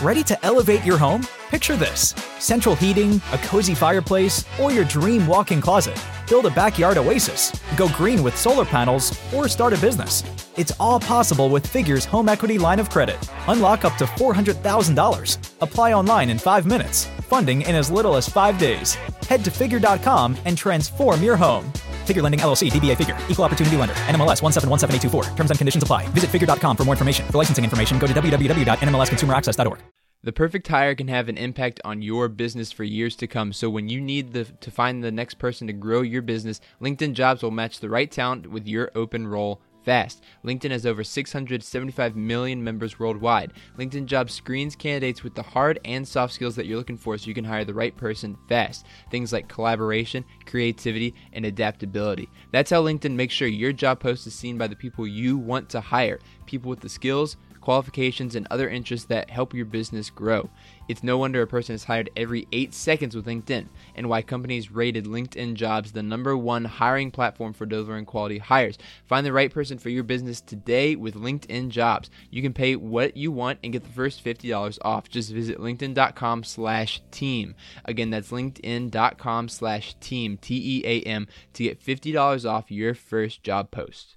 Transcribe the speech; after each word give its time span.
Ready 0.00 0.22
to 0.24 0.46
elevate 0.46 0.82
your 0.82 0.96
home? 0.96 1.26
Picture 1.50 1.76
this 1.76 2.14
central 2.38 2.74
heating, 2.74 3.20
a 3.32 3.38
cozy 3.38 3.74
fireplace, 3.74 4.46
or 4.58 4.72
your 4.72 4.84
dream 4.84 5.26
walk 5.26 5.52
in 5.52 5.60
closet. 5.60 6.00
Build 6.26 6.46
a 6.46 6.50
backyard 6.50 6.96
oasis, 6.96 7.52
go 7.76 7.86
green 7.90 8.22
with 8.22 8.34
solar 8.34 8.64
panels, 8.64 9.12
or 9.34 9.46
start 9.46 9.74
a 9.74 9.78
business. 9.78 10.24
It's 10.56 10.72
all 10.80 11.00
possible 11.00 11.50
with 11.50 11.66
Figure's 11.66 12.06
home 12.06 12.30
equity 12.30 12.56
line 12.56 12.80
of 12.80 12.88
credit. 12.88 13.18
Unlock 13.48 13.84
up 13.84 13.96
to 13.96 14.04
$400,000. 14.06 15.38
Apply 15.60 15.92
online 15.92 16.30
in 16.30 16.38
five 16.38 16.64
minutes. 16.64 17.04
Funding 17.28 17.62
in 17.62 17.74
as 17.74 17.90
little 17.90 18.16
as 18.16 18.28
five 18.28 18.58
days. 18.58 18.94
Head 19.28 19.44
to 19.44 19.50
figure.com 19.50 20.36
and 20.46 20.56
transform 20.56 21.22
your 21.22 21.36
home. 21.36 21.70
Figure 22.04 22.22
Lending 22.22 22.40
LLC, 22.40 22.70
DBA 22.70 22.96
Figure, 22.96 23.16
Equal 23.28 23.44
Opportunity 23.44 23.76
Lender, 23.76 23.94
NMLS 24.08 24.40
1717824. 24.40 25.36
Terms 25.36 25.50
and 25.50 25.58
conditions 25.58 25.82
apply. 25.82 26.06
Visit 26.08 26.30
figure.com 26.30 26.76
for 26.76 26.84
more 26.84 26.94
information. 26.94 27.26
For 27.26 27.38
licensing 27.38 27.64
information, 27.64 27.98
go 27.98 28.06
to 28.06 28.14
www.nmlsconsumeraccess.org. 28.14 29.89
The 30.22 30.32
perfect 30.32 30.68
hire 30.68 30.94
can 30.94 31.08
have 31.08 31.30
an 31.30 31.38
impact 31.38 31.80
on 31.82 32.02
your 32.02 32.28
business 32.28 32.70
for 32.70 32.84
years 32.84 33.16
to 33.16 33.26
come. 33.26 33.54
So 33.54 33.70
when 33.70 33.88
you 33.88 34.02
need 34.02 34.34
the, 34.34 34.44
to 34.44 34.70
find 34.70 35.02
the 35.02 35.10
next 35.10 35.38
person 35.38 35.66
to 35.66 35.72
grow 35.72 36.02
your 36.02 36.20
business, 36.20 36.60
LinkedIn 36.78 37.14
Jobs 37.14 37.42
will 37.42 37.50
match 37.50 37.80
the 37.80 37.88
right 37.88 38.10
talent 38.10 38.46
with 38.46 38.68
your 38.68 38.90
open 38.94 39.26
role 39.26 39.62
fast. 39.82 40.22
LinkedIn 40.44 40.72
has 40.72 40.84
over 40.84 41.02
675 41.02 42.16
million 42.16 42.62
members 42.62 42.98
worldwide. 42.98 43.54
LinkedIn 43.78 44.04
Jobs 44.04 44.34
screens 44.34 44.76
candidates 44.76 45.24
with 45.24 45.34
the 45.34 45.42
hard 45.42 45.80
and 45.86 46.06
soft 46.06 46.34
skills 46.34 46.54
that 46.56 46.66
you're 46.66 46.76
looking 46.76 46.98
for 46.98 47.16
so 47.16 47.26
you 47.26 47.32
can 47.32 47.44
hire 47.46 47.64
the 47.64 47.72
right 47.72 47.96
person 47.96 48.36
fast. 48.46 48.84
Things 49.10 49.32
like 49.32 49.48
collaboration, 49.48 50.22
creativity, 50.44 51.14
and 51.32 51.46
adaptability. 51.46 52.28
That's 52.52 52.70
how 52.70 52.82
LinkedIn 52.82 53.14
makes 53.14 53.32
sure 53.32 53.48
your 53.48 53.72
job 53.72 54.00
post 54.00 54.26
is 54.26 54.34
seen 54.34 54.58
by 54.58 54.66
the 54.66 54.76
people 54.76 55.06
you 55.06 55.38
want 55.38 55.70
to 55.70 55.80
hire. 55.80 56.18
People 56.44 56.68
with 56.68 56.80
the 56.80 56.90
skills, 56.90 57.38
qualifications, 57.60 58.34
and 58.34 58.46
other 58.50 58.68
interests 58.68 59.06
that 59.06 59.30
help 59.30 59.54
your 59.54 59.64
business 59.64 60.10
grow. 60.10 60.50
It's 60.88 61.04
no 61.04 61.18
wonder 61.18 61.40
a 61.40 61.46
person 61.46 61.74
is 61.74 61.84
hired 61.84 62.10
every 62.16 62.48
eight 62.50 62.74
seconds 62.74 63.14
with 63.14 63.26
LinkedIn, 63.26 63.68
and 63.94 64.08
why 64.08 64.22
companies 64.22 64.72
rated 64.72 65.04
LinkedIn 65.04 65.54
Jobs 65.54 65.92
the 65.92 66.02
number 66.02 66.36
one 66.36 66.64
hiring 66.64 67.10
platform 67.10 67.52
for 67.52 67.66
delivering 67.66 68.06
quality 68.06 68.38
hires. 68.38 68.76
Find 69.06 69.24
the 69.24 69.32
right 69.32 69.52
person 69.52 69.78
for 69.78 69.88
your 69.88 70.02
business 70.02 70.40
today 70.40 70.96
with 70.96 71.14
LinkedIn 71.14 71.68
Jobs. 71.68 72.10
You 72.30 72.42
can 72.42 72.52
pay 72.52 72.76
what 72.76 73.16
you 73.16 73.30
want 73.30 73.60
and 73.62 73.72
get 73.72 73.84
the 73.84 73.90
first 73.90 74.24
$50 74.24 74.78
off. 74.82 75.08
Just 75.08 75.30
visit 75.30 75.58
linkedin.com 75.58 76.44
slash 76.44 77.02
team. 77.10 77.54
Again, 77.84 78.10
that's 78.10 78.30
linkedin.com 78.30 79.48
slash 79.48 79.94
team, 80.00 80.38
T-E-A-M, 80.38 81.28
to 81.52 81.62
get 81.62 81.84
$50 81.84 82.50
off 82.50 82.70
your 82.70 82.94
first 82.94 83.42
job 83.42 83.70
post. 83.70 84.16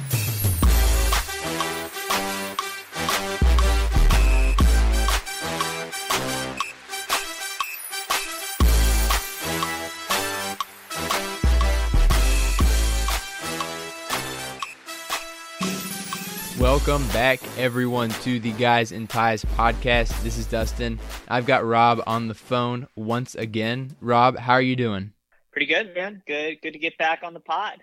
Welcome 16.61 17.07
back, 17.07 17.39
everyone, 17.57 18.11
to 18.21 18.39
the 18.39 18.51
Guys 18.51 18.91
in 18.91 19.07
Ties 19.07 19.43
podcast. 19.43 20.21
This 20.21 20.37
is 20.37 20.45
Dustin. 20.45 20.99
I've 21.27 21.47
got 21.47 21.65
Rob 21.65 22.03
on 22.05 22.27
the 22.27 22.35
phone 22.35 22.87
once 22.95 23.33
again. 23.33 23.95
Rob, 23.99 24.37
how 24.37 24.53
are 24.53 24.61
you 24.61 24.75
doing? 24.75 25.11
Pretty 25.51 25.65
good, 25.65 25.95
man. 25.95 26.21
Good, 26.27 26.61
good 26.61 26.73
to 26.73 26.77
get 26.77 26.99
back 26.99 27.21
on 27.23 27.33
the 27.33 27.39
pod. 27.39 27.79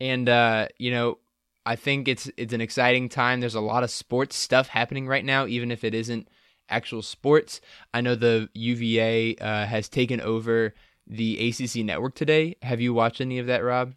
And 0.00 0.28
uh, 0.28 0.68
you 0.76 0.90
know, 0.90 1.16
I 1.64 1.76
think 1.76 2.06
it's 2.06 2.30
it's 2.36 2.52
an 2.52 2.60
exciting 2.60 3.08
time. 3.08 3.40
There's 3.40 3.54
a 3.54 3.60
lot 3.62 3.82
of 3.82 3.90
sports 3.90 4.36
stuff 4.36 4.68
happening 4.68 5.08
right 5.08 5.24
now, 5.24 5.46
even 5.46 5.70
if 5.70 5.82
it 5.82 5.94
isn't 5.94 6.28
actual 6.68 7.00
sports. 7.00 7.62
I 7.94 8.02
know 8.02 8.16
the 8.16 8.50
UVA 8.52 9.36
uh, 9.36 9.64
has 9.64 9.88
taken 9.88 10.20
over 10.20 10.74
the 11.06 11.48
ACC 11.48 11.76
network 11.76 12.14
today. 12.14 12.56
Have 12.60 12.82
you 12.82 12.92
watched 12.92 13.22
any 13.22 13.38
of 13.38 13.46
that, 13.46 13.64
Rob? 13.64 13.94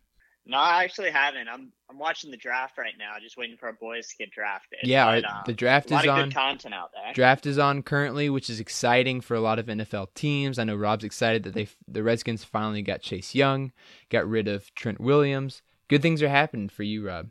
No, 0.49 0.57
I 0.57 0.83
actually 0.83 1.11
haven't. 1.11 1.49
I'm 1.49 1.71
I'm 1.89 1.99
watching 1.99 2.31
the 2.31 2.37
draft 2.37 2.77
right 2.77 2.93
now, 2.97 3.13
just 3.21 3.37
waiting 3.37 3.57
for 3.57 3.67
our 3.67 3.73
boys 3.73 4.07
to 4.07 4.17
get 4.17 4.31
drafted. 4.31 4.79
Yeah, 4.83 5.19
but, 5.19 5.25
um, 5.25 5.43
the 5.45 5.53
draft 5.53 5.87
is 5.87 5.91
on. 5.91 6.05
A 6.05 6.07
lot 6.07 6.19
of 6.19 6.25
good 6.25 6.33
content 6.33 6.73
out 6.73 6.91
there. 6.93 7.13
Draft 7.13 7.45
is 7.45 7.59
on 7.59 7.83
currently, 7.83 8.29
which 8.29 8.49
is 8.49 8.59
exciting 8.59 9.19
for 9.19 9.35
a 9.35 9.41
lot 9.41 9.59
of 9.59 9.65
NFL 9.65 10.13
teams. 10.13 10.57
I 10.57 10.63
know 10.63 10.75
Rob's 10.75 11.03
excited 11.03 11.43
that 11.43 11.53
they 11.53 11.67
the 11.87 12.01
Redskins 12.01 12.45
finally 12.45 12.81
got 12.81 13.01
Chase 13.01 13.35
Young, 13.35 13.73
got 14.09 14.27
rid 14.27 14.47
of 14.47 14.73
Trent 14.73 15.01
Williams. 15.01 15.61
Good 15.89 16.01
things 16.01 16.23
are 16.23 16.29
happening 16.29 16.69
for 16.69 16.83
you, 16.83 17.05
Rob. 17.05 17.29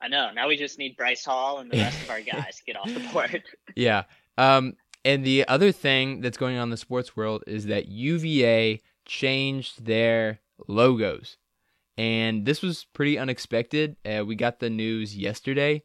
I 0.00 0.08
know. 0.08 0.30
Now 0.32 0.48
we 0.48 0.56
just 0.56 0.78
need 0.78 0.96
Bryce 0.96 1.24
Hall 1.24 1.58
and 1.58 1.70
the 1.70 1.78
rest 1.78 2.02
of 2.02 2.10
our 2.10 2.20
guys 2.20 2.56
to 2.56 2.64
get 2.64 2.76
off 2.76 2.92
the 2.92 3.00
board. 3.12 3.42
yeah. 3.76 4.04
Um, 4.38 4.76
and 5.04 5.24
the 5.24 5.46
other 5.48 5.72
thing 5.72 6.20
that's 6.20 6.38
going 6.38 6.56
on 6.56 6.64
in 6.64 6.70
the 6.70 6.76
sports 6.76 7.16
world 7.16 7.44
is 7.46 7.66
that 7.66 7.88
UVA 7.88 8.80
changed 9.04 9.84
their 9.84 10.40
logos 10.68 11.36
and 12.00 12.46
this 12.46 12.62
was 12.62 12.86
pretty 12.94 13.18
unexpected. 13.18 13.94
Uh, 14.06 14.24
we 14.24 14.34
got 14.34 14.58
the 14.58 14.70
news 14.70 15.14
yesterday, 15.14 15.82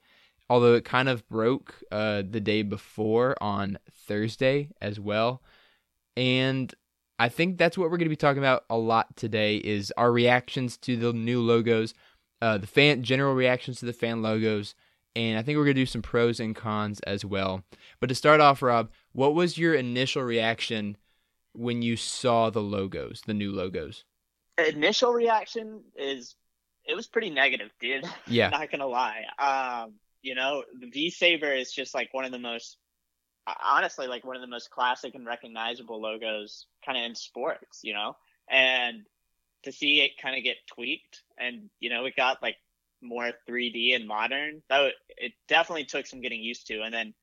although 0.50 0.76
it 0.76 0.86
kind 0.86 1.10
of 1.10 1.28
broke 1.28 1.76
uh, 1.92 2.24
the 2.26 2.40
day 2.40 2.62
before 2.62 3.36
on 3.42 3.78
Thursday 3.92 4.70
as 4.80 4.98
well. 4.98 5.44
And 6.16 6.74
I 7.20 7.28
think 7.28 7.58
that's 7.58 7.78
what 7.78 7.92
we're 7.92 7.98
going 7.98 8.06
to 8.06 8.10
be 8.10 8.16
talking 8.16 8.42
about 8.42 8.64
a 8.70 8.78
lot 8.78 9.18
today 9.18 9.58
is 9.58 9.92
our 9.98 10.10
reactions 10.10 10.78
to 10.78 10.96
the 10.96 11.12
new 11.12 11.42
logos, 11.42 11.94
uh, 12.42 12.60
the 12.60 12.68
fan 12.68 13.04
general 13.04 13.36
reactions 13.36 13.80
to 13.80 13.86
the 13.86 13.92
fan 13.92 14.22
logos, 14.22 14.74
and 15.18 15.38
I 15.38 15.42
think 15.42 15.58
we're 15.58 15.66
going 15.66 15.76
to 15.76 15.82
do 15.82 15.86
some 15.86 16.02
pros 16.02 16.40
and 16.40 16.56
cons 16.56 17.02
as 17.02 17.26
well. 17.26 17.66
But 18.00 18.08
to 18.08 18.16
start 18.16 18.40
off, 18.40 18.62
Rob, 18.62 18.90
what 19.12 19.36
was 19.36 19.58
your 19.58 19.74
initial 19.76 20.24
reaction 20.24 20.96
when 21.52 21.82
you 21.82 21.98
saw 21.98 22.50
the 22.50 22.62
logos, 22.62 23.22
the 23.26 23.34
new 23.34 23.52
logos? 23.52 24.06
Initial 24.58 25.14
reaction 25.14 25.82
is 25.96 26.36
it 26.86 26.96
was 26.96 27.08
pretty 27.08 27.30
negative, 27.30 27.72
dude. 27.80 28.06
Yeah. 28.28 28.50
Not 28.52 28.72
gonna 28.72 28.88
lie. 28.88 29.24
Um, 29.40 29.94
you 30.22 30.36
know, 30.36 30.64
the 30.80 30.90
V 30.90 31.10
Saber 31.10 31.52
is 31.52 31.72
just 31.72 31.94
like 31.94 32.14
one 32.14 32.26
of 32.26 32.32
the 32.32 32.40
most 32.40 32.78
honestly 33.64 34.08
like 34.08 34.26
one 34.26 34.36
of 34.36 34.42
the 34.42 34.48
most 34.48 34.72
classic 34.72 35.14
and 35.14 35.26
recognizable 35.26 36.02
logos 36.02 36.66
kind 36.86 36.98
of 36.98 37.04
in 37.04 37.16
sports, 37.16 37.82
you 37.84 37.94
know? 37.94 38.16
And 38.50 39.04
to 39.64 39.72
see 39.72 40.02
it 40.02 40.12
kind 40.22 40.38
of 40.38 40.44
get 40.44 40.58
tweaked 40.68 41.24
and 41.38 41.70
you 41.80 41.90
know, 41.90 42.06
it 42.06 42.16
got 42.16 42.42
like 42.42 42.58
more 43.02 43.32
3D 43.48 43.96
and 43.96 44.08
modern. 44.08 44.62
That 44.70 44.94
it 45.10 45.34
definitely 45.48 45.86
took 45.86 46.08
some 46.08 46.22
getting 46.22 46.42
used 46.42 46.68
to. 46.68 46.82
And 46.82 46.94
then 46.94 47.14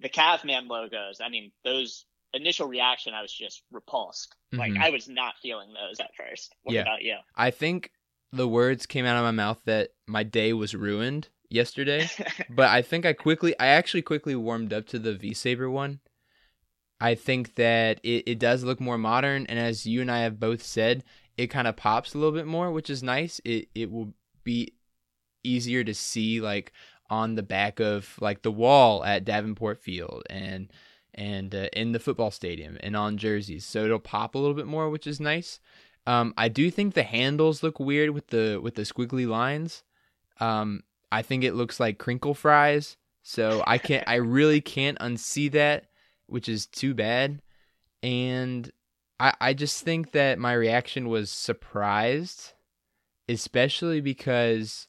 the 0.00 0.08
Caveman 0.08 0.68
logos, 0.68 1.20
I 1.22 1.28
mean, 1.28 1.52
those 1.64 2.04
initial 2.34 2.66
reaction, 2.66 3.14
I 3.14 3.22
was 3.22 3.32
just 3.32 3.62
repulsed. 3.70 4.34
Mm-hmm. 4.52 4.58
Like 4.58 4.72
I 4.80 4.90
was 4.90 5.08
not 5.08 5.34
feeling 5.42 5.68
those 5.72 6.00
at 6.00 6.10
first. 6.16 6.54
What 6.62 6.74
yeah. 6.74 6.82
about 6.82 7.02
you? 7.02 7.16
I 7.36 7.50
think 7.50 7.90
the 8.32 8.48
words 8.48 8.86
came 8.86 9.06
out 9.06 9.16
of 9.16 9.24
my 9.24 9.30
mouth 9.30 9.60
that 9.64 9.90
my 10.06 10.22
day 10.22 10.52
was 10.52 10.74
ruined 10.74 11.28
yesterday, 11.48 12.08
but 12.50 12.68
I 12.68 12.82
think 12.82 13.06
I 13.06 13.12
quickly, 13.12 13.58
I 13.58 13.68
actually 13.68 14.02
quickly 14.02 14.34
warmed 14.34 14.72
up 14.72 14.86
to 14.88 14.98
the 14.98 15.14
V 15.14 15.34
Saber 15.34 15.70
one. 15.70 16.00
I 17.00 17.14
think 17.14 17.54
that 17.54 18.00
it, 18.02 18.24
it 18.26 18.38
does 18.38 18.64
look 18.64 18.80
more 18.80 18.98
modern, 18.98 19.46
and 19.46 19.58
as 19.58 19.86
you 19.86 20.00
and 20.00 20.10
I 20.10 20.20
have 20.20 20.40
both 20.40 20.62
said, 20.62 21.04
it 21.36 21.46
kind 21.46 21.68
of 21.68 21.76
pops 21.76 22.12
a 22.12 22.18
little 22.18 22.32
bit 22.32 22.46
more, 22.46 22.72
which 22.72 22.90
is 22.90 23.02
nice. 23.02 23.40
It 23.44 23.68
it 23.74 23.90
will 23.90 24.14
be 24.42 24.74
easier 25.44 25.84
to 25.84 25.94
see 25.94 26.40
like 26.40 26.72
on 27.08 27.36
the 27.36 27.42
back 27.42 27.80
of 27.80 28.16
like 28.20 28.42
the 28.42 28.50
wall 28.50 29.04
at 29.04 29.24
Davenport 29.24 29.80
Field 29.80 30.24
and 30.28 30.70
and 31.18 31.52
uh, 31.52 31.66
in 31.72 31.90
the 31.90 31.98
football 31.98 32.30
stadium 32.30 32.78
and 32.80 32.96
on 32.96 33.18
jerseys. 33.18 33.66
So 33.66 33.84
it'll 33.84 33.98
pop 33.98 34.34
a 34.34 34.38
little 34.38 34.54
bit 34.54 34.68
more, 34.68 34.88
which 34.88 35.06
is 35.06 35.18
nice. 35.18 35.58
Um, 36.06 36.32
I 36.38 36.48
do 36.48 36.70
think 36.70 36.94
the 36.94 37.02
handles 37.02 37.62
look 37.62 37.80
weird 37.80 38.10
with 38.10 38.28
the 38.28 38.60
with 38.62 38.76
the 38.76 38.82
squiggly 38.82 39.28
lines. 39.28 39.82
Um, 40.40 40.84
I 41.10 41.22
think 41.22 41.42
it 41.42 41.54
looks 41.54 41.80
like 41.80 41.98
crinkle 41.98 42.34
fries. 42.34 42.96
So 43.24 43.62
I 43.66 43.76
can't. 43.78 44.08
I 44.08 44.14
really 44.14 44.60
can't 44.60 44.98
unsee 45.00 45.50
that, 45.52 45.86
which 46.28 46.48
is 46.48 46.66
too 46.66 46.94
bad. 46.94 47.42
And 48.02 48.70
I 49.18 49.34
I 49.40 49.54
just 49.54 49.84
think 49.84 50.12
that 50.12 50.38
my 50.38 50.52
reaction 50.54 51.08
was 51.08 51.30
surprised, 51.30 52.52
especially 53.28 54.00
because 54.00 54.86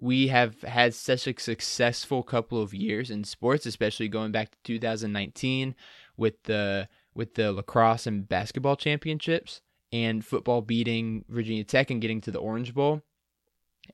we 0.00 0.28
have 0.28 0.62
had 0.62 0.94
such 0.94 1.26
a 1.26 1.38
successful 1.38 2.22
couple 2.22 2.62
of 2.62 2.72
years 2.72 3.10
in 3.10 3.24
sports, 3.24 3.66
especially 3.66 4.08
going 4.08 4.30
back 4.30 4.50
to 4.50 4.58
2019 4.62 5.74
with 6.16 6.42
the 6.44 6.88
with 7.14 7.34
the 7.34 7.52
lacrosse 7.52 8.06
and 8.06 8.28
basketball 8.28 8.76
championships. 8.76 9.60
and 9.90 10.24
football 10.24 10.60
beating 10.60 11.24
Virginia 11.28 11.64
Tech 11.64 11.90
and 11.90 12.00
getting 12.00 12.20
to 12.20 12.30
the 12.30 12.38
Orange 12.38 12.74
Bowl, 12.74 13.02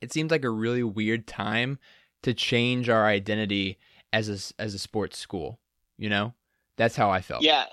it 0.01 0.11
seems 0.11 0.29
like 0.29 0.43
a 0.43 0.49
really 0.49 0.83
weird 0.83 1.25
time 1.25 1.79
to 2.21 2.33
change 2.33 2.89
our 2.89 3.05
identity 3.05 3.79
as 4.11 4.27
a, 4.29 4.61
as 4.61 4.73
a 4.73 4.79
sports 4.79 5.17
school. 5.17 5.59
You 5.97 6.09
know, 6.09 6.33
that's 6.75 6.97
how 6.97 7.09
I 7.09 7.21
felt. 7.21 7.43
Yeah, 7.43 7.65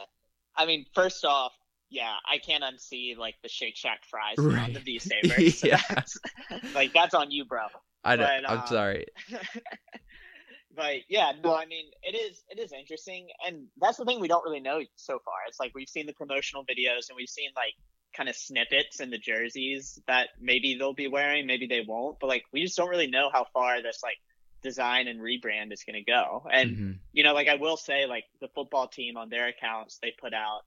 I 0.57 0.67
mean, 0.67 0.87
first 0.95 1.25
off, 1.25 1.53
yeah, 1.91 2.15
I 2.31 2.39
can't 2.39 2.63
unsee 2.63 3.17
like 3.19 3.35
the 3.43 3.49
Shake 3.49 3.77
Shack 3.77 4.05
fries 4.09 4.37
right. 4.39 4.63
on 4.63 4.73
the 4.73 4.81
V 4.81 4.99
Sabers. 5.01 5.63
yeah. 5.65 5.81
That's, 5.91 6.19
like 6.75 6.93
that's 6.93 7.15
on 7.15 7.31
you, 7.31 7.45
bro. 7.45 7.67
I 8.05 8.17
know. 8.17 8.25
But, 8.25 8.51
I'm 8.51 8.61
um, 8.61 8.67
sorry. 8.67 9.07
but 10.77 10.95
yeah, 11.09 11.33
no, 11.43 11.55
I 11.55 11.67
mean 11.67 11.87
it 12.03 12.17
is 12.17 12.43
it 12.49 12.59
is 12.59 12.73
interesting, 12.73 13.29
and 13.47 13.67
that's 13.81 13.99
the 13.99 14.05
thing 14.05 14.21
we 14.21 14.29
don't 14.29 14.45
really 14.45 14.61
know 14.61 14.81
so 14.97 15.19
far. 15.25 15.35
It's 15.49 15.61
like 15.61 15.73
we've 15.75 15.89
seen 15.89 16.07
the 16.07 16.13
promotional 16.13 16.65
videos 16.65 17.09
and 17.09 17.17
we've 17.17 17.29
seen 17.29 17.51
like 17.57 17.75
kind 18.17 18.29
of 18.29 18.37
snippets 18.37 19.01
in 19.01 19.11
the 19.11 19.19
jerseys 19.19 19.99
that 20.07 20.29
maybe 20.41 20.77
they'll 20.79 20.93
be 20.93 21.09
wearing, 21.09 21.47
maybe 21.47 21.67
they 21.67 21.83
won't, 21.87 22.19
but 22.21 22.27
like 22.27 22.45
we 22.53 22.63
just 22.63 22.77
don't 22.77 22.91
really 22.91 23.07
know 23.07 23.31
how 23.33 23.47
far 23.53 23.83
this 23.83 24.01
like 24.03 24.19
design 24.63 25.09
and 25.09 25.21
rebrand 25.21 25.73
is 25.73 25.83
going 25.85 26.03
to 26.03 26.11
go. 26.11 26.47
And 26.51 26.71
mm-hmm. 26.71 26.93
you 27.13 27.25
know, 27.25 27.35
like 27.35 27.49
I 27.49 27.57
will 27.57 27.77
say, 27.77 28.07
like 28.07 28.25
the 28.41 28.49
football 28.49 28.89
team 28.89 29.17
on 29.17 29.29
their 29.29 29.49
accounts, 29.49 29.99
they 30.03 30.13
put 30.21 30.35
out 30.35 30.61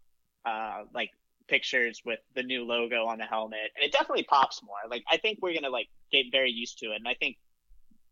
uh 0.45 0.83
like 0.93 1.09
pictures 1.47 2.01
with 2.05 2.19
the 2.35 2.43
new 2.43 2.65
logo 2.65 3.05
on 3.05 3.17
the 3.17 3.25
helmet, 3.25 3.71
and 3.75 3.85
it 3.85 3.91
definitely 3.91 4.23
pops 4.23 4.61
more. 4.63 4.89
Like 4.89 5.03
I 5.09 5.17
think 5.17 5.39
we're 5.41 5.53
gonna 5.53 5.69
like 5.69 5.87
get 6.11 6.25
very 6.31 6.51
used 6.51 6.79
to 6.79 6.87
it, 6.87 6.95
and 6.97 7.07
I 7.07 7.15
think 7.15 7.37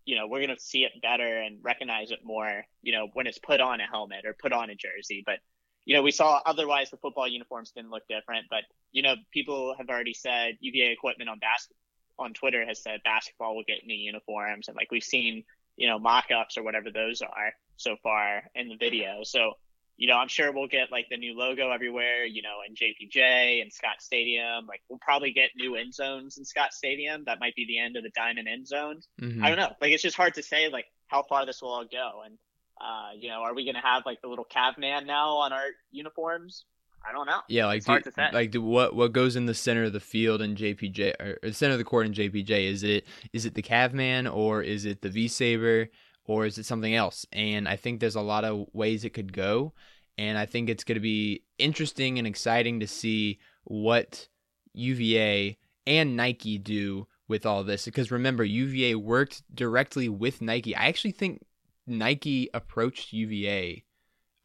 you 0.05 0.15
know 0.15 0.27
we're 0.27 0.41
gonna 0.41 0.59
see 0.59 0.83
it 0.83 0.91
better 1.01 1.41
and 1.41 1.59
recognize 1.61 2.11
it 2.11 2.19
more. 2.23 2.63
You 2.81 2.93
know, 2.93 3.07
when 3.13 3.27
it's 3.27 3.39
put 3.39 3.61
on 3.61 3.81
a 3.81 3.87
helmet 3.87 4.25
or 4.25 4.35
put 4.39 4.53
on 4.53 4.69
a 4.69 4.75
jersey, 4.75 5.23
but. 5.25 5.39
You 5.85 5.93
know, 5.97 6.01
we 6.01 6.11
saw 6.11 6.39
otherwise 6.45 6.89
the 6.91 6.95
football 6.95 7.27
uniforms 7.27 7.73
didn't 7.75 7.91
look 7.91 8.03
different, 8.07 8.45
but 8.49 8.61
you 8.93 9.01
know, 9.01 9.15
people 9.33 9.75
have 9.77 9.89
already 9.89 10.13
said 10.13 10.55
UVA 10.61 10.93
equipment 10.93 11.29
on 11.29 11.39
basketball 11.39 11.75
on 12.17 12.33
Twitter 12.33 12.65
has 12.65 12.81
said 12.81 13.01
basketball 13.03 13.53
will 13.53 13.65
get 13.67 13.85
new 13.85 13.93
uniforms, 13.93 14.69
and 14.69 14.77
like 14.77 14.91
we've 14.91 15.03
seen 15.03 15.43
you 15.75 15.87
know, 15.87 15.99
mock-ups 15.99 16.57
or 16.57 16.63
whatever 16.63 16.91
those 16.91 17.21
are 17.21 17.53
so 17.77 17.95
far 18.03 18.43
in 18.55 18.69
the 18.69 18.75
video. 18.75 19.21
So, 19.23 19.53
you 19.97 20.07
know, 20.07 20.15
I'm 20.15 20.27
sure 20.27 20.51
we'll 20.51 20.67
get 20.67 20.91
like 20.91 21.07
the 21.09 21.17
new 21.17 21.37
logo 21.37 21.69
everywhere, 21.71 22.25
you 22.25 22.41
know, 22.41 22.57
in 22.67 22.75
JPJ 22.75 23.61
and 23.61 23.71
Scott 23.71 24.01
Stadium. 24.01 24.65
Like 24.67 24.81
we'll 24.89 24.99
probably 24.99 25.31
get 25.31 25.51
new 25.55 25.75
end 25.75 25.93
zones 25.93 26.37
in 26.37 26.45
Scott 26.45 26.73
Stadium. 26.73 27.23
That 27.25 27.39
might 27.39 27.55
be 27.55 27.65
the 27.65 27.79
end 27.79 27.95
of 27.95 28.03
the 28.03 28.11
diamond 28.15 28.47
end 28.47 28.67
zones. 28.67 29.07
Mm-hmm. 29.21 29.43
I 29.43 29.49
don't 29.49 29.57
know. 29.57 29.71
Like 29.81 29.91
it's 29.91 30.03
just 30.03 30.17
hard 30.17 30.33
to 30.35 30.43
say 30.43 30.69
like 30.69 30.85
how 31.07 31.23
far 31.23 31.45
this 31.45 31.61
will 31.61 31.69
all 31.69 31.85
go. 31.85 32.21
And 32.25 32.37
uh, 32.81 33.11
you 33.17 33.29
know, 33.29 33.41
are 33.41 33.53
we 33.53 33.65
gonna 33.65 33.85
have 33.85 34.03
like 34.05 34.21
the 34.21 34.27
little 34.27 34.45
caveman 34.45 35.05
now 35.05 35.37
on 35.37 35.53
our 35.53 35.67
uniforms? 35.91 36.65
I 37.07 37.11
don't 37.11 37.27
know. 37.27 37.41
Yeah, 37.49 37.65
like 37.65 37.83
do, 37.83 37.99
like 38.31 38.51
do, 38.51 38.61
what 38.61 38.95
what 38.95 39.11
goes 39.11 39.35
in 39.35 39.45
the 39.45 39.53
center 39.53 39.83
of 39.83 39.93
the 39.93 39.99
field 39.99 40.41
in 40.41 40.55
JPJ 40.55 41.19
or, 41.19 41.37
the 41.43 41.53
center 41.53 41.73
of 41.73 41.77
the 41.77 41.83
court 41.83 42.05
in 42.05 42.13
JPJ? 42.13 42.71
Is 42.71 42.83
it 42.83 43.05
is 43.33 43.45
it 43.45 43.55
the 43.55 43.61
caveman 43.61 44.25
or 44.25 44.61
is 44.61 44.85
it 44.85 45.01
the 45.01 45.09
V 45.09 45.27
Saber 45.27 45.89
or 46.25 46.45
is 46.45 46.57
it 46.57 46.65
something 46.65 46.93
else? 46.93 47.25
And 47.31 47.67
I 47.67 47.75
think 47.75 47.99
there's 47.99 48.15
a 48.15 48.21
lot 48.21 48.45
of 48.45 48.67
ways 48.73 49.03
it 49.03 49.11
could 49.11 49.33
go, 49.33 49.73
and 50.17 50.37
I 50.37 50.45
think 50.45 50.69
it's 50.69 50.83
going 50.83 50.95
to 50.95 51.01
be 51.01 51.43
interesting 51.57 52.17
and 52.17 52.27
exciting 52.27 52.79
to 52.79 52.87
see 52.87 53.39
what 53.63 54.27
UVA 54.73 55.57
and 55.85 56.15
Nike 56.15 56.57
do 56.57 57.07
with 57.27 57.45
all 57.45 57.63
this 57.63 57.85
because 57.85 58.11
remember 58.11 58.43
UVA 58.43 58.95
worked 58.95 59.43
directly 59.53 60.09
with 60.09 60.41
Nike. 60.41 60.75
I 60.75 60.87
actually 60.87 61.11
think 61.11 61.43
Nike 61.87 62.49
approached 62.53 63.13
UVA 63.13 63.83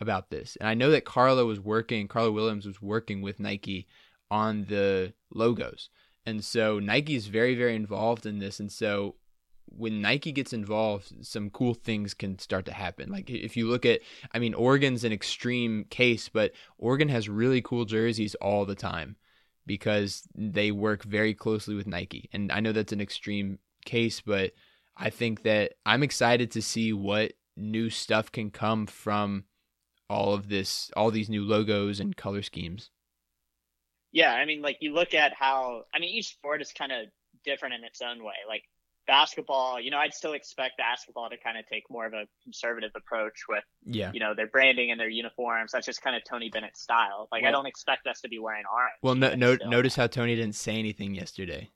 about 0.01 0.31
this. 0.31 0.57
And 0.61 0.69
I 0.69 0.75
know 0.75 0.91
that 0.91 1.05
Carla 1.05 1.45
was 1.45 1.61
working, 1.61 2.09
Carla 2.09 2.33
Williams 2.33 2.67
was 2.67 2.81
working 2.81 3.21
with 3.21 3.41
Nike 3.41 3.87
on 4.31 4.65
the 4.67 5.13
logos. 5.33 5.91
And 6.25 6.45
so 6.45 6.79
Nike 6.79 7.15
is 7.15 7.27
very, 7.27 7.55
very 7.55 7.75
involved 7.75 8.27
in 8.27 8.39
this. 8.39 8.61
And 8.61 8.71
so 8.71 9.17
when 9.77 10.01
Nike 10.01 10.33
gets 10.33 10.53
involved, 10.53 11.25
some 11.25 11.51
cool 11.51 11.75
things 11.75 12.15
can 12.15 12.39
start 12.39 12.65
to 12.67 12.73
happen. 12.73 13.11
Like 13.11 13.31
if 13.31 13.57
you 13.57 13.69
look 13.69 13.85
at, 13.87 14.01
I 14.33 14.39
mean, 14.39 14.55
Oregon's 14.55 15.05
an 15.05 15.13
extreme 15.13 15.85
case, 15.91 16.29
but 16.29 16.53
Oregon 16.79 17.09
has 17.09 17.29
really 17.29 17.63
cool 17.63 17.85
jerseys 17.85 18.35
all 18.37 18.65
the 18.65 18.75
time 18.75 19.17
because 19.67 20.27
they 20.35 20.71
work 20.71 21.05
very 21.05 21.35
closely 21.35 21.75
with 21.75 21.87
Nike. 21.87 22.29
And 22.33 22.51
I 22.51 22.61
know 22.61 22.73
that's 22.73 22.93
an 22.93 23.01
extreme 23.01 23.59
case, 23.85 24.21
but 24.21 24.53
I 24.97 25.11
think 25.11 25.43
that 25.43 25.75
I'm 25.87 26.03
excited 26.03 26.51
to 26.53 26.63
see 26.63 26.93
what 26.93 27.33
new 27.57 27.91
stuff 27.91 28.33
can 28.33 28.51
come 28.51 28.87
from 28.87 29.45
all 30.09 30.33
of 30.33 30.49
this, 30.49 30.91
all 30.97 31.11
these 31.11 31.29
new 31.29 31.45
logos 31.45 32.01
and 32.01 32.17
color 32.17 32.43
schemes. 32.43 32.91
Yeah, 34.11 34.33
I 34.33 34.47
mean, 34.47 34.63
like 34.63 34.79
you 34.81 34.95
look 34.95 35.13
at 35.13 35.35
how, 35.35 35.83
I 35.95 35.99
mean, 35.99 36.09
each 36.09 36.31
sport 36.31 36.63
is 36.63 36.73
kind 36.73 36.93
of 36.93 37.09
different 37.45 37.75
in 37.75 37.85
its 37.85 38.01
own 38.01 38.25
way. 38.25 38.35
Like 38.49 38.65
basketball, 39.09 39.81
you 39.81 39.91
know, 39.91 39.99
I'd 39.99 40.15
still 40.15 40.35
expect 40.35 40.77
basketball 40.79 41.29
to 41.31 41.37
kind 41.37 41.59
of 41.59 41.67
take 41.67 41.91
more 41.91 42.07
of 42.07 42.13
a 42.13 42.27
conservative 42.45 42.93
approach 42.95 43.41
with, 43.49 43.65
yeah, 43.85 44.13
you 44.15 44.21
know, 44.21 44.35
their 44.35 44.47
branding 44.47 44.93
and 44.93 45.01
their 45.01 45.09
uniforms. 45.09 45.73
That's 45.73 45.87
just 45.87 46.01
kind 46.01 46.15
of 46.15 46.23
Tony 46.23 46.51
Bennett's 46.51 46.81
style. 46.81 47.29
Like 47.33 47.43
well, 47.43 47.49
I 47.49 47.53
don't 47.53 47.67
expect 47.67 48.07
us 48.07 48.21
to 48.21 48.29
be 48.29 48.39
wearing 48.39 48.65
orange. 48.73 48.93
Well, 49.03 49.17
no, 49.17 49.35
no 49.35 49.57
notice 49.67 49.97
how 49.97 50.07
Tony 50.07 50.37
didn't 50.37 50.55
say 50.55 50.77
anything 50.77 51.17
yesterday. 51.17 51.71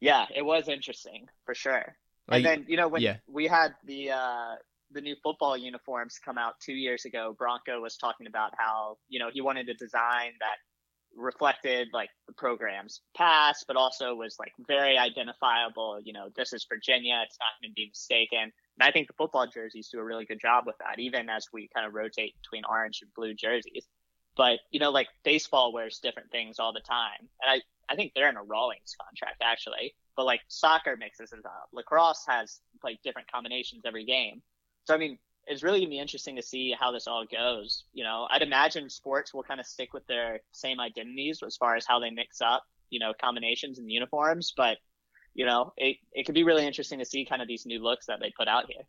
Yeah, 0.00 0.26
it 0.34 0.42
was 0.42 0.68
interesting 0.68 1.26
for 1.44 1.54
sure. 1.54 1.96
Like, 2.28 2.44
and 2.44 2.46
then 2.46 2.64
you 2.68 2.76
know 2.76 2.86
when 2.86 3.02
yeah. 3.02 3.16
we 3.26 3.48
had 3.48 3.74
the 3.84 4.12
uh 4.12 4.54
the 4.92 5.00
new 5.00 5.16
football 5.22 5.56
uniforms 5.56 6.18
come 6.24 6.38
out 6.38 6.54
two 6.60 6.72
years 6.72 7.04
ago, 7.04 7.34
Bronco 7.36 7.80
was 7.80 7.96
talking 7.96 8.26
about 8.26 8.52
how, 8.58 8.98
you 9.08 9.18
know, 9.18 9.30
he 9.32 9.40
wanted 9.40 9.68
a 9.68 9.74
design 9.74 10.32
that 10.40 10.56
reflected 11.16 11.88
like 11.92 12.10
the 12.26 12.32
program's 12.32 13.00
past, 13.16 13.64
but 13.66 13.76
also 13.76 14.14
was 14.14 14.36
like 14.38 14.52
very 14.66 14.96
identifiable. 14.96 16.00
You 16.02 16.12
know, 16.12 16.28
this 16.36 16.52
is 16.52 16.66
Virginia. 16.68 17.22
It's 17.24 17.38
not 17.38 17.60
going 17.60 17.70
to 17.70 17.74
be 17.74 17.88
mistaken. 17.88 18.38
And 18.42 18.52
I 18.88 18.90
think 18.90 19.08
the 19.08 19.14
football 19.14 19.46
jerseys 19.46 19.88
do 19.88 19.98
a 19.98 20.04
really 20.04 20.24
good 20.24 20.40
job 20.40 20.64
with 20.66 20.76
that, 20.78 20.98
even 20.98 21.28
as 21.28 21.46
we 21.52 21.68
kind 21.74 21.86
of 21.86 21.94
rotate 21.94 22.34
between 22.42 22.62
orange 22.68 23.00
and 23.02 23.12
blue 23.14 23.34
jerseys. 23.34 23.86
But, 24.36 24.60
you 24.70 24.80
know, 24.80 24.90
like 24.90 25.08
baseball 25.24 25.72
wears 25.72 25.98
different 25.98 26.30
things 26.30 26.58
all 26.58 26.72
the 26.72 26.80
time. 26.80 27.28
And 27.42 27.60
I, 27.60 27.92
I 27.92 27.96
think 27.96 28.12
they're 28.14 28.28
in 28.30 28.36
a 28.36 28.42
Rawlings 28.42 28.94
contract 29.00 29.42
actually, 29.42 29.94
but 30.16 30.24
like 30.24 30.40
soccer 30.48 30.96
mixes 30.96 31.32
it 31.32 31.44
up. 31.44 31.68
Lacrosse 31.72 32.24
has 32.28 32.60
like 32.82 33.02
different 33.02 33.30
combinations 33.30 33.82
every 33.84 34.04
game. 34.04 34.40
So 34.84 34.94
I 34.94 34.98
mean, 34.98 35.18
it's 35.46 35.62
really 35.62 35.80
gonna 35.80 35.90
be 35.90 35.98
interesting 35.98 36.36
to 36.36 36.42
see 36.42 36.74
how 36.78 36.92
this 36.92 37.06
all 37.06 37.24
goes. 37.30 37.84
You 37.92 38.04
know, 38.04 38.26
I'd 38.30 38.42
imagine 38.42 38.88
sports 38.88 39.34
will 39.34 39.42
kind 39.42 39.60
of 39.60 39.66
stick 39.66 39.92
with 39.92 40.06
their 40.06 40.40
same 40.52 40.80
identities 40.80 41.42
as 41.44 41.56
far 41.56 41.76
as 41.76 41.86
how 41.86 41.98
they 41.98 42.10
mix 42.10 42.40
up, 42.40 42.64
you 42.90 43.00
know, 43.00 43.12
combinations 43.20 43.78
and 43.78 43.90
uniforms, 43.90 44.52
but 44.56 44.78
you 45.34 45.46
know, 45.46 45.72
it 45.76 45.96
it 46.12 46.26
could 46.26 46.34
be 46.34 46.44
really 46.44 46.66
interesting 46.66 46.98
to 46.98 47.04
see 47.04 47.24
kind 47.24 47.42
of 47.42 47.48
these 47.48 47.66
new 47.66 47.82
looks 47.82 48.06
that 48.06 48.20
they 48.20 48.32
put 48.36 48.48
out 48.48 48.64
here. 48.68 48.84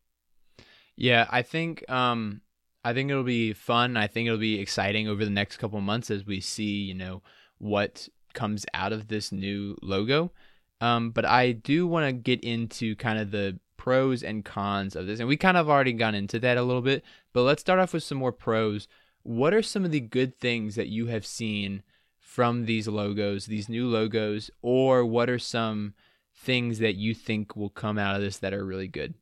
Yeah, 0.96 1.28
I 1.30 1.42
think 1.42 1.90
um 1.90 2.42
I 2.84 2.94
think 2.94 3.12
it'll 3.12 3.24
be 3.24 3.54
fun. 3.54 3.96
I 3.96 4.08
think 4.08 4.28
it'll 4.28 4.40
be 4.40 4.60
exciting 4.60 5.08
over 5.08 5.24
the 5.24 5.32
next 5.32 5.58
couple 5.58 5.80
months 5.82 6.10
as 6.10 6.26
we 6.26 6.42
see, 6.42 6.84
you 6.84 6.96
know, 6.96 7.22
what 7.60 8.10
comes 8.34 8.66
out 8.74 8.92
of 8.92 9.08
this 9.08 9.32
new 9.32 9.78
logo. 9.82 10.32
Um, 10.80 11.12
but 11.12 11.26
I 11.26 11.52
do 11.52 11.86
want 11.86 12.08
to 12.08 12.12
get 12.12 12.44
into 12.44 12.96
kind 12.96 13.20
of 13.20 13.30
the 13.30 13.60
pros 13.82 14.22
and 14.22 14.46
cons 14.46 14.96
of 14.96 15.08
this. 15.08 15.20
And 15.20 15.28
we 15.28 15.36
kind 15.36 15.58
of 15.58 15.68
already 15.68 15.94
gone 15.94 16.14
into 16.14 16.38
that 16.38 16.56
a 16.56 16.62
little 16.62 16.84
bit, 16.84 17.04
but 17.34 17.42
let's 17.42 17.62
start 17.62 17.80
off 17.80 17.94
with 17.94 18.04
some 18.04 18.20
more 18.20 18.32
pros. 18.32 18.88
What 19.24 19.56
are 19.56 19.64
some 19.64 19.84
of 19.84 19.90
the 19.90 20.00
good 20.00 20.40
things 20.40 20.76
that 20.76 20.90
you 20.90 21.08
have 21.08 21.26
seen 21.26 21.82
from 22.20 22.66
these 22.66 22.88
logos, 22.88 23.48
these 23.48 23.70
new 23.70 23.88
logos, 23.88 24.52
or 24.62 25.04
what 25.04 25.32
are 25.32 25.40
some 25.40 25.96
things 26.36 26.78
that 26.78 26.94
you 26.94 27.16
think 27.16 27.56
will 27.56 27.72
come 27.72 27.98
out 27.98 28.16
of 28.16 28.22
this 28.22 28.38
that 28.38 28.54
are 28.54 28.64
really 28.64 28.88
good? 28.88 29.16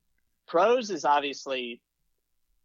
Pros 0.46 0.90
is 0.90 1.06
obviously, 1.06 1.82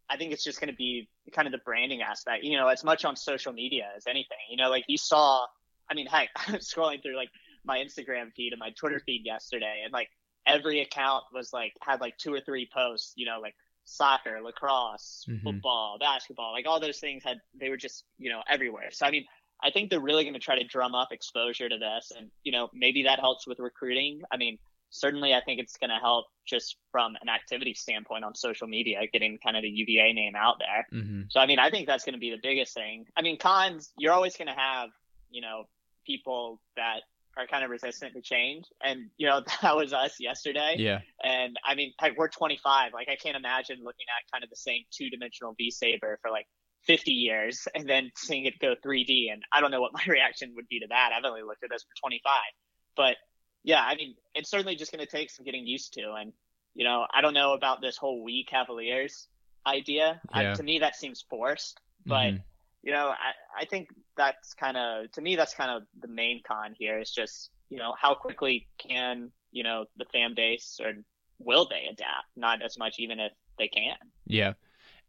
I 0.09 0.17
think 0.17 0.33
it's 0.33 0.43
just 0.43 0.59
going 0.59 0.71
to 0.71 0.75
be 0.75 1.07
kind 1.31 1.47
of 1.47 1.53
the 1.53 1.59
branding 1.59 2.01
aspect, 2.01 2.43
you 2.43 2.57
know, 2.57 2.67
as 2.67 2.83
much 2.83 3.05
on 3.05 3.15
social 3.15 3.53
media 3.53 3.85
as 3.95 4.05
anything. 4.05 4.37
You 4.49 4.57
know, 4.57 4.69
like 4.69 4.83
you 4.89 4.97
saw, 4.97 5.45
I 5.89 5.93
mean, 5.93 6.07
heck, 6.07 6.27
I'm 6.35 6.55
scrolling 6.55 7.01
through 7.01 7.15
like 7.15 7.29
my 7.63 7.77
Instagram 7.77 8.33
feed 8.35 8.51
and 8.51 8.59
my 8.59 8.71
Twitter 8.71 8.99
feed 8.99 9.21
yesterday, 9.23 9.83
and 9.85 9.93
like 9.93 10.09
every 10.47 10.81
account 10.81 11.23
was 11.33 11.51
like 11.53 11.73
had 11.81 12.01
like 12.01 12.17
two 12.17 12.33
or 12.33 12.41
three 12.41 12.69
posts, 12.71 13.13
you 13.15 13.25
know, 13.25 13.39
like 13.41 13.55
soccer, 13.85 14.39
lacrosse, 14.43 15.25
mm-hmm. 15.29 15.43
football, 15.43 15.97
basketball, 15.99 16.51
like 16.51 16.65
all 16.67 16.79
those 16.79 16.99
things 16.99 17.23
had 17.23 17.37
they 17.59 17.69
were 17.69 17.77
just, 17.77 18.03
you 18.17 18.29
know, 18.29 18.41
everywhere. 18.49 18.89
So 18.91 19.05
I 19.05 19.11
mean, 19.11 19.25
I 19.63 19.71
think 19.71 19.89
they're 19.89 19.99
really 19.99 20.23
going 20.23 20.33
to 20.33 20.39
try 20.39 20.57
to 20.57 20.65
drum 20.65 20.95
up 20.95 21.11
exposure 21.11 21.69
to 21.69 21.77
this 21.77 22.11
and, 22.17 22.29
you 22.43 22.51
know, 22.51 22.69
maybe 22.73 23.03
that 23.03 23.19
helps 23.19 23.47
with 23.47 23.59
recruiting. 23.59 24.21
I 24.31 24.37
mean, 24.37 24.57
certainly 24.89 25.33
I 25.33 25.41
think 25.41 25.59
it's 25.59 25.77
going 25.77 25.89
to 25.89 25.97
help 25.97 26.25
just 26.45 26.77
from 26.91 27.15
an 27.21 27.29
activity 27.29 27.73
standpoint 27.73 28.23
on 28.23 28.35
social 28.35 28.67
media, 28.67 28.99
getting 29.11 29.37
kind 29.43 29.55
of 29.55 29.63
the 29.63 29.69
UVA 29.69 30.13
name 30.13 30.35
out 30.35 30.55
there. 30.59 30.99
Mm-hmm. 30.99 31.21
So, 31.29 31.39
I 31.39 31.45
mean, 31.45 31.59
I 31.59 31.69
think 31.69 31.87
that's 31.87 32.03
going 32.03 32.13
to 32.13 32.19
be 32.19 32.31
the 32.31 32.39
biggest 32.41 32.73
thing. 32.73 33.05
I 33.15 33.21
mean, 33.21 33.37
cons, 33.37 33.91
you're 33.97 34.13
always 34.13 34.35
going 34.37 34.47
to 34.47 34.53
have, 34.53 34.89
you 35.31 35.41
know, 35.41 35.67
people 36.05 36.61
that 36.75 37.01
are 37.37 37.47
kind 37.47 37.63
of 37.63 37.69
resistant 37.69 38.13
to 38.13 38.21
change. 38.21 38.65
And, 38.83 39.09
you 39.17 39.27
know, 39.27 39.41
that 39.61 39.75
was 39.75 39.93
us 39.93 40.19
yesterday. 40.19 40.75
Yeah. 40.77 41.01
And 41.23 41.57
I 41.65 41.75
mean, 41.75 41.93
heck, 41.99 42.17
we're 42.17 42.29
25. 42.29 42.93
Like, 42.93 43.09
I 43.09 43.15
can't 43.15 43.35
imagine 43.35 43.77
looking 43.83 44.05
at 44.17 44.31
kind 44.31 44.43
of 44.43 44.49
the 44.49 44.55
same 44.55 44.83
two 44.91 45.09
dimensional 45.09 45.53
V 45.57 45.71
Saber 45.71 46.19
for 46.21 46.31
like 46.31 46.47
50 46.83 47.11
years 47.11 47.67
and 47.75 47.87
then 47.87 48.11
seeing 48.15 48.45
it 48.45 48.59
go 48.59 48.75
3D. 48.85 49.31
And 49.31 49.43
I 49.51 49.61
don't 49.61 49.71
know 49.71 49.81
what 49.81 49.93
my 49.93 50.03
reaction 50.07 50.53
would 50.55 50.67
be 50.67 50.79
to 50.79 50.87
that. 50.89 51.11
I've 51.15 51.25
only 51.25 51.43
looked 51.43 51.63
at 51.63 51.69
this 51.69 51.83
for 51.83 51.99
25. 52.01 52.33
But 52.95 53.17
yeah, 53.63 53.83
I 53.83 53.95
mean, 53.95 54.15
it's 54.33 54.49
certainly 54.49 54.75
just 54.75 54.91
going 54.91 55.05
to 55.05 55.11
take 55.11 55.29
some 55.29 55.45
getting 55.45 55.65
used 55.65 55.93
to. 55.93 56.13
And, 56.19 56.31
you 56.75 56.85
know, 56.85 57.05
I 57.13 57.21
don't 57.21 57.33
know 57.33 57.53
about 57.53 57.81
this 57.81 57.97
whole 57.97 58.23
we 58.23 58.45
Cavaliers 58.45 59.27
idea. 59.65 60.21
Yeah. 60.33 60.51
I, 60.51 60.53
to 60.53 60.63
me, 60.63 60.79
that 60.79 60.95
seems 60.95 61.25
forced. 61.29 61.79
But, 62.05 62.33
Mhm. 62.33 62.43
you 62.83 62.91
know, 62.91 63.07
I, 63.07 63.61
I 63.61 63.65
think 63.65 63.89
that's 64.17 64.53
kind 64.53 64.77
of, 64.77 65.11
to 65.13 65.21
me, 65.21 65.35
that's 65.35 65.53
kind 65.53 65.71
of 65.71 65.83
the 65.99 66.07
main 66.07 66.41
con 66.47 66.73
here 66.77 66.99
is 66.99 67.11
just, 67.11 67.51
you 67.69 67.77
know, 67.77 67.93
how 67.99 68.13
quickly 68.13 68.67
can, 68.77 69.31
you 69.51 69.63
know, 69.63 69.85
the 69.97 70.05
fan 70.05 70.33
base 70.35 70.79
or 70.83 70.93
will 71.39 71.67
they 71.69 71.85
adapt? 71.91 72.27
Not 72.35 72.61
as 72.61 72.77
much 72.77 72.95
even 72.99 73.19
if 73.19 73.31
they 73.57 73.67
can. 73.67 73.95
Yeah. 74.25 74.53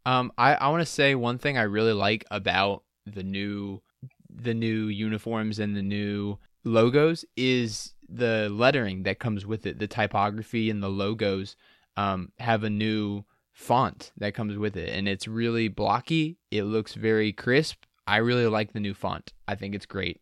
Um, 0.05 0.33
I, 0.39 0.55
I 0.55 0.69
want 0.69 0.83
to 0.83 0.87
say 0.87 1.15
one 1.15 1.39
thing 1.39 1.59
I 1.59 1.63
really 1.63 1.93
like 1.93 2.25
about 2.31 2.85
the 3.07 3.23
new 3.23 3.83
the 4.29 4.55
new 4.55 4.87
uniforms 4.89 5.59
and 5.59 5.77
the 5.77 5.83
new 5.83 6.39
logos 6.65 7.25
is 7.37 7.95
the 8.09 8.49
lettering 8.51 9.05
that 9.05 9.19
comes 9.19 9.47
with 9.47 9.67
it. 9.67 9.79
The 9.79 9.87
typography 9.87 10.69
and 10.69 10.83
the 10.83 10.89
logos 10.89 11.57
um, 11.97 12.33
have 12.39 12.63
a 12.63 12.71
new 12.71 13.25
font 13.53 14.13
that 14.19 14.35
comes 14.35 14.59
with 14.59 14.77
it, 14.77 14.91
and 14.91 15.09
it's 15.09 15.27
really 15.27 15.69
blocky. 15.69 16.39
It 16.51 16.65
looks 16.65 16.95
very 16.95 17.33
crisp. 17.33 17.85
I 18.07 18.19
really 18.19 18.47
like 18.47 18.73
the 18.73 18.81
new 18.81 18.95
font. 18.95 19.33
I 19.49 19.55
think 19.57 19.75
it's 19.75 19.87
great. 19.87 20.21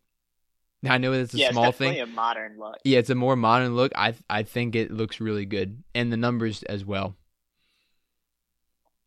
I 0.89 0.97
know 0.97 1.13
it's 1.13 1.33
a 1.33 1.37
yeah, 1.37 1.51
small 1.51 1.65
it's 1.69 1.77
definitely 1.77 1.95
thing. 2.01 2.03
a 2.03 2.15
modern 2.15 2.57
look. 2.59 2.77
Yeah, 2.83 2.99
it's 2.99 3.09
a 3.09 3.15
more 3.15 3.35
modern 3.35 3.75
look. 3.75 3.91
I 3.95 4.13
I 4.29 4.43
think 4.43 4.75
it 4.75 4.91
looks 4.91 5.19
really 5.19 5.45
good, 5.45 5.83
and 5.95 6.11
the 6.11 6.17
numbers 6.17 6.63
as 6.63 6.83
well. 6.85 7.15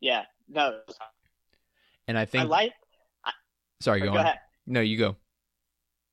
Yeah, 0.00 0.23
no, 0.49 0.80
And 2.06 2.16
I 2.16 2.25
think 2.25 2.44
I 2.44 2.47
like. 2.47 2.73
sorry, 3.80 4.00
go, 4.00 4.06
go 4.06 4.18
on. 4.18 4.25
ahead. 4.26 4.38
No, 4.66 4.80
you 4.80 4.97
go. 4.97 5.16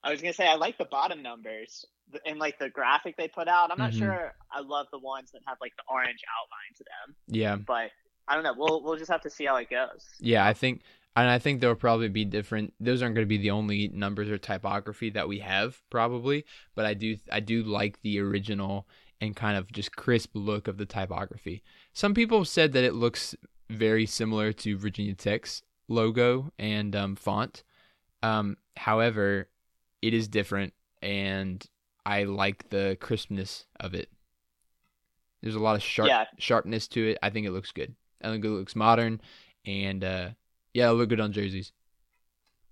I 0.03 0.12
was 0.12 0.22
gonna 0.22 0.34
say 0.34 0.48
I 0.48 0.55
like 0.55 0.77
the 0.77 0.86
bottom 0.86 1.22
numbers 1.22 1.86
and 2.25 2.38
like 2.39 2.57
the 2.60 2.69
graphic 2.69 3.15
they 3.17 3.27
put 3.27 3.48
out. 3.48 3.72
I'm 3.72 3.77
not 3.77 3.91
Mhm. 3.91 4.00
sure 4.00 4.34
I 4.51 4.60
love 4.62 4.88
the 4.91 5.00
ones 5.00 5.31
that 5.31 5.41
have 5.48 5.57
like 5.62 5.75
the 5.77 5.84
orange 5.88 6.19
outline 6.39 6.74
to 6.77 6.84
them, 6.84 7.15
Yeah. 7.27 7.55
but 7.57 7.91
I 8.27 8.36
don't 8.36 8.43
know. 8.43 8.53
We'll 8.57 8.81
we'll 8.84 8.98
just 8.98 9.12
have 9.12 9.22
to 9.22 9.29
see 9.29 9.45
how 9.45 9.55
it 9.57 9.69
goes. 9.69 10.05
Yeah, 10.19 10.45
I 10.45 10.53
think, 10.53 10.81
and 11.15 11.29
I 11.29 11.39
think 11.39 11.62
there'll 11.62 11.75
probably 11.75 12.10
be 12.10 12.25
different. 12.25 12.74
Those 12.79 13.01
aren't 13.01 13.15
going 13.15 13.25
to 13.25 13.29
be 13.29 13.38
the 13.38 13.51
only 13.51 13.88
numbers 13.89 14.29
or 14.29 14.38
typography 14.38 15.10
that 15.12 15.27
we 15.27 15.39
have, 15.39 15.81
probably. 15.89 16.45
But 16.75 16.86
I 16.86 16.93
do, 16.93 17.17
I 17.31 17.39
do 17.39 17.63
like 17.63 18.01
the 18.01 18.19
original 18.19 18.88
and 19.22 19.36
kind 19.36 19.57
of 19.57 19.72
just 19.72 19.95
crisp 19.95 20.31
look 20.34 20.67
of 20.67 20.77
the 20.77 20.86
typography. 20.86 21.63
Some 21.93 22.13
people 22.13 22.39
have 22.39 22.48
said 22.50 22.74
that 22.74 22.84
it 22.84 22.93
looks 22.93 23.34
very 23.69 24.05
similar 24.05 24.51
to 24.53 24.77
Virginia 24.77 25.13
Tech's 25.15 25.62
logo 25.88 26.51
and 26.60 26.95
um, 26.95 27.15
font. 27.15 27.63
Um, 28.22 28.57
however, 28.75 29.48
it 30.01 30.13
is 30.13 30.27
different, 30.27 30.74
and 31.01 31.65
I 32.05 32.24
like 32.24 32.69
the 32.69 32.98
crispness 33.00 33.65
of 33.79 33.93
it. 33.93 34.10
There's 35.41 35.55
a 35.55 35.60
lot 35.60 35.75
of 35.75 35.84
sharp 35.84 36.10
Yeah. 36.10 36.25
sharpness 36.38 36.88
to 36.89 37.12
it. 37.12 37.17
I 37.22 37.29
think 37.29 37.45
it 37.45 37.51
looks 37.51 37.72
good. 37.72 37.95
I 38.24 38.29
think 38.31 38.43
it 38.43 38.50
looks 38.50 38.75
modern, 38.75 39.22
and 39.65 40.03
uh, 40.03 40.29
yeah, 40.75 40.89
look 40.89 41.08
good 41.08 41.22
on 41.22 41.32
jerseys. 41.32 41.72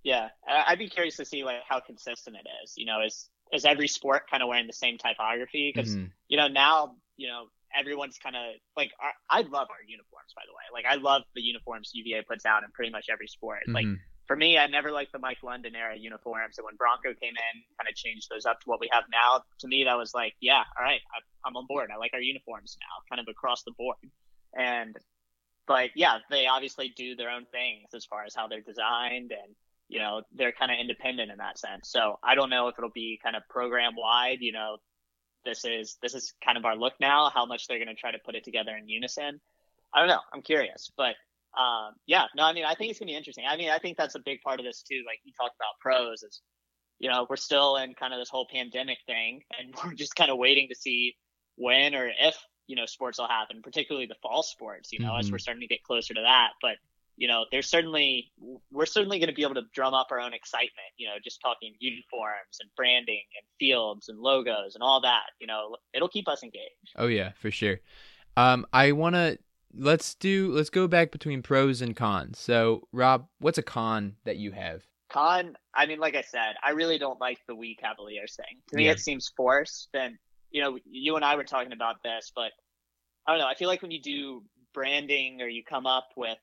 Yeah, 0.03 0.27
I'd 0.45 0.77
be 0.77 0.89
curious 0.89 1.15
to 1.15 1.25
see 1.25 1.45
like 1.45 1.61
how 1.67 1.79
consistent 1.79 2.35
it 2.35 2.45
is. 2.63 2.73
You 2.75 2.85
know, 2.85 3.01
is 3.01 3.29
is 3.53 3.63
every 3.63 3.87
sport 3.87 4.29
kind 4.29 4.43
of 4.43 4.49
wearing 4.49 4.67
the 4.67 4.73
same 4.73 4.97
typography? 4.97 5.71
Because 5.73 5.95
Mhm. 5.95 6.11
you 6.27 6.35
know 6.35 6.49
now 6.49 6.97
you 7.15 7.29
know 7.29 7.47
everyone's 7.73 8.17
kind 8.17 8.35
of 8.35 8.43
like 8.75 8.91
our, 8.99 9.13
I 9.29 9.41
love 9.41 9.69
our 9.71 9.81
uniforms 9.87 10.33
by 10.35 10.43
the 10.45 10.51
way. 10.51 10.65
Like 10.73 10.85
I 10.85 10.95
love 10.95 11.23
the 11.33 11.41
uniforms 11.41 11.91
UVA 11.93 12.23
puts 12.23 12.45
out 12.45 12.63
in 12.63 12.71
pretty 12.71 12.91
much 12.91 13.07
every 13.09 13.27
sport. 13.27 13.61
Like 13.69 13.85
Mhm. 13.85 13.99
for 14.27 14.35
me, 14.35 14.57
I 14.57 14.67
never 14.67 14.91
liked 14.91 15.13
the 15.13 15.19
Mike 15.19 15.41
London 15.41 15.73
era 15.73 15.95
uniforms. 15.95 16.57
And 16.57 16.65
when 16.65 16.75
Bronco 16.75 17.13
came 17.13 17.35
in, 17.35 17.63
kind 17.77 17.87
of 17.89 17.95
changed 17.95 18.27
those 18.29 18.45
up 18.45 18.59
to 18.59 18.65
what 18.69 18.81
we 18.81 18.89
have 18.91 19.05
now. 19.09 19.43
To 19.59 19.67
me, 19.67 19.85
that 19.85 19.95
was 19.97 20.13
like, 20.13 20.35
yeah, 20.41 20.63
all 20.77 20.83
right, 20.83 21.01
I'm 21.45 21.55
on 21.55 21.65
board. 21.65 21.89
I 21.91 21.97
like 21.97 22.13
our 22.13 22.21
uniforms 22.21 22.77
now, 22.79 22.95
kind 23.09 23.21
of 23.21 23.31
across 23.31 23.63
the 23.63 23.71
board. 23.71 23.97
And, 24.57 24.97
but 25.67 25.89
yeah, 25.95 26.17
they 26.29 26.47
obviously 26.47 26.93
do 26.95 27.15
their 27.15 27.29
own 27.29 27.45
things 27.51 27.89
as 27.95 28.05
far 28.05 28.23
as 28.25 28.35
how 28.35 28.47
they're 28.47 28.61
designed 28.61 29.31
and, 29.31 29.55
you 29.89 29.99
know, 29.99 30.21
they're 30.33 30.51
kind 30.51 30.71
of 30.71 30.77
independent 30.79 31.31
in 31.31 31.37
that 31.37 31.57
sense. 31.57 31.89
So 31.89 32.19
I 32.23 32.35
don't 32.35 32.49
know 32.49 32.67
if 32.67 32.75
it'll 32.77 32.89
be 32.89 33.19
kind 33.23 33.35
of 33.35 33.43
program 33.49 33.93
wide, 33.95 34.37
you 34.41 34.51
know, 34.51 34.77
this 35.45 35.65
is, 35.65 35.97
this 36.01 36.13
is 36.13 36.33
kind 36.43 36.57
of 36.57 36.65
our 36.65 36.75
look 36.75 36.93
now, 36.99 37.29
how 37.33 37.45
much 37.45 37.67
they're 37.67 37.77
going 37.77 37.87
to 37.87 37.95
try 37.95 38.11
to 38.11 38.19
put 38.25 38.35
it 38.35 38.43
together 38.43 38.75
in 38.75 38.87
unison. 38.87 39.39
I 39.93 39.99
don't 39.99 40.07
know. 40.07 40.21
I'm 40.33 40.41
curious, 40.41 40.91
but 40.97 41.15
um, 41.57 41.93
yeah, 42.07 42.25
no, 42.35 42.43
I 42.43 42.53
mean, 42.53 42.65
I 42.65 42.73
think 42.73 42.89
it's 42.89 42.99
gonna 42.99 43.11
be 43.11 43.15
interesting. 43.15 43.45
I 43.47 43.57
mean, 43.57 43.69
I 43.69 43.77
think 43.77 43.97
that's 43.97 44.15
a 44.15 44.19
big 44.19 44.41
part 44.41 44.59
of 44.59 44.65
this 44.65 44.81
too. 44.81 45.03
Like 45.05 45.19
you 45.23 45.33
talked 45.39 45.55
about 45.55 45.79
pros 45.79 46.23
is, 46.23 46.41
you 46.99 47.09
know, 47.09 47.27
we're 47.29 47.35
still 47.35 47.77
in 47.77 47.93
kind 47.93 48.13
of 48.13 48.19
this 48.19 48.29
whole 48.29 48.47
pandemic 48.51 48.97
thing, 49.05 49.41
and 49.59 49.73
we're 49.83 49.93
just 49.93 50.15
kind 50.15 50.31
of 50.31 50.37
waiting 50.37 50.67
to 50.69 50.75
see 50.75 51.15
when 51.55 51.93
or 51.93 52.07
if 52.07 52.35
you 52.67 52.75
know 52.75 52.85
sports 52.85 53.19
will 53.19 53.27
happen, 53.27 53.61
particularly 53.61 54.07
the 54.07 54.15
fall 54.21 54.43
sports. 54.43 54.91
You 54.93 54.99
know, 54.99 55.15
as 55.15 55.27
Mhm. 55.27 55.33
we're 55.33 55.37
starting 55.39 55.61
to 55.61 55.67
get 55.67 55.83
closer 55.83 56.13
to 56.13 56.21
that. 56.21 56.51
But 56.61 56.77
you 57.15 57.27
know, 57.27 57.45
there's 57.51 57.69
certainly 57.69 58.31
we're 58.71 58.87
certainly 58.87 59.19
going 59.19 59.29
to 59.29 59.35
be 59.35 59.43
able 59.43 59.53
to 59.55 59.65
drum 59.73 59.93
up 59.93 60.07
our 60.11 60.19
own 60.19 60.33
excitement. 60.33 60.91
You 60.97 61.07
know, 61.07 61.15
just 61.23 61.41
talking 61.41 61.75
uniforms 61.79 62.57
and 62.59 62.69
branding 62.75 63.21
and 63.37 63.45
fields 63.59 64.09
and 64.09 64.19
logos 64.19 64.73
and 64.75 64.83
all 64.83 65.01
that. 65.01 65.27
You 65.39 65.47
know, 65.47 65.77
it'll 65.93 66.09
keep 66.09 66.27
us 66.27 66.41
engaged. 66.43 66.93
Oh 66.95 67.07
yeah, 67.07 67.31
for 67.33 67.51
sure. 67.51 67.79
Um, 68.35 68.65
I 68.73 68.93
wanna 68.93 69.37
let's 69.75 70.15
do 70.15 70.51
let's 70.53 70.69
go 70.69 70.87
back 70.87 71.11
between 71.11 71.41
pros 71.43 71.81
and 71.81 71.95
cons. 71.95 72.39
So, 72.39 72.87
Rob, 72.91 73.27
what's 73.39 73.57
a 73.57 73.63
con 73.63 74.15
that 74.23 74.37
you 74.37 74.51
have? 74.51 74.83
Con, 75.09 75.55
I 75.75 75.85
mean, 75.85 75.99
like 75.99 76.15
I 76.15 76.21
said, 76.21 76.55
I 76.63 76.71
really 76.71 76.97
don't 76.97 77.19
like 77.21 77.37
the 77.47 77.53
we 77.55 77.75
Cavaliers 77.75 78.35
thing. 78.35 78.59
To 78.69 78.75
me, 78.77 78.85
Yeah. 78.85 78.91
it 78.93 78.99
seems 78.99 79.29
forced. 79.37 79.89
And 79.93 80.17
you 80.53 80.61
know, 80.61 80.77
you 80.85 81.17
and 81.17 81.25
I 81.25 81.35
were 81.35 81.43
talking 81.43 81.73
about 81.73 82.01
this, 82.03 82.31
but 82.33 82.51
I 83.27 83.31
don't 83.31 83.39
know. 83.39 83.47
I 83.47 83.55
feel 83.55 83.67
like 83.67 83.81
when 83.81 83.91
you 83.91 84.01
do 84.01 84.43
branding 84.73 85.41
or 85.41 85.47
you 85.47 85.63
come 85.63 85.85
up 85.85 86.07
with 86.15 86.37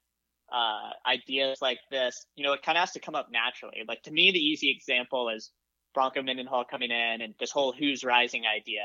uh, 0.52 0.90
ideas 1.08 1.58
like 1.62 1.78
this, 1.90 2.26
you 2.36 2.44
know, 2.44 2.52
it 2.52 2.62
kind 2.62 2.76
of 2.76 2.80
has 2.80 2.92
to 2.92 3.00
come 3.00 3.14
up 3.14 3.28
naturally. 3.32 3.82
Like 3.88 4.02
to 4.02 4.10
me, 4.10 4.32
the 4.32 4.38
easy 4.40 4.70
example 4.70 5.30
is 5.30 5.50
Bronco 5.94 6.22
Mendenhall 6.22 6.64
coming 6.70 6.90
in 6.90 7.20
and 7.22 7.34
this 7.40 7.50
whole 7.52 7.72
"Hoos 7.72 8.04
Rising" 8.04 8.42
idea, 8.46 8.82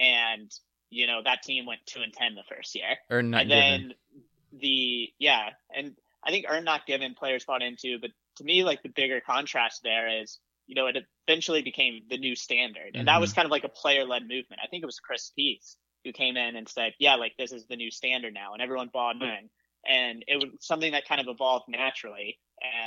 and 0.00 0.50
you 0.90 1.06
know 1.06 1.20
that 1.24 1.42
team 1.42 1.66
went 1.66 1.80
two 1.86 2.00
and 2.00 2.12
ten 2.12 2.34
the 2.34 2.42
first 2.54 2.74
year 2.74 2.96
Or 3.10 3.22
not 3.22 3.42
and 3.42 3.50
given? 3.50 3.88
then 3.88 3.94
the 4.60 5.08
yeah, 5.18 5.50
and 5.76 5.94
I 6.24 6.30
think 6.30 6.46
earn 6.48 6.64
not 6.64 6.86
given 6.86 7.14
players 7.14 7.44
bought 7.44 7.62
into, 7.62 7.98
but 8.00 8.10
to 8.36 8.44
me, 8.44 8.64
like 8.64 8.82
the 8.82 8.88
bigger 8.88 9.20
contrast 9.20 9.80
there 9.82 10.22
is, 10.22 10.38
you 10.68 10.74
know, 10.74 10.86
it 10.86 10.96
eventually 11.26 11.62
became 11.62 12.02
the 12.08 12.18
new 12.18 12.36
standard, 12.36 12.94
and 12.94 13.08
that 13.08 13.20
was 13.20 13.30
mm-hmm. 13.30 13.36
kind 13.36 13.46
of 13.46 13.50
like 13.50 13.64
a 13.64 13.68
player 13.68 14.04
led 14.04 14.22
movement. 14.22 14.60
I 14.62 14.68
think 14.68 14.82
it 14.82 14.86
was 14.86 15.00
Chris 15.00 15.32
Peace 15.34 15.76
who 16.04 16.12
came 16.12 16.36
in 16.36 16.54
and 16.54 16.68
said, 16.68 16.92
yeah, 17.00 17.16
like 17.16 17.32
this 17.36 17.50
is 17.52 17.66
the 17.66 17.76
new 17.76 17.90
standard 17.90 18.32
now, 18.32 18.52
and 18.52 18.62
everyone 18.62 18.90
bought 18.92 19.16
mm-hmm. 19.16 19.24
in, 19.24 19.50
and 19.88 20.24
it 20.28 20.36
was 20.36 20.50
something 20.60 20.92
that 20.92 21.08
kind 21.08 21.20
of 21.20 21.26
evolved 21.28 21.64
naturally, 21.68 22.38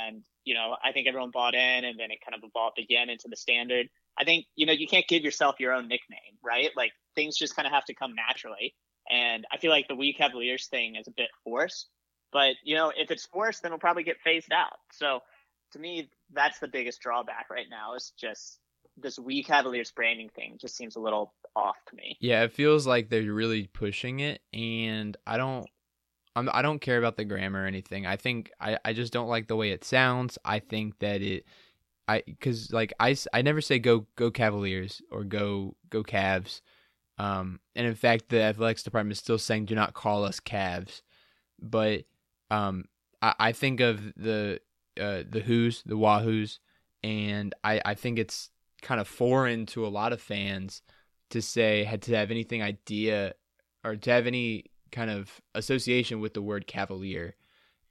and 0.06 0.22
you 0.44 0.54
know, 0.54 0.76
I 0.82 0.92
think 0.92 1.06
everyone 1.06 1.30
bought 1.30 1.54
in, 1.54 1.84
and 1.84 1.98
then 1.98 2.10
it 2.10 2.18
kind 2.24 2.34
of 2.34 2.48
evolved 2.48 2.78
again 2.78 3.10
into 3.10 3.28
the 3.28 3.36
standard. 3.36 3.88
I 4.18 4.24
think 4.24 4.46
you 4.56 4.64
know 4.64 4.72
you 4.72 4.86
can't 4.86 5.06
give 5.08 5.22
yourself 5.22 5.60
your 5.60 5.74
own 5.74 5.88
nickname, 5.88 6.38
right? 6.42 6.70
Like 6.76 6.92
things 7.14 7.36
just 7.36 7.54
kind 7.54 7.66
of 7.66 7.72
have 7.72 7.84
to 7.86 7.94
come 7.94 8.14
naturally. 8.14 8.74
And 9.10 9.44
I 9.52 9.58
feel 9.58 9.70
like 9.70 9.88
the 9.88 9.96
We 9.96 10.14
Cavaliers 10.14 10.68
thing 10.68 10.96
is 10.96 11.08
a 11.08 11.12
bit 11.12 11.28
forced. 11.44 11.88
But, 12.32 12.54
you 12.64 12.74
know, 12.74 12.92
if 12.96 13.10
it's 13.10 13.26
forced, 13.26 13.62
then 13.62 13.70
it'll 13.70 13.78
probably 13.78 14.04
get 14.04 14.20
phased 14.24 14.52
out. 14.52 14.78
So 14.92 15.20
to 15.72 15.78
me, 15.78 16.08
that's 16.32 16.58
the 16.58 16.68
biggest 16.68 17.00
drawback 17.00 17.46
right 17.50 17.66
now 17.70 17.94
is 17.94 18.12
just 18.18 18.58
this 18.96 19.18
We 19.18 19.42
Cavaliers 19.42 19.90
branding 19.90 20.28
thing 20.28 20.58
just 20.60 20.76
seems 20.76 20.96
a 20.96 21.00
little 21.00 21.32
off 21.56 21.76
to 21.88 21.96
me. 21.96 22.16
Yeah, 22.20 22.42
it 22.42 22.52
feels 22.52 22.86
like 22.86 23.08
they're 23.08 23.32
really 23.32 23.66
pushing 23.66 24.20
it, 24.20 24.40
and 24.52 25.16
I 25.26 25.36
don't, 25.36 25.66
I'm, 26.36 26.48
I 26.52 26.62
don't 26.62 26.80
care 26.80 26.98
about 26.98 27.16
the 27.16 27.24
grammar 27.24 27.64
or 27.64 27.66
anything. 27.66 28.06
I 28.06 28.16
think 28.16 28.50
I, 28.60 28.78
I 28.84 28.92
just 28.92 29.12
don't 29.12 29.28
like 29.28 29.48
the 29.48 29.56
way 29.56 29.70
it 29.70 29.84
sounds. 29.84 30.38
I 30.44 30.58
think 30.58 30.98
that 31.00 31.22
it, 31.22 31.44
I, 32.08 32.22
because 32.26 32.72
like 32.72 32.92
I, 33.00 33.16
I 33.32 33.42
never 33.42 33.60
say 33.60 33.78
go 33.78 34.06
go 34.16 34.30
Cavaliers 34.30 35.02
or 35.10 35.24
go 35.24 35.76
go 35.90 36.02
Cavs, 36.02 36.60
um, 37.18 37.60
and 37.74 37.86
in 37.86 37.94
fact 37.94 38.28
the 38.28 38.42
athletics 38.42 38.82
department 38.82 39.12
is 39.12 39.18
still 39.18 39.38
saying 39.38 39.66
do 39.66 39.74
not 39.74 39.94
call 39.94 40.24
us 40.24 40.40
Cavs, 40.40 41.02
but 41.60 42.04
um, 42.50 42.84
I 43.22 43.52
think 43.52 43.80
of 43.80 44.12
the 44.16 44.60
uh 45.00 45.22
the 45.28 45.40
Hoos 45.40 45.82
the 45.84 45.96
Wahoos, 45.96 46.58
and 47.02 47.54
I 47.64 47.80
I 47.84 47.94
think 47.94 48.18
it's 48.18 48.50
kind 48.82 49.00
of 49.00 49.08
foreign 49.08 49.66
to 49.66 49.86
a 49.86 49.88
lot 49.88 50.12
of 50.12 50.20
fans 50.20 50.82
to 51.30 51.40
say 51.40 51.84
had 51.84 52.02
to 52.02 52.16
have 52.16 52.30
anything 52.30 52.62
idea 52.62 53.34
or 53.84 53.96
to 53.96 54.10
have 54.10 54.26
any 54.26 54.66
kind 54.90 55.10
of 55.10 55.40
association 55.54 56.20
with 56.20 56.34
the 56.34 56.42
word 56.42 56.66
cavalier. 56.66 57.36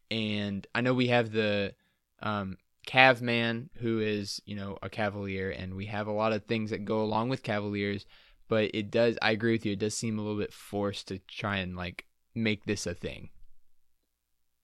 And 0.10 0.68
i 0.76 0.82
know 0.82 0.94
we 0.94 1.08
have 1.08 1.32
the 1.32 1.74
um 2.22 2.58
Cavman 2.86 3.70
who 3.78 4.00
is 4.00 4.42
you 4.46 4.56
know 4.56 4.78
a 4.82 4.90
cavalier 4.90 5.52
and 5.52 5.76
we 5.76 5.86
have 5.86 6.08
a 6.08 6.12
lot 6.12 6.34
of 6.34 6.46
things 6.46 6.72
that 6.72 6.84
go 6.84 7.02
along 7.02 7.30
with 7.30 7.44
cavaliers 7.44 8.08
but 8.48 8.72
it 8.74 8.90
does 8.90 9.20
i 9.22 9.32
agree 9.32 9.52
with 9.52 9.66
you 9.68 9.74
it 9.74 9.80
does 9.80 9.94
seem 9.94 10.18
a 10.18 10.22
little 10.22 10.40
bit 10.40 10.52
forced 10.52 11.08
to 11.08 11.20
try 11.20 11.58
and 11.58 11.78
like 11.78 12.06
make 12.36 12.66
this 12.66 12.86
a 12.86 12.94
thing. 12.94 13.30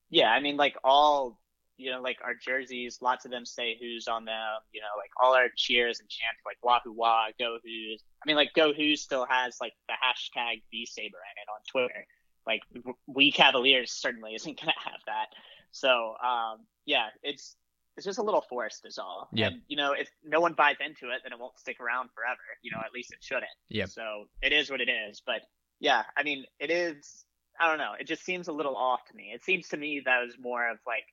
Yeah, 0.10 0.30
I 0.30 0.40
mean, 0.40 0.58
like 0.58 0.78
all 0.84 1.40
you 1.78 1.92
know, 1.92 2.02
like 2.02 2.18
our 2.24 2.34
jerseys, 2.34 3.00
lots 3.02 3.26
of 3.26 3.32
them 3.32 3.46
say 3.46 3.78
Hoos 3.80 4.08
on 4.08 4.26
them. 4.26 4.60
You 4.74 4.82
know, 4.82 4.98
like 4.98 5.12
all 5.22 5.36
our 5.36 5.50
cheers 5.56 6.00
and 6.00 6.10
chants 6.10 6.42
like 6.46 6.58
Wahoo 6.64 6.94
Wah, 6.94 7.28
Go 7.40 7.58
Hoos. 7.64 8.04
I 8.24 8.28
mean, 8.28 8.36
like 8.36 8.54
Go 8.54 8.74
Hoos 8.74 9.02
still 9.02 9.26
has 9.30 9.58
like 9.62 9.74
the 9.88 9.94
hashtag 9.94 10.64
V 10.72 10.86
Saber 10.86 11.18
in 11.18 11.42
it 11.42 11.50
on 11.52 11.60
Twitter. 11.72 12.06
Like 12.46 12.62
we 13.08 13.32
Cavaliers 13.32 13.92
certainly 13.92 14.34
isn't 14.36 14.60
gonna 14.60 14.74
have 14.84 15.02
that. 15.06 15.28
So 15.72 16.16
um, 16.24 16.66
yeah, 16.86 17.08
it's 17.24 17.56
it's 17.98 18.06
just 18.06 18.20
a 18.20 18.24
little 18.24 18.46
forced 18.48 18.86
is 18.86 19.00
all. 19.00 19.28
Yeah. 19.34 19.48
And, 19.48 19.62
you 19.68 19.76
know, 19.76 19.94
if 19.94 20.08
no 20.24 20.40
one 20.40 20.54
buys 20.54 20.76
into 20.80 21.14
it, 21.14 21.22
then 21.24 21.34
it 21.34 21.40
won't 21.40 21.58
stick 21.58 21.80
around 21.80 22.10
forever. 22.14 22.38
You 22.62 22.72
know, 22.72 22.78
at 22.86 22.94
least 22.94 23.12
it 23.12 23.20
shouldn't. 23.22 23.46
Yeah. 23.70 23.86
So 23.86 24.26
it 24.42 24.54
is 24.54 24.70
what 24.70 24.82
it 24.82 24.90
is. 24.90 25.22
But 25.26 25.42
yeah, 25.80 26.04
I 26.16 26.24
mean, 26.24 26.46
it 26.60 26.70
is. 26.72 27.26
I 27.60 27.68
don't 27.68 27.80
know. 27.80 27.94
It 28.00 28.06
just 28.06 28.24
seems 28.24 28.48
a 28.48 28.52
little 28.52 28.76
off 28.76 29.04
to 29.06 29.16
me. 29.16 29.32
It 29.34 29.44
seems 29.44 29.70
to 29.70 29.78
me 29.78 30.04
that 30.06 30.24
was 30.24 30.36
more 30.40 30.70
of 30.70 30.78
like 30.86 31.06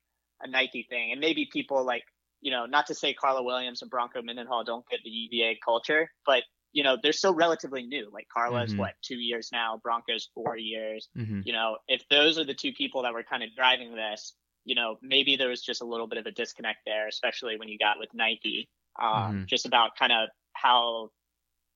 a 0.45 0.49
Nike 0.49 0.87
thing, 0.89 1.13
and 1.13 1.21
maybe 1.21 1.49
people 1.53 1.85
like 1.85 2.05
you 2.41 2.51
know, 2.51 2.67
not 2.67 2.87
to 2.87 2.95
say 2.95 3.15
Carla 3.15 3.43
Williams 3.43 3.81
and 3.81 3.91
Bronco 3.91 4.21
Mendenhall 4.21 4.65
don't 4.65 4.87
get 4.91 5.01
the 5.03 5.09
UVA 5.09 5.59
culture, 5.65 6.11
but 6.27 6.43
you 6.73 6.83
know, 6.83 6.99
they're 7.03 7.13
still 7.13 7.35
relatively 7.35 7.85
new. 7.85 8.11
Like 8.13 8.29
Carla's 8.29 8.75
Mhm. 8.75 8.79
what 8.79 8.95
two 9.01 9.17
years 9.17 9.49
now, 9.51 9.81
Bronco's 9.83 10.29
four 10.35 10.57
years. 10.59 11.09
Mm-hmm. 11.17 11.41
You 11.45 11.53
know, 11.55 11.79
if 11.89 12.07
those 12.11 12.37
are 12.39 12.45
the 12.45 12.53
two 12.53 12.73
people 12.73 13.03
that 13.03 13.15
were 13.15 13.23
kind 13.23 13.43
of 13.43 13.55
driving 13.57 13.95
this, 13.95 14.35
you 14.65 14.75
know, 14.75 14.99
maybe 15.01 15.37
there 15.37 15.49
was 15.49 15.63
just 15.63 15.81
a 15.81 15.87
little 15.87 16.07
bit 16.07 16.19
of 16.19 16.27
a 16.27 16.33
disconnect 16.33 16.81
there, 16.85 17.09
especially 17.09 17.57
when 17.57 17.69
you 17.69 17.79
got 17.79 17.99
with 17.99 18.13
Nike, 18.13 18.69
um, 19.01 19.37
Mhm. 19.37 19.47
just 19.47 19.65
about 19.65 19.97
kind 19.97 20.13
of 20.13 20.29
how 20.53 21.11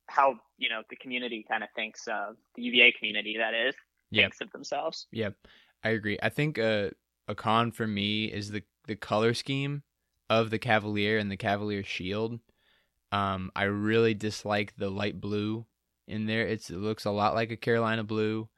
how 0.08 0.38
you 0.56 0.68
know 0.68 0.82
the 0.90 0.96
community 0.96 1.44
kind 1.48 1.62
of 1.62 1.70
thinks 1.74 2.06
of 2.08 2.36
the 2.56 2.62
UVA 2.62 2.92
community 2.92 3.36
that 3.38 3.54
is 3.54 3.74
Yep. 4.10 4.22
thinks 4.22 4.40
of 4.40 4.50
themselves. 4.52 5.06
Yep, 5.12 5.34
I 5.84 5.90
agree. 5.90 6.18
I 6.22 6.28
think 6.28 6.58
uh, 6.58 6.90
a 7.28 7.34
con 7.34 7.70
for 7.70 7.86
me 7.86 8.24
is 8.24 8.50
the 8.50 8.62
the 8.86 8.96
color 8.96 9.34
scheme 9.34 9.82
of 10.30 10.50
the 10.50 10.58
Cavalier 10.58 11.18
and 11.18 11.30
the 11.30 11.36
Cavalier 11.36 11.84
shield. 11.84 12.40
Um, 13.12 13.50
I 13.54 13.64
really 13.64 14.14
dislike 14.14 14.74
the 14.76 14.90
light 14.90 15.20
blue 15.20 15.66
in 16.06 16.26
there. 16.26 16.46
It's, 16.46 16.70
it 16.70 16.78
looks 16.78 17.04
a 17.04 17.10
lot 17.10 17.34
like 17.34 17.50
a 17.50 17.56
Carolina 17.56 18.04
blue. 18.04 18.48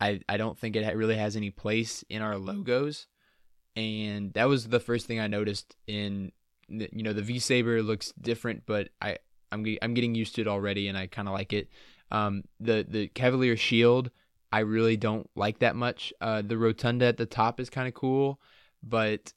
I 0.00 0.20
I 0.28 0.36
don't 0.36 0.58
think 0.58 0.76
it 0.76 0.96
really 0.96 1.16
has 1.16 1.36
any 1.36 1.50
place 1.50 2.04
in 2.08 2.22
our 2.22 2.38
logos, 2.38 3.06
and 3.76 4.32
that 4.34 4.48
was 4.48 4.68
the 4.68 4.80
first 4.80 5.06
thing 5.06 5.20
I 5.20 5.26
noticed. 5.26 5.76
In 5.86 6.32
you 6.68 7.02
know 7.02 7.12
the 7.12 7.22
V 7.22 7.38
Saber 7.38 7.82
looks 7.82 8.12
different, 8.20 8.62
but 8.66 8.88
I 9.02 9.18
I'm 9.52 9.64
I'm 9.82 9.94
getting 9.94 10.14
used 10.14 10.34
to 10.36 10.42
it 10.42 10.48
already, 10.48 10.88
and 10.88 10.96
I 10.96 11.06
kind 11.06 11.28
of 11.28 11.34
like 11.34 11.52
it. 11.52 11.68
Um, 12.10 12.44
the 12.58 12.86
the 12.88 13.08
Cavalier 13.08 13.56
shield 13.56 14.10
I 14.52 14.60
really 14.60 14.96
don't 14.96 15.28
like 15.36 15.60
that 15.60 15.76
much. 15.76 16.12
Uh, 16.20 16.42
the 16.42 16.58
rotunda 16.58 17.06
at 17.06 17.16
the 17.16 17.26
top 17.26 17.60
is 17.60 17.70
kind 17.70 17.86
of 17.88 17.94
cool, 17.94 18.40
but 18.82 19.32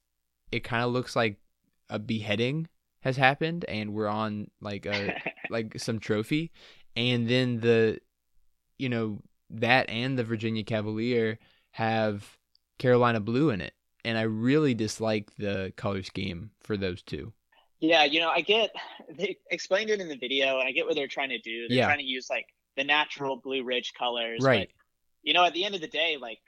it 0.50 0.64
kind 0.64 0.84
of 0.84 0.92
looks 0.92 1.14
like 1.14 1.38
a 1.88 1.98
beheading 1.98 2.68
has 3.00 3.16
happened, 3.16 3.64
and 3.68 3.92
we're 3.94 4.08
on 4.08 4.50
like 4.60 4.86
a 4.86 5.14
like 5.48 5.78
some 5.78 5.98
trophy, 6.00 6.50
and 6.96 7.28
then 7.28 7.60
the, 7.60 8.00
you 8.78 8.88
know, 8.88 9.20
that 9.50 9.88
and 9.90 10.18
the 10.18 10.24
Virginia 10.24 10.64
Cavalier 10.64 11.38
have 11.72 12.38
Carolina 12.78 13.20
blue 13.20 13.50
in 13.50 13.60
it, 13.60 13.74
and 14.04 14.18
I 14.18 14.22
really 14.22 14.74
dislike 14.74 15.30
the 15.36 15.72
color 15.76 16.02
scheme 16.02 16.50
for 16.60 16.76
those 16.76 17.02
two. 17.02 17.32
Yeah, 17.80 18.04
you 18.04 18.20
know, 18.20 18.30
I 18.30 18.40
get 18.40 18.70
they 19.10 19.36
explained 19.50 19.90
it 19.90 20.00
in 20.00 20.08
the 20.08 20.16
video, 20.16 20.58
and 20.58 20.68
I 20.68 20.72
get 20.72 20.86
what 20.86 20.94
they're 20.94 21.08
trying 21.08 21.30
to 21.30 21.38
do. 21.38 21.68
They're 21.68 21.78
Yeah. 21.78 21.86
trying 21.86 21.98
to 21.98 22.04
use 22.04 22.30
like 22.30 22.46
the 22.76 22.84
natural 22.84 23.36
Blue 23.36 23.62
Ridge 23.62 23.92
colors, 23.94 24.42
Right. 24.42 24.70
You 25.24 25.32
know, 25.34 25.44
at 25.44 25.52
the 25.54 25.64
end 25.64 25.74
of 25.74 25.80
the 25.80 25.88
day, 25.88 26.16
like 26.20 26.38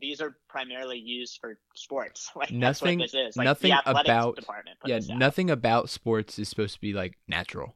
these 0.00 0.20
are 0.22 0.36
primarily 0.48 0.98
used 0.98 1.38
for 1.40 1.58
sports. 1.74 2.30
Like 2.36 2.50
Nothing- 2.50 2.60
that's 2.60 3.12
what 3.12 3.22
this 3.22 3.28
is. 3.28 3.36
Like, 3.36 3.44
nothing 3.44 3.70
the 3.70 3.90
about- 3.90 4.38
yeah, 4.86 5.00
nothing 5.10 5.50
about 5.50 5.90
sports 5.90 6.38
is 6.38 6.48
supposed 6.48 6.74
to 6.74 6.80
be 6.80 6.92
like 6.94 7.18
natural, 7.28 7.74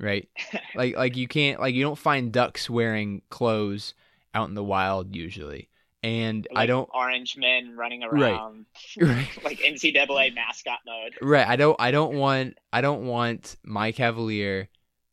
right? 0.00 0.28
like 0.74 0.96
like 0.96 1.16
you 1.16 1.28
can't 1.28 1.60
like 1.60 1.74
you 1.74 1.82
don't 1.84 1.98
find 1.98 2.32
ducks 2.32 2.68
wearing 2.68 3.22
clothes 3.30 3.94
out 4.34 4.48
in 4.48 4.54
the 4.54 4.64
wild 4.64 5.14
usually, 5.14 5.68
and 6.02 6.48
I 6.56 6.66
don't 6.66 6.88
orange 6.92 7.36
men 7.36 7.76
running 7.76 8.00
Right. 8.00 8.32
around 8.32 8.66
right 9.00 9.28
like 9.44 9.58
NCAA 9.58 10.34
mascot 10.34 10.78
mode. 10.86 11.14
right 11.22 11.46
I 11.46 11.56
don't 11.56 11.76
I 11.78 11.90
don't 11.92 12.16
want 12.16 12.58
I 12.72 12.80
don't 12.80 13.06
want 13.06 13.56
my 13.62 13.92
Cavalier, 13.92 14.68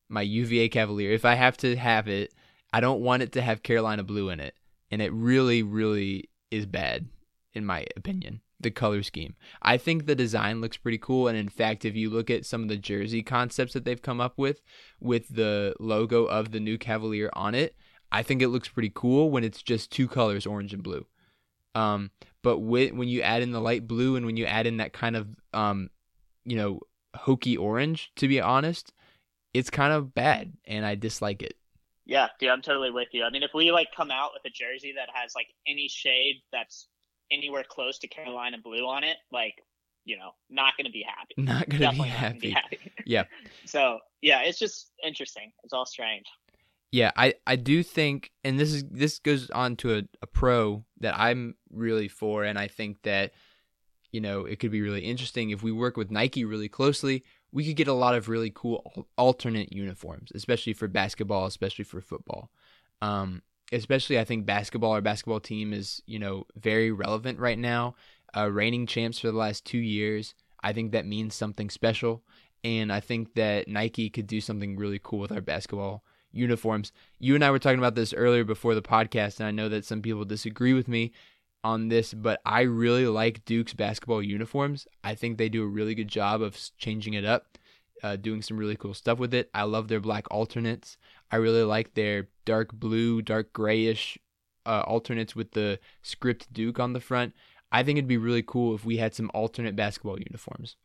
my 0.10 0.21
UVA 0.23 0.69
Cavalier. 0.69 1.12
If 1.12 1.25
I 1.25 1.36
have 1.36 1.57
to 1.57 1.75
have 1.75 2.07
it, 2.07 2.34
I 2.73 2.79
don't 2.79 3.01
want 3.01 3.21
it 3.21 3.34
to 3.34 3.41
have 3.41 3.62
Carolina 3.63 4.01
blue 4.03 4.29
in 4.29 4.39
it, 4.39 4.55
and 4.91 5.01
it 5.01 5.12
really 5.13 5.63
really 5.63 6.30
is 6.51 6.65
bad 6.65 7.08
in 7.54 7.65
my 7.65 7.86
opinion. 7.95 8.41
The 8.60 8.71
color 8.71 9.01
scheme. 9.01 9.36
I 9.62 9.77
think 9.77 10.06
the 10.06 10.15
design 10.15 10.62
looks 10.62 10.77
pretty 10.77 10.99
cool, 10.99 11.27
and 11.27 11.38
in 11.38 11.49
fact, 11.49 11.84
if 11.84 11.95
you 11.95 12.10
look 12.12 12.30
at 12.30 12.45
some 12.45 12.62
of 12.62 12.69
the 12.69 12.77
jersey 12.77 13.23
concepts 13.23 13.73
that 13.73 13.86
they've 13.86 14.01
come 14.01 14.21
up 14.21 14.38
with, 14.38 14.62
with 14.99 15.27
the 15.30 15.73
logo 15.80 16.25
of 16.25 16.51
the 16.51 16.60
new 16.60 16.77
Cavalier 16.77 17.32
on 17.34 17.56
it, 17.56 17.75
I 18.12 18.21
think 18.21 18.41
it 18.41 18.49
looks 18.49 18.69
pretty 18.69 18.91
cool 18.93 19.32
when 19.32 19.43
it's 19.43 19.63
just 19.63 19.91
two 19.91 20.08
colors, 20.08 20.45
orange 20.45 20.73
and 20.73 20.84
blue. 20.84 21.08
Um, 21.73 22.12
but 22.43 22.60
with, 22.60 22.93
when 22.93 23.08
you 23.08 23.21
add 23.21 23.41
in 23.41 23.51
the 23.51 23.62
light 23.62 23.88
blue 23.88 24.15
and 24.15 24.25
when 24.25 24.38
you 24.38 24.45
add 24.45 24.67
in 24.67 24.77
that 24.77 24.93
kind 24.93 25.15
of, 25.15 25.27
um, 25.54 25.89
you 26.45 26.58
know, 26.58 26.82
Hokie 27.15 27.58
orange, 27.58 28.12
to 28.17 28.27
be 28.27 28.39
honest, 28.39 28.93
it's 29.54 29.69
kind 29.69 29.91
of 29.91 30.13
bad, 30.13 30.54
and 30.65 30.86
I 30.86 30.95
dislike 30.95 31.41
it. 31.41 31.56
Yeah, 32.12 32.28
dude, 32.41 32.50
I'm 32.50 32.62
totally 32.62 32.91
with 32.91 33.08
you. 33.13 33.24
I 33.24 33.30
mean, 33.30 33.41
if 33.41 33.52
we 33.54 33.71
like 33.71 33.88
come 33.95 34.12
out 34.12 34.32
with 34.34 34.43
a 34.45 34.54
jersey 34.54 34.93
that 34.97 35.08
has 35.13 35.34
like 35.34 35.47
any 35.65 35.88
shade 35.88 36.41
that's 36.52 36.89
anywhere 37.32 37.63
close 37.63 38.00
to 38.00 38.08
Carolina 38.10 38.58
blue 38.62 38.86
on 38.86 39.06
it, 39.06 39.15
like, 39.32 39.63
you 40.04 40.17
know, 40.17 40.32
not 40.50 40.76
going 40.76 40.88
to 40.88 40.91
be 40.91 41.06
happy. 41.08 41.36
Not 41.38 41.69
gonna 41.69 41.80
be 41.80 41.86
not 41.86 41.95
gonna 41.95 42.10
happy. 42.10 42.39
be 42.39 42.50
happy. 42.50 42.80
Yeah. 43.06 43.24
So 43.65 44.00
yeah, 44.21 44.41
it's 44.41 44.60
just 44.60 44.91
interesting. 45.02 45.54
It's 45.63 45.71
all 45.71 45.86
strange. 45.86 46.26
Yeah, 46.91 47.12
I, 47.15 47.36
I 47.47 47.56
do 47.56 47.82
think, 47.82 48.32
and 48.43 48.60
this 48.60 48.74
is 48.74 48.84
this 48.91 49.19
goes 49.19 49.50
on 49.52 49.78
to 49.78 50.00
a, 50.00 50.04
a 50.21 50.28
pro 50.28 50.84
that 51.00 51.17
I'm 51.17 51.56
really 51.71 52.10
for, 52.10 52.43
and 52.43 52.60
I 52.60 52.67
think 52.67 53.04
that 53.04 53.32
you 54.12 54.19
know 54.19 54.43
it 54.43 54.60
could 54.60 54.71
be 54.71 54.82
really 54.82 55.06
interesting 55.06 55.52
if 55.52 55.63
we 55.63 55.71
work 55.71 55.95
with 55.95 56.12
Nike 56.12 56.43
really 56.43 56.67
closely. 56.67 57.24
We 57.51 57.65
could 57.65 57.75
get 57.75 57.87
a 57.87 57.93
lot 57.93 58.15
of 58.15 58.29
really 58.29 58.51
cool 58.53 59.07
alternate 59.17 59.73
uniforms, 59.73 60.31
especially 60.33 60.73
for 60.73 60.87
basketball, 60.87 61.45
especially 61.45 61.83
for 61.83 62.01
football. 62.01 62.49
Um, 63.01 63.41
especially, 63.71 64.19
I 64.19 64.23
think 64.23 64.45
basketball, 64.45 64.91
our 64.91 65.01
basketball 65.01 65.39
team 65.39 65.73
is 65.73 66.01
you 66.05 66.19
know 66.19 66.45
very 66.55 66.91
relevant 66.91 67.39
right 67.39 67.59
now. 67.59 67.95
Uh, 68.35 68.49
reigning 68.49 68.87
champs 68.87 69.19
for 69.19 69.27
the 69.27 69.37
last 69.37 69.65
two 69.65 69.77
years. 69.77 70.33
I 70.63 70.73
think 70.73 70.91
that 70.91 71.05
means 71.05 71.35
something 71.35 71.69
special, 71.69 72.23
and 72.63 72.93
I 72.93 72.99
think 72.99 73.33
that 73.33 73.67
Nike 73.67 74.09
could 74.09 74.27
do 74.27 74.39
something 74.39 74.77
really 74.77 74.99
cool 75.01 75.19
with 75.19 75.31
our 75.31 75.41
basketball 75.41 76.03
uniforms. 76.31 76.91
You 77.19 77.35
and 77.35 77.43
I 77.43 77.51
were 77.51 77.59
talking 77.59 77.79
about 77.79 77.95
this 77.95 78.13
earlier 78.13 78.43
before 78.43 78.75
the 78.75 78.81
podcast, 78.81 79.39
and 79.39 79.47
I 79.47 79.51
know 79.51 79.69
that 79.69 79.85
some 79.85 80.01
people 80.01 80.23
disagree 80.23 80.73
with 80.73 80.87
me 80.87 81.11
on 81.63 81.89
this, 81.89 82.13
but 82.13 82.41
I 82.45 82.62
really 82.62 83.06
like 83.08 83.45
Duke's 83.45 83.74
basketball 83.74 84.21
uniforms. 84.24 84.88
I 85.04 85.15
think 85.15 85.38
they 85.38 85.50
do 85.50 85.63
a 85.63 85.67
really 85.67 85.95
good 85.95 86.08
job 86.08 86.41
of 86.41 86.58
changing 86.78 87.13
it 87.13 87.26
up, 87.26 87.58
uh, 88.04 88.15
doing 88.15 88.41
some 88.41 88.58
really 88.58 88.76
cool 88.76 88.93
stuff 88.93 89.19
with 89.19 89.34
it. 89.34 89.50
I 89.54 89.63
love 89.63 89.88
their 89.88 90.00
black 90.00 90.26
alternates. 90.32 90.97
I 91.32 91.38
really 91.38 91.63
like 91.63 91.93
their 91.93 92.28
dark 92.45 92.74
blue, 92.74 93.21
dark 93.21 93.54
grayish 93.54 94.17
uh, 94.65 94.84
alternates 94.88 95.36
with 95.36 95.52
the 95.52 95.80
script 96.02 96.52
Duke 96.52 96.80
on 96.80 96.93
the 96.93 97.00
front. 97.00 97.34
I 97.71 97.84
think 97.84 97.97
it'd 97.97 98.08
be 98.08 98.17
really 98.17 98.43
cool 98.43 98.76
if 98.76 98.84
we 98.84 98.97
had 98.97 99.13
some 99.15 99.32
alternate 99.34 99.76
basketball 99.76 100.19
uniforms. 100.19 100.76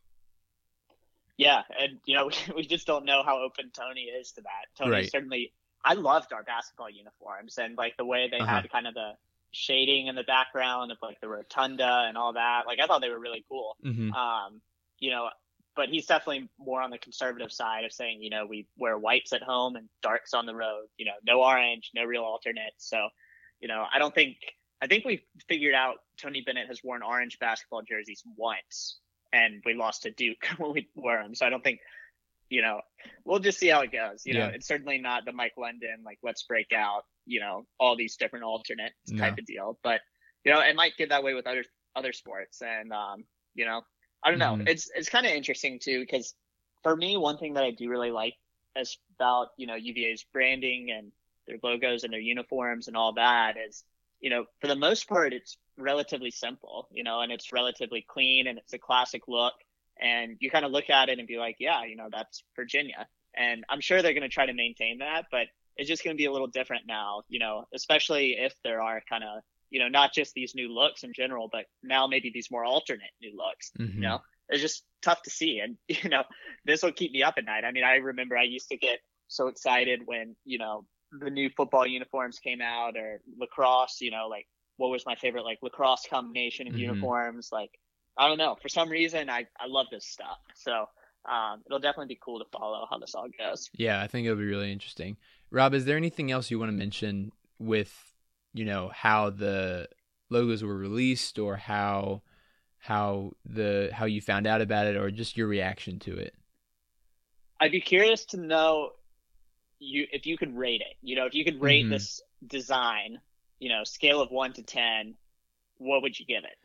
Yeah, 1.37 1.63
and 1.79 1.99
you 2.05 2.15
know, 2.15 2.29
we 2.55 2.65
just 2.65 2.87
don't 2.87 3.05
know 3.05 3.23
how 3.23 3.39
open 3.41 3.71
Tony 3.73 4.01
is 4.03 4.31
to 4.33 4.41
that. 4.41 4.65
Tony 4.77 4.91
Right. 4.91 5.11
certainly. 5.11 5.51
I 5.85 5.93
loved 5.93 6.33
our 6.33 6.43
basketball 6.43 6.89
uniforms 6.89 7.57
and 7.59 7.77
like 7.77 7.95
the 7.97 8.03
way 8.05 8.27
they 8.29 8.39
Uh-huh. 8.39 8.55
had 8.61 8.69
kind 8.71 8.87
of 8.87 8.93
the 8.93 9.11
shading 9.51 10.07
in 10.07 10.15
the 10.15 10.23
background 10.23 10.91
of 10.91 10.97
like 11.01 11.19
the 11.21 11.27
rotunda 11.27 12.05
and 12.07 12.17
all 12.17 12.33
that. 12.33 12.63
Like 12.67 12.79
I 12.79 12.87
thought 12.87 13.01
they 13.01 13.09
were 13.09 13.19
really 13.19 13.45
cool. 13.49 13.75
Mm-hmm. 13.85 14.13
Um, 14.13 14.61
you 14.99 15.11
know, 15.11 15.29
but 15.75 15.89
he's 15.89 16.07
definitely 16.07 16.49
more 16.57 16.81
on 16.81 16.89
the 16.89 16.97
conservative 16.97 17.51
side 17.51 17.85
of 17.85 17.91
saying, 17.91 18.21
you 18.21 18.29
know, 18.29 18.45
we 18.47 18.67
wear 18.77 18.97
whites 18.97 19.31
at 19.33 19.43
home 19.43 19.75
and 19.75 19.87
darks 20.01 20.33
on 20.33 20.45
the 20.45 20.55
road. 20.55 20.87
You 20.97 21.05
know, 21.05 21.13
no 21.25 21.41
orange, 21.41 21.91
no 21.93 22.03
real 22.03 22.23
alternates. 22.23 22.89
So, 22.89 23.09
you 23.59 23.67
know, 23.67 23.85
I 23.93 23.99
don't 23.99 24.13
think 24.13 24.37
I 24.81 24.87
think 24.87 25.05
we 25.05 25.23
figured 25.47 25.73
out 25.73 25.97
Tony 26.21 26.41
Bennett 26.41 26.67
has 26.67 26.83
worn 26.83 27.01
orange 27.01 27.39
basketball 27.39 27.81
jerseys 27.81 28.23
once, 28.35 28.99
and 29.33 29.61
we 29.65 29.73
lost 29.73 30.03
to 30.03 30.11
Duke 30.11 30.45
when 30.57 30.73
we 30.73 30.89
wore 30.95 31.21
them. 31.21 31.35
So 31.35 31.45
I 31.45 31.49
don't 31.49 31.63
think, 31.63 31.79
you 32.49 32.61
know, 32.61 32.81
we'll 33.25 33.39
just 33.39 33.59
see 33.59 33.67
how 33.67 33.81
it 33.81 33.91
goes. 33.91 34.25
You 34.25 34.33
know, 34.35 34.47
it's 34.47 34.67
certainly 34.67 34.97
not 34.99 35.25
the 35.25 35.31
Mike 35.33 35.53
London 35.57 36.03
like 36.05 36.19
let's 36.23 36.43
break 36.43 36.71
out, 36.73 37.03
you 37.25 37.39
know, 37.39 37.65
all 37.79 37.95
these 37.95 38.15
different 38.17 38.45
alternates 38.45 38.95
type 39.17 39.33
No. 39.37 39.41
of 39.41 39.45
deal. 39.45 39.79
But 39.83 40.01
you 40.43 40.53
know, 40.53 40.59
it 40.61 40.75
might 40.75 40.97
get 40.97 41.09
that 41.09 41.23
way 41.23 41.33
with 41.33 41.47
other 41.47 41.63
other 41.95 42.13
sports, 42.13 42.61
and 42.61 42.93
um, 42.93 43.25
you 43.55 43.65
know, 43.65 43.81
I 44.23 44.29
don't 44.29 44.39
know. 44.39 44.57
Mhm. 44.57 44.69
It's 44.69 44.89
it's 44.95 45.09
kind 45.09 45.25
of 45.25 45.31
interesting 45.33 45.79
too 45.79 45.99
because 45.99 46.33
for 46.83 46.95
me, 46.95 47.17
one 47.17 47.37
thing 47.37 47.53
that 47.55 47.63
I 47.63 47.71
do 47.71 47.89
really 47.89 48.11
like 48.11 48.35
is 48.75 48.97
about 49.15 49.49
you 49.57 49.67
know 49.67 49.75
UVA's 49.75 50.23
branding 50.31 50.91
and 50.91 51.11
their 51.47 51.57
logos 51.63 52.03
and 52.03 52.13
their 52.13 52.19
uniforms 52.19 52.87
and 52.87 52.97
all 52.97 53.13
that 53.13 53.55
is 53.57 53.83
you 54.19 54.29
know 54.29 54.45
for 54.61 54.67
the 54.67 54.75
most 54.75 55.07
part 55.07 55.33
it's 55.33 55.57
relatively 55.77 56.31
simple, 56.31 56.87
you 56.91 57.03
know, 57.03 57.21
and 57.21 57.31
it's 57.31 57.51
relatively 57.53 58.01
clean 58.07 58.47
and 58.47 58.57
it's 58.57 58.73
a 58.73 58.79
classic 58.79 59.27
look. 59.27 59.53
And 60.01 60.37
you 60.39 60.49
kind 60.51 60.65
of 60.65 60.71
look 60.71 60.89
at 60.89 61.09
it 61.09 61.19
and 61.19 61.27
be 61.27 61.37
like, 61.37 61.57
yeah, 61.59 61.83
you 61.85 61.95
know, 61.95 62.07
that's 62.11 62.43
Virginia. 62.55 63.07
And 63.35 63.63
I'm 63.69 63.81
sure 63.81 64.01
they're 64.01 64.13
going 64.13 64.23
to 64.23 64.29
try 64.29 64.45
to 64.45 64.53
maintain 64.53 64.99
that, 64.99 65.25
but 65.31 65.47
it's 65.75 65.87
just 65.87 66.03
going 66.03 66.15
to 66.15 66.17
be 66.17 66.25
a 66.25 66.31
little 66.31 66.47
different 66.47 66.83
now, 66.87 67.21
you 67.29 67.39
know, 67.39 67.65
especially 67.73 68.31
if 68.37 68.53
there 68.63 68.81
are 68.81 69.01
kind 69.07 69.23
of, 69.23 69.41
you 69.69 69.79
know, 69.79 69.87
not 69.89 70.13
just 70.13 70.33
these 70.33 70.55
new 70.55 70.73
looks 70.73 71.03
in 71.03 71.13
general, 71.13 71.49
but 71.51 71.65
now 71.83 72.07
maybe 72.07 72.31
these 72.33 72.49
more 72.49 72.65
alternate 72.65 73.11
new 73.21 73.35
looks, 73.35 73.71
Mhm. 73.79 73.93
you 73.95 74.01
know, 74.01 74.19
it's 74.49 74.61
just 74.61 74.85
tough 75.01 75.21
to 75.23 75.29
see. 75.29 75.59
And, 75.59 75.77
you 75.87 76.09
know, 76.09 76.23
this 76.65 76.81
will 76.81 76.93
keep 76.93 77.11
me 77.11 77.21
up 77.21 77.35
at 77.37 77.45
night. 77.45 77.63
I 77.63 77.71
mean, 77.71 77.83
I 77.83 77.95
remember 77.95 78.37
I 78.37 78.43
used 78.43 78.69
to 78.69 78.77
get 78.77 78.99
so 79.27 79.47
excited 79.47 80.01
when, 80.05 80.35
you 80.45 80.57
know, 80.57 80.85
the 81.11 81.29
new 81.29 81.49
football 81.55 81.85
uniforms 81.85 82.39
came 82.39 82.61
out 82.61 82.97
or 82.97 83.21
lacrosse, 83.37 84.01
you 84.01 84.09
know, 84.11 84.27
like 84.27 84.47
what 84.77 84.89
was 84.89 85.05
my 85.05 85.15
favorite, 85.15 85.43
like 85.43 85.59
lacrosse 85.61 86.05
combination 86.09 86.67
of 86.67 86.73
Mhm. 86.73 86.79
uniforms. 86.79 87.49
Like, 87.51 87.71
I 88.17 88.27
don't 88.27 88.37
know, 88.37 88.55
for 88.61 88.69
some 88.69 88.89
reason, 88.89 89.29
I, 89.29 89.45
I 89.59 89.67
love 89.67 89.87
this 89.91 90.05
stuff. 90.05 90.37
So, 90.55 90.87
um, 91.29 91.61
it'll 91.65 91.79
definitely 91.79 92.13
be 92.13 92.19
cool 92.23 92.39
to 92.39 92.45
follow 92.57 92.85
how 92.89 92.97
this 92.97 93.13
all 93.13 93.27
goes. 93.37 93.69
Yeah, 93.73 94.01
I 94.01 94.07
think 94.07 94.25
it'll 94.25 94.37
be 94.37 94.45
really 94.45 94.71
interesting. 94.71 95.17
Rob, 95.51 95.73
is 95.73 95.85
there 95.85 95.97
anything 95.97 96.31
else 96.31 96.49
you 96.49 96.57
want 96.57 96.69
to 96.71 96.77
mention 96.77 97.31
with, 97.59 98.13
you 98.53 98.65
know, 98.65 98.89
how 98.93 99.29
the 99.29 99.89
logos 100.29 100.63
were 100.63 100.77
released 100.77 101.37
or 101.37 101.57
how 101.57 102.21
how 102.79 103.31
the 103.45 103.89
how 103.93 104.05
you 104.05 104.21
found 104.21 104.47
out 104.47 104.61
about 104.61 104.87
it 104.87 104.95
or 104.95 105.11
just 105.11 105.35
your 105.35 105.47
reaction 105.47 105.99
to 105.99 106.15
it? 106.15 106.33
I'd 107.59 107.71
be 107.71 107.81
curious 107.81 108.23
to 108.25 108.37
know 108.37 108.91
you 109.79 110.07
if 110.11 110.25
you 110.25 110.37
could 110.37 110.55
rate 110.55 110.81
it. 110.81 110.95
You 111.01 111.15
know, 111.15 111.25
if 111.25 111.33
you 111.33 111.43
could 111.43 111.59
rate 111.61 111.85
Mhm. 111.85 111.89
this 111.89 112.21
design, 112.45 113.19
you 113.59 113.69
know, 113.69 113.83
scale 113.83 114.21
of 114.21 114.31
one 114.31 114.53
to 114.53 114.63
ten, 114.63 115.15
what 115.77 116.01
would 116.01 116.17
you 116.19 116.25
give 116.25 116.43
it? 116.43 116.57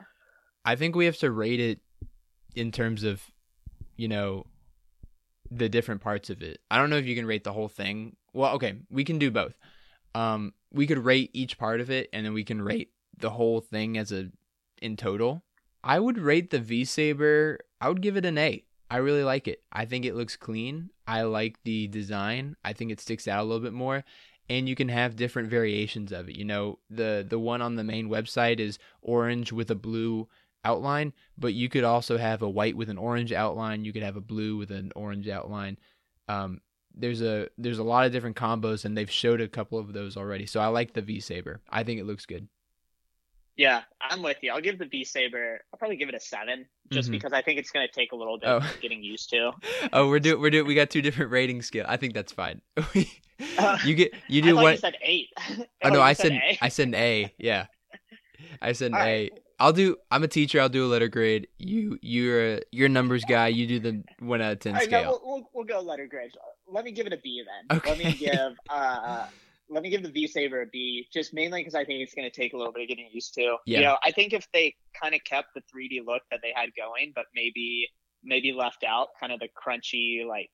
I 0.65 0.77
think 0.77 0.95
we 0.95 1.07
have 1.07 1.19
to 1.19 1.31
rate 1.31 1.61
it 1.61 1.81
in 2.55 2.71
terms 2.71 3.05
of, 3.05 3.23
you 3.97 4.09
know, 4.09 4.47
the 5.51 5.69
different 5.69 6.01
parts 6.01 6.31
of 6.31 6.43
it. 6.43 6.61
I 6.71 6.79
don't 6.79 6.91
know 6.91 6.97
if 6.97 7.07
you 7.07 7.15
can 7.15 7.27
rate 7.27 7.45
the 7.45 7.53
whole 7.53 7.69
thing. 7.69 8.17
Well, 8.33 8.55
okay, 8.55 8.77
we 8.91 9.05
can 9.05 9.19
do 9.19 9.31
both. 9.31 9.55
Um, 10.15 10.55
we 10.73 10.87
could 10.87 10.99
rate 10.99 11.31
each 11.33 11.59
part 11.59 11.81
of 11.81 11.91
it, 11.91 12.09
and 12.13 12.25
then 12.25 12.33
we 12.33 12.45
can 12.45 12.63
rate 12.63 12.91
the 13.19 13.31
whole 13.31 13.61
thing 13.61 13.99
as 13.99 14.13
a 14.13 14.31
in 14.81 14.97
total. 14.97 15.43
I 15.85 15.99
would 15.99 16.19
rate 16.19 16.51
the 16.51 16.59
V 16.59 16.85
Saber. 16.85 17.59
I 17.81 17.89
would 17.89 18.03
give 18.03 18.17
it 18.17 18.25
an 18.25 18.39
A. 18.39 18.65
I 18.91 18.99
really 18.99 19.25
like 19.25 19.49
it. 19.49 19.63
I 19.73 19.85
think 19.85 20.05
it 20.05 20.15
looks 20.15 20.37
clean. 20.37 20.91
I 21.07 21.23
like 21.23 21.59
the 21.65 21.89
design. 21.89 22.57
I 22.65 22.73
think 22.73 22.91
it 22.91 23.01
sticks 23.01 23.27
out 23.27 23.41
a 23.41 23.45
little 23.45 23.63
bit 23.63 23.73
more. 23.73 24.05
And 24.51 24.69
you 24.69 24.75
can 24.75 24.89
have 24.89 25.17
different 25.17 25.49
variations 25.49 26.13
of 26.13 26.29
it. 26.29 26.37
You 26.37 26.45
know, 26.45 26.79
the 26.91 27.25
the 27.29 27.39
one 27.39 27.63
on 27.63 27.77
the 27.77 27.85
main 27.85 28.09
website 28.09 28.61
is 28.61 28.79
orange 29.01 29.53
with 29.53 29.71
a 29.71 29.75
blue 29.75 30.29
outline, 30.65 31.13
but 31.39 31.55
you 31.55 31.69
could 31.69 31.85
also 31.85 32.17
have 32.19 32.43
a 32.43 32.49
white 32.49 32.77
with 32.77 32.89
an 32.91 32.99
orange 32.99 33.33
outline. 33.33 33.85
You 33.85 33.93
could 33.93 34.03
have 34.03 34.17
a 34.17 34.21
blue 34.21 34.57
with 34.57 34.71
an 34.71 34.93
orange 34.95 35.29
outline. 35.29 35.79
Um, 36.29 36.61
there's 36.95 37.23
a 37.23 37.49
there's 37.59 37.79
a 37.79 37.83
lot 37.85 38.07
of 38.07 38.13
different 38.13 38.37
combos, 38.37 38.85
and 38.85 38.97
they've 38.97 39.11
showed 39.11 39.41
a 39.41 39.49
couple 39.49 39.79
of 39.79 39.93
those 39.93 40.17
already. 40.17 40.47
So 40.47 40.61
I 40.61 40.67
like 40.69 40.93
the 40.93 41.03
V 41.03 41.21
Saber. 41.21 41.61
I 41.71 41.83
think 41.85 42.01
it 42.01 42.05
looks 42.05 42.27
good. 42.27 42.49
Yeah, 43.57 43.83
I'm 44.01 44.23
with 44.23 44.39
you. 44.43 44.51
I'll 44.51 44.63
give 44.63 44.79
the 44.79 44.87
V 44.87 45.05
Saber. 45.05 45.61
I'll 45.73 45.79
probably 45.79 45.97
give 45.97 46.09
it 46.09 46.15
a 46.15 46.21
seven, 46.21 46.65
just 46.91 47.09
Mhm. 47.09 47.13
because 47.13 47.33
I 47.35 47.43
think 47.43 47.59
it's 47.59 47.71
going 47.71 47.87
to 47.87 47.93
take 47.93 48.13
a 48.13 48.17
little 48.17 48.39
bit 48.39 48.49
Oh. 48.49 48.57
of 48.59 48.81
getting 48.81 49.03
used 49.03 49.29
to. 49.31 49.53
Oh, 49.93 50.09
we're 50.09 50.21
doing 50.21 50.41
we're 50.41 50.51
doing 50.51 50.67
we 50.67 50.75
got 50.75 50.89
two 50.91 51.03
different 51.03 51.31
rating 51.33 51.61
scale. 51.63 51.85
I 51.89 51.97
think 51.97 52.15
that's 52.15 52.33
fine. 52.33 52.61
Uh, 53.59 53.77
you 53.85 53.97
get 53.97 54.15
you 54.29 54.41
do 54.41 54.55
what? 54.55 54.71
you 54.73 54.79
said 54.79 54.97
eight. 55.03 55.29
oh 55.83 55.89
no, 55.89 56.01
I 56.01 56.13
said 56.13 56.31
A? 56.31 56.59
I 56.63 56.69
said 56.69 56.87
an 56.89 56.95
A. 56.95 57.35
Yeah, 57.39 57.67
I 58.61 58.71
said 58.71 58.93
an 58.93 58.95
All 58.99 59.03
A. 59.03 59.31
I'll 59.63 59.73
do. 59.73 59.97
I'm 60.11 60.25
a 60.25 60.29
teacher. 60.29 60.61
I'll 60.61 60.69
do 60.69 60.85
a 60.85 60.89
letter 60.89 61.07
grade. 61.09 61.47
You 61.59 61.99
you're 62.03 62.55
a, 62.55 62.61
you're 62.73 62.87
a 62.87 62.91
numbers 62.91 63.25
guy. 63.25 63.47
You 63.49 63.67
do 63.69 63.79
the 63.79 64.03
one 64.19 64.43
out 64.43 64.53
of 64.53 64.59
ten 64.59 64.75
right, 64.75 64.91
no, 64.91 64.99
scale. 65.01 65.21
we'll, 65.25 65.35
we'll, 65.37 65.51
we'll 65.55 65.65
go 65.65 65.81
letter 65.81 66.07
grade. 66.07 66.33
Let 66.67 66.85
me 66.85 66.91
give 66.91 67.07
it 67.07 67.13
a 67.13 67.19
B 67.19 67.43
then. 67.71 67.81
Let 67.87 67.99
me 67.99 68.13
give 68.19 68.57
uh, 68.69 69.27
let 69.69 69.83
me 69.85 69.89
give 69.91 70.03
the 70.03 70.11
V 70.11 70.27
Saber 70.27 70.63
a 70.63 70.67
B, 70.67 71.07
just 71.13 71.33
mainly 71.33 71.61
because 71.61 71.77
I 71.77 71.85
think 71.85 72.01
it's 72.03 72.13
going 72.15 72.29
to 72.29 72.35
take 72.35 72.55
a 72.55 72.57
little 72.57 72.73
bit 72.73 72.83
of 72.83 72.89
getting 72.89 73.09
used 73.13 73.35
to. 73.35 73.57
Yeah. 73.65 73.79
You 73.79 73.85
know, 73.85 73.97
I 74.05 74.11
think 74.11 74.33
if 74.33 74.47
they 74.53 74.75
kind 75.01 75.15
of 75.15 75.23
kept 75.25 75.55
the 75.55 75.61
3D 75.61 76.05
look 76.05 76.23
that 76.33 76.41
they 76.43 76.53
had 76.55 76.71
going, 76.77 77.13
but 77.15 77.27
maybe 77.35 77.89
maybe 78.25 78.53
left 78.53 78.85
out 78.85 79.09
kind 79.21 79.33
of 79.33 79.39
the 79.41 79.49
crunchy 79.49 80.27
like 80.27 80.51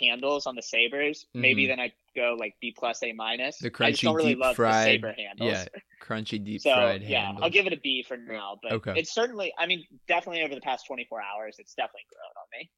handles 0.00 0.46
on 0.46 0.54
the 0.56 0.62
sabers, 0.62 1.26
maybe 1.34 1.64
Mhm. 1.64 1.68
then 1.68 1.80
I'd 1.80 1.92
go 2.16 2.36
like 2.38 2.54
B 2.60 2.74
plus 2.76 3.02
A 3.02 3.12
minus. 3.12 3.58
The 3.58 3.66
I 3.80 3.90
just 3.90 4.02
crunchy 4.02 4.04
don't 4.04 4.14
really 4.16 4.28
deep 4.34 4.40
love 4.40 4.56
fried- 4.56 4.86
the 4.86 4.90
saber 4.92 5.12
handles. 5.16 5.50
Yeah, 5.52 5.64
crunchy 6.04 6.42
deep 6.42 6.60
So 6.60 6.74
fried 6.74 7.02
yeah, 7.02 7.26
handles. 7.26 7.44
I'll 7.44 7.50
give 7.50 7.66
it 7.66 7.72
a 7.72 7.78
B 7.80 8.04
for 8.06 8.16
now. 8.16 8.58
But 8.62 8.72
Okay. 8.72 8.92
it's 8.96 9.12
certainly, 9.12 9.52
I 9.58 9.66
mean, 9.66 9.84
definitely 10.06 10.42
over 10.42 10.54
the 10.54 10.60
past 10.60 10.86
24 10.86 11.20
hours, 11.22 11.56
it's 11.58 11.74
definitely 11.74 12.02
grown 12.12 12.30
on 12.36 12.60
me. 12.60 12.70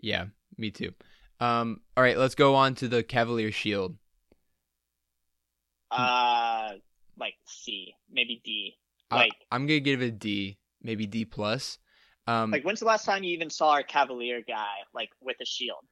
Yeah, 0.00 0.26
me 0.58 0.70
too. 0.70 0.92
Um, 1.40 1.80
all 1.96 2.02
right, 2.02 2.18
let's 2.18 2.34
go 2.34 2.54
on 2.54 2.74
to 2.76 2.88
the 2.88 3.02
Cavalier 3.02 3.52
Shield. 3.52 3.96
Uh, 5.90 6.72
like 7.18 7.34
C, 7.46 7.94
maybe 8.10 8.40
D. 8.44 8.74
I- 9.10 9.16
Like, 9.16 9.32
I'm 9.52 9.66
gonna 9.66 9.80
give 9.80 10.02
it 10.02 10.06
a 10.06 10.10
D, 10.10 10.58
maybe 10.82 11.06
D 11.06 11.24
plus. 11.24 11.78
Um, 12.26 12.50
like 12.50 12.64
when's 12.64 12.80
the 12.80 12.86
last 12.86 13.04
time 13.04 13.22
you 13.22 13.32
even 13.34 13.50
saw 13.50 13.70
our 13.70 13.82
Cavalier 13.82 14.40
guy 14.46 14.76
like 14.94 15.10
with 15.20 15.36
a 15.40 15.44
shield? 15.44 15.84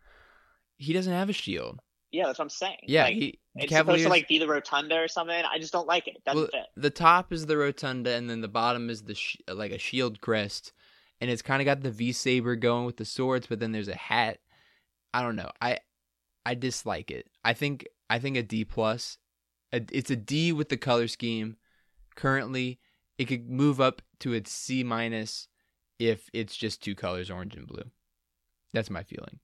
he 0.76 0.92
doesn't 0.92 1.12
have 1.12 1.28
a 1.28 1.32
shield. 1.32 1.80
Yeah, 2.12 2.26
that's 2.26 2.38
what 2.38 2.44
I'm 2.44 2.50
saying. 2.50 2.76
Yeah, 2.82 3.04
like, 3.04 3.14
he 3.14 3.40
it's 3.56 3.74
supposed 3.74 4.02
to 4.02 4.08
like 4.10 4.28
be 4.28 4.38
the 4.38 4.46
rotunda 4.46 4.96
or 4.96 5.08
something. 5.08 5.34
I 5.34 5.58
just 5.58 5.72
don't 5.72 5.88
like 5.88 6.06
it. 6.06 6.16
It 6.16 6.24
doesn't 6.24 6.40
well, 6.40 6.48
fit. 6.52 6.66
the 6.76 6.90
top 6.90 7.32
is 7.32 7.46
the 7.46 7.56
rotunda, 7.56 8.10
and 8.10 8.28
then 8.28 8.42
the 8.42 8.48
bottom 8.48 8.90
is 8.90 9.02
the 9.02 9.14
sh- 9.14 9.38
like 9.48 9.72
a 9.72 9.78
shield 9.78 10.20
crest, 10.20 10.72
and 11.20 11.30
it's 11.30 11.40
kind 11.40 11.62
of 11.62 11.66
got 11.66 11.80
the 11.80 11.90
V 11.90 12.12
saber 12.12 12.54
going 12.54 12.84
with 12.84 12.98
the 12.98 13.06
swords, 13.06 13.46
but 13.46 13.60
then 13.60 13.72
there's 13.72 13.88
a 13.88 13.96
hat. 13.96 14.38
I 15.14 15.22
don't 15.22 15.36
know. 15.36 15.50
I 15.60 15.78
I 16.44 16.54
dislike 16.54 17.10
it. 17.10 17.28
I 17.44 17.54
think 17.54 17.86
I 18.10 18.18
think 18.18 18.36
a 18.36 18.42
D 18.42 18.64
plus. 18.64 19.16
A, 19.72 19.80
it's 19.90 20.10
a 20.10 20.16
D 20.16 20.52
with 20.52 20.68
the 20.68 20.76
color 20.76 21.08
scheme. 21.08 21.56
Currently, 22.14 22.78
it 23.16 23.24
could 23.24 23.48
move 23.48 23.80
up 23.80 24.02
to 24.20 24.34
a 24.34 24.42
C 24.44 24.84
minus 24.84 25.48
if 25.98 26.28
it's 26.34 26.56
just 26.56 26.82
two 26.82 26.94
colors, 26.94 27.30
orange 27.30 27.56
and 27.56 27.66
blue. 27.66 27.90
That's 28.74 28.90
my 28.90 29.02
feeling. 29.02 29.38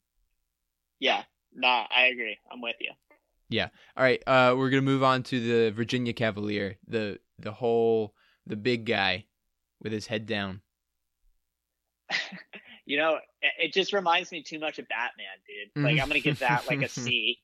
Yeah, 1.00 1.22
nah, 1.58 1.86
I 1.94 2.06
agree. 2.06 2.38
I'm 2.50 2.60
with 2.60 2.76
you. 2.80 2.90
Yeah. 3.48 3.68
All 3.96 4.04
right, 4.04 4.22
uh, 4.26 4.54
we're 4.56 4.70
gonna 4.70 4.82
move 4.82 5.02
on 5.02 5.22
to 5.24 5.40
the 5.40 5.70
Virginia 5.70 6.12
Cavalier, 6.12 6.76
the 6.86 7.18
the 7.38 7.52
whole 7.52 8.14
the 8.46 8.56
big 8.56 8.84
guy 8.84 9.24
with 9.82 9.92
his 9.92 10.06
head 10.06 10.26
down. 10.26 10.60
you 12.86 12.96
know, 12.96 13.18
it, 13.42 13.72
just 13.72 13.92
reminds 13.92 14.32
me 14.32 14.42
too 14.42 14.58
much 14.58 14.78
of 14.78 14.88
Batman, 14.88 15.26
dude. 15.46 15.84
Like, 15.84 16.00
I'm 16.00 16.08
gonna 16.08 16.20
give 16.20 16.38
that 16.40 16.66
like 16.68 16.82
a 16.82 16.88
C. 16.88 17.38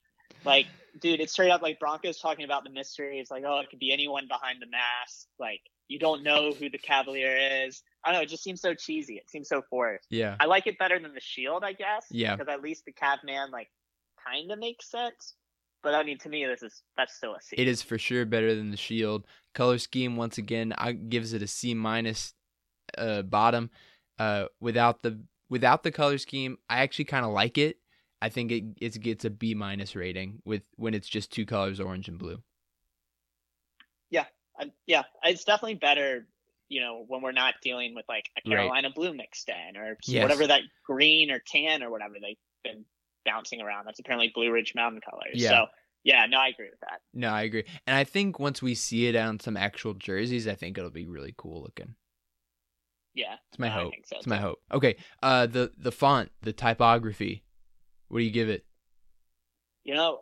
Like, 0.44 0.66
dude, 1.00 1.20
it's 1.20 1.32
straight 1.32 1.50
up 1.50 1.62
like 1.62 1.78
Broncos 1.78 2.20
talking 2.20 2.44
about 2.44 2.64
the 2.64 2.70
mystery. 2.70 3.18
It's 3.18 3.30
like, 3.30 3.44
oh, 3.46 3.60
it 3.60 3.70
could 3.70 3.78
be 3.78 3.92
anyone 3.92 4.26
behind 4.28 4.60
the 4.60 4.66
mask. 4.66 5.26
Like, 5.38 5.60
you 5.88 5.98
don't 5.98 6.22
know 6.22 6.52
who 6.52 6.68
the 6.68 6.78
Cavalier 6.78 7.66
is. 7.66 7.82
I 8.04 8.10
don't 8.10 8.18
know. 8.18 8.22
It 8.22 8.28
just 8.28 8.42
seems 8.42 8.60
so 8.60 8.74
cheesy. 8.74 9.14
It 9.14 9.30
seems 9.30 9.48
so 9.48 9.62
forced. 9.70 10.06
Yeah, 10.10 10.36
I 10.38 10.46
like 10.46 10.66
it 10.66 10.78
better 10.78 10.98
than 10.98 11.14
the 11.14 11.20
Shield, 11.20 11.64
I 11.64 11.72
guess. 11.72 12.06
Yeah. 12.10 12.36
Because 12.36 12.52
at 12.52 12.62
least 12.62 12.84
the 12.84 12.92
Cavman 12.92 13.50
like 13.50 13.68
kind 14.26 14.50
of 14.50 14.58
makes 14.58 14.90
sense. 14.90 15.34
But 15.82 15.94
I 15.94 16.02
mean, 16.02 16.18
to 16.18 16.28
me, 16.28 16.46
this 16.46 16.62
is 16.62 16.82
that's 16.96 17.14
still 17.14 17.34
a 17.34 17.40
C. 17.40 17.56
it 17.58 17.68
is 17.68 17.82
for 17.82 17.98
sure 17.98 18.24
better 18.24 18.54
than 18.54 18.70
the 18.70 18.76
Shield 18.76 19.26
color 19.54 19.78
scheme. 19.78 20.16
Once 20.16 20.38
again, 20.38 20.72
I 20.78 20.92
gives 20.92 21.32
it 21.32 21.42
a 21.42 21.46
C 21.46 21.74
minus, 21.74 22.34
uh, 22.96 23.22
bottom. 23.22 23.70
Uh, 24.18 24.46
without 24.60 25.02
the 25.02 25.20
without 25.50 25.82
the 25.82 25.90
color 25.92 26.18
scheme, 26.18 26.56
I 26.70 26.78
actually 26.80 27.04
kind 27.06 27.26
of 27.26 27.32
like 27.32 27.58
it. 27.58 27.78
I 28.22 28.30
think 28.30 28.50
it 28.50 28.64
it 28.80 29.00
gets 29.00 29.24
a 29.24 29.30
B 29.30 29.54
minus 29.54 29.94
rating 29.94 30.40
with 30.44 30.62
when 30.76 30.94
it's 30.94 31.08
just 31.08 31.30
two 31.30 31.44
colors, 31.44 31.80
orange 31.80 32.08
and 32.08 32.18
blue. 32.18 32.42
I, 34.58 34.72
yeah, 34.86 35.02
it's 35.22 35.44
definitely 35.44 35.74
better. 35.74 36.26
You 36.68 36.80
know, 36.80 37.04
when 37.06 37.20
we're 37.22 37.32
not 37.32 37.54
dealing 37.62 37.94
with 37.94 38.06
like 38.08 38.30
a 38.36 38.48
Right. 38.48 38.56
Carolina 38.56 38.88
blue 38.94 39.14
mixed 39.14 39.48
in 39.48 39.76
or 39.76 39.98
Yes. 40.06 40.22
whatever 40.22 40.46
that 40.46 40.62
green 40.86 41.30
or 41.30 41.38
tan 41.38 41.82
or 41.82 41.90
whatever 41.90 42.14
they've 42.20 42.38
been 42.64 42.84
bouncing 43.24 43.60
around. 43.60 43.86
That's 43.86 43.98
apparently 44.00 44.30
Blue 44.34 44.50
Ridge 44.50 44.72
Mountain 44.74 45.00
colors. 45.08 45.32
Yeah. 45.34 45.48
So 45.50 45.66
yeah, 46.04 46.26
no, 46.26 46.38
I 46.38 46.48
agree 46.48 46.68
with 46.70 46.80
that. 46.80 47.00
No, 47.14 47.30
I 47.30 47.42
agree, 47.42 47.64
and 47.86 47.96
I 47.96 48.04
think 48.04 48.38
once 48.38 48.60
we 48.60 48.74
see 48.74 49.06
it 49.06 49.16
on 49.16 49.40
some 49.40 49.56
actual 49.56 49.94
jerseys, 49.94 50.46
I 50.46 50.54
think 50.54 50.76
it'll 50.76 50.90
be 50.90 51.06
really 51.06 51.34
cool 51.36 51.62
looking. 51.62 51.94
Yeah, 53.14 53.36
It's 53.50 53.58
my 53.60 53.68
I 53.68 53.70
hope. 53.70 53.92
so, 54.06 54.16
it's 54.16 54.26
my 54.26 54.38
hope. 54.38 54.58
Okay. 54.72 54.96
Uh, 55.22 55.46
the 55.46 55.70
the 55.78 55.92
font, 55.92 56.30
the 56.42 56.52
typography. 56.52 57.44
What 58.08 58.18
do 58.18 58.24
you 58.24 58.30
give 58.30 58.48
it? 58.48 58.64
you 59.86 59.94
know, 59.94 60.20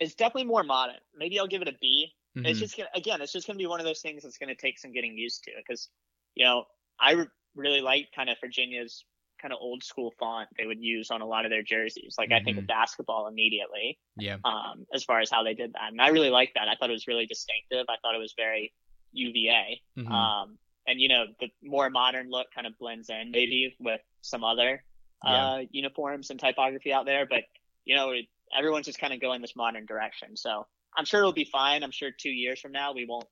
it's 0.00 0.14
definitely 0.14 0.44
more 0.48 0.64
modern. 0.64 0.96
Maybe 1.16 1.38
I'll 1.38 1.46
give 1.46 1.62
it 1.62 1.68
a 1.68 1.76
B. 1.80 2.12
It's 2.36 2.58
Mhm. 2.58 2.62
just 2.62 2.76
gonna 2.76 2.88
again, 2.94 3.20
it's 3.22 3.32
just 3.32 3.46
gonna 3.46 3.56
be 3.58 3.66
one 3.66 3.78
of 3.80 3.86
those 3.86 4.00
things 4.00 4.22
that's 4.22 4.36
gonna 4.38 4.54
take 4.54 4.78
some 4.78 4.92
getting 4.92 5.16
used 5.16 5.44
to 5.44 5.52
because, 5.56 5.88
you 6.34 6.44
know, 6.44 6.64
I 6.98 7.12
re- 7.12 7.26
really 7.54 7.80
like 7.80 8.08
kind 8.14 8.28
of 8.30 8.36
Virginia's 8.40 9.04
kind 9.40 9.52
of 9.52 9.58
old 9.60 9.82
school 9.82 10.12
font 10.18 10.48
they 10.56 10.66
would 10.66 10.80
use 10.80 11.10
on 11.10 11.20
a 11.20 11.26
lot 11.26 11.44
of 11.44 11.50
their 11.50 11.62
jerseys. 11.62 12.16
Like 12.18 12.32
I 12.32 12.40
think 12.40 12.58
of 12.58 12.66
basketball 12.66 13.26
immediately, 13.26 13.98
yeah. 14.16 14.36
um, 14.44 14.86
as 14.94 15.04
far 15.04 15.20
as 15.20 15.30
how 15.30 15.42
they 15.42 15.54
did 15.54 15.72
that, 15.72 15.90
and 15.90 16.00
I 16.00 16.08
really 16.08 16.30
like 16.30 16.52
that. 16.54 16.68
I 16.68 16.74
thought 16.74 16.90
it 16.90 16.94
was 16.94 17.06
really 17.06 17.26
distinctive. 17.26 17.86
I 17.88 17.96
thought 18.02 18.14
it 18.14 18.20
was 18.20 18.34
very 18.36 18.72
UVA. 19.12 19.80
Mhm. 19.98 20.10
Um, 20.10 20.58
and 20.86 21.00
you 21.00 21.08
know, 21.08 21.26
the 21.40 21.48
more 21.62 21.90
modern 21.90 22.30
look 22.30 22.48
kind 22.54 22.66
of 22.66 22.78
blends 22.78 23.10
in 23.10 23.30
maybe 23.30 23.76
with 23.78 24.00
some 24.22 24.44
other 24.44 24.82
uh, 25.24 25.60
uniforms 25.70 26.30
and 26.30 26.40
typography 26.40 26.92
out 26.92 27.06
there. 27.06 27.26
But 27.26 27.44
you 27.84 27.96
know, 27.96 28.10
it, 28.10 28.26
everyone's 28.56 28.86
just 28.86 28.98
kind 28.98 29.12
of 29.12 29.20
going 29.20 29.40
this 29.40 29.56
modern 29.56 29.86
direction. 29.86 30.36
So 30.36 30.66
I'm 30.96 31.04
sure 31.04 31.20
it'll 31.20 31.32
be 31.32 31.48
fine. 31.50 31.82
I'm 31.82 31.90
sure 31.90 32.10
two 32.10 32.30
years 32.30 32.60
from 32.60 32.72
now 32.72 32.92
we 32.92 33.06
won't 33.06 33.26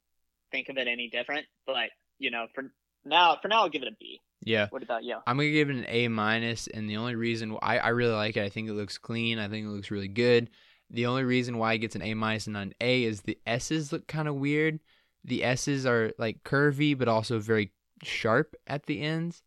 think 0.53 0.69
of 0.69 0.77
it 0.77 0.89
any 0.89 1.09
different. 1.09 1.47
But 1.67 1.91
you 2.19 2.31
know, 2.31 2.47
for 2.55 2.73
now, 3.05 3.39
for 3.41 3.49
now, 3.49 3.63
I'll 3.63 3.69
give 3.69 3.83
it 3.83 3.89
a 3.89 3.97
B. 3.99 4.21
yeah. 4.43 4.69
What 4.71 4.83
about 4.83 5.05
you? 5.05 5.17
I'm 5.27 5.37
gonna 5.37 5.51
give 5.51 5.71
it 5.71 5.77
an 5.77 5.87
A 5.89 6.09
minus, 6.09 6.67
and 6.69 6.89
the 6.89 6.97
only 6.97 7.15
reason 7.17 7.57
I, 7.63 7.79
I 7.79 7.89
really 7.89 8.15
like 8.15 8.37
it, 8.37 8.45
I 8.45 8.49
think 8.49 8.69
it 8.69 8.75
looks 8.75 8.99
clean. 8.99 9.39
I 9.39 9.49
think 9.49 9.67
it 9.67 9.71
looks 9.71 9.91
really 9.91 10.09
good. 10.09 10.51
The 10.91 11.07
only 11.07 11.25
reason 11.25 11.59
why 11.59 11.75
it 11.75 11.79
gets 11.79 11.97
an 11.97 12.03
A 12.03 12.15
minus 12.15 12.47
and 12.47 12.55
not 12.55 12.63
an 12.63 12.75
A 12.81 13.05
is 13.05 13.23
the 13.23 13.39
S's 13.47 13.93
look 13.93 14.07
kind 14.07 14.29
of 14.29 14.37
weird. 14.37 14.81
The 15.25 15.45
S's 15.45 15.85
are 15.85 16.13
like 16.19 16.45
curvy, 16.45 16.97
but 16.97 17.09
also 17.09 17.39
very 17.39 17.73
sharp 18.03 18.55
at 18.67 18.87
the 18.87 19.03
ends. 19.03 19.43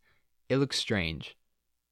It 0.48 0.58
looks 0.58 0.78
strange. 0.78 1.36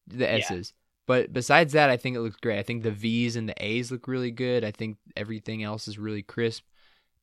The 0.06 0.24
Yeah. 0.24 0.36
S's. 0.36 0.72
But 1.06 1.32
besides 1.32 1.72
that, 1.72 1.90
I 1.90 1.96
think 1.96 2.14
it 2.14 2.20
looks 2.20 2.36
great. 2.36 2.60
I 2.60 2.62
think 2.62 2.84
the 2.84 2.92
V's 2.92 3.34
and 3.34 3.48
the 3.48 3.64
A's 3.64 3.90
look 3.90 4.06
really 4.06 4.30
good. 4.30 4.62
I 4.64 4.70
think 4.70 4.98
everything 5.16 5.64
else 5.64 5.88
is 5.88 5.98
really 5.98 6.22
crisp. 6.22 6.62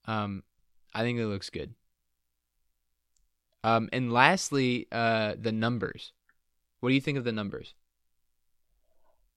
Um, 0.03 0.43
I 0.93 1.03
think 1.03 1.19
it 1.19 1.27
looks 1.27 1.49
good. 1.49 1.73
Um, 3.67 3.89
and 3.91 4.11
lastly, 4.13 4.87
uh, 4.91 5.35
the 5.39 5.51
numbers. 5.51 6.13
What 6.79 6.89
do 6.89 6.95
you 6.95 7.01
think 7.01 7.17
of 7.17 7.23
the 7.23 7.31
numbers? 7.31 7.73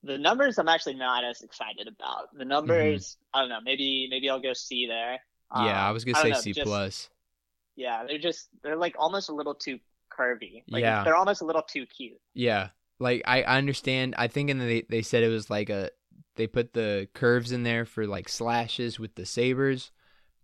The 0.03 0.17
numbers 0.19 0.59
I'm 0.59 0.69
actually 0.69 0.95
not 0.95 1.25
as 1.25 1.43
excited 1.43 1.87
about. 1.89 2.35
The 2.37 2.45
numbers, 2.45 3.17
I 3.35 3.41
don't 3.41 3.49
know. 3.51 3.61
Maybe 3.63 4.07
maybe 4.11 4.31
I'll 4.31 4.41
go 4.41 4.53
C 4.55 4.87
there. 4.87 5.19
Mm-hmm. 5.53 5.67
yeah, 5.67 5.85
I 5.85 5.89
Um, 5.89 5.95
was 5.95 6.05
gonna 6.05 6.15
don't 6.15 6.23
say 6.25 6.31
know, 6.31 6.41
C 6.41 6.53
just- 6.53 6.67
plus. 6.67 7.11
Yeah, 7.77 8.05
they're 8.07 8.19
just 8.19 8.49
they're 8.63 8.77
like 8.77 8.95
almost 8.99 9.29
a 9.31 9.33
little 9.35 9.55
too 9.55 9.79
curvy. 10.17 10.63
Like 10.69 10.83
Yeah. 10.83 11.03
they're 11.05 11.17
almost 11.17 11.41
a 11.41 11.45
little 11.47 11.63
too 11.63 11.87
cute. 11.87 12.21
Yeah, 12.35 12.71
like 12.99 13.23
I, 13.27 13.43
I 13.43 13.59
understand. 13.59 14.15
I 14.19 14.29
think 14.29 14.51
in 14.51 14.59
the, 14.59 14.65
they 14.67 14.83
they 14.89 15.03
said 15.03 15.23
it 15.23 15.29
was 15.29 15.49
like 15.51 15.71
a 15.71 15.91
they 16.37 16.47
put 16.47 16.73
the 16.73 17.09
curves 17.15 17.53
in 17.53 17.63
there 17.63 17.85
for 17.85 18.07
like 18.07 18.29
slashes 18.29 18.99
with 18.99 19.15
the 19.17 19.27
sabers, 19.27 19.91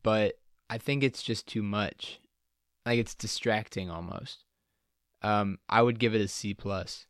but 0.02 0.34
I 0.68 0.78
think 0.78 1.02
it's 1.02 1.22
just 1.22 1.46
too 1.46 1.62
much. 1.62 2.20
Like 2.86 2.98
it's 3.00 3.14
distracting 3.14 3.90
almost. 3.90 4.44
Um, 5.22 5.58
I 5.68 5.82
would 5.82 5.98
give 5.98 6.14
it 6.14 6.20
a 6.20 6.28
C 6.28 6.54
plus. 6.54 7.06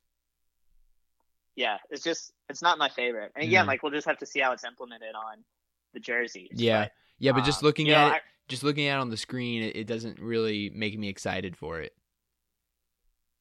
Yeah, 1.55 1.79
it's 1.91 2.03
just 2.03 2.33
it's 2.49 2.62
not 2.62 2.79
my 2.79 2.89
favorite. 2.89 3.33
And 3.35 3.45
again, 3.45 3.65
Mhm. 3.65 3.69
like 3.69 3.83
we'll 3.83 3.93
just 3.93 4.07
have 4.07 4.19
to 4.19 4.27
see 4.27 4.41
how 4.41 4.53
it's 4.53 4.65
implemented 4.65 5.15
on 5.15 5.45
the 5.93 6.01
jerseys. 6.01 6.51
Yeah, 6.55 6.85
but, 6.85 6.93
yeah, 7.19 7.33
but 7.33 7.45
just 7.45 7.62
um, 7.62 7.67
looking 7.67 7.87
you 7.87 7.93
know, 7.93 7.99
at 8.09 8.12
I- 8.12 8.17
it, 8.17 8.23
just 8.49 8.62
looking 8.62 8.87
at 8.89 8.97
it 8.97 9.01
on 9.01 9.11
the 9.11 9.17
screen, 9.17 9.62
it, 9.62 9.77
it 9.77 9.87
doesn't 9.87 10.19
really 10.19 10.71
make 10.71 10.99
me 10.99 11.09
excited 11.09 11.57
for 11.57 11.81
it. 11.81 11.95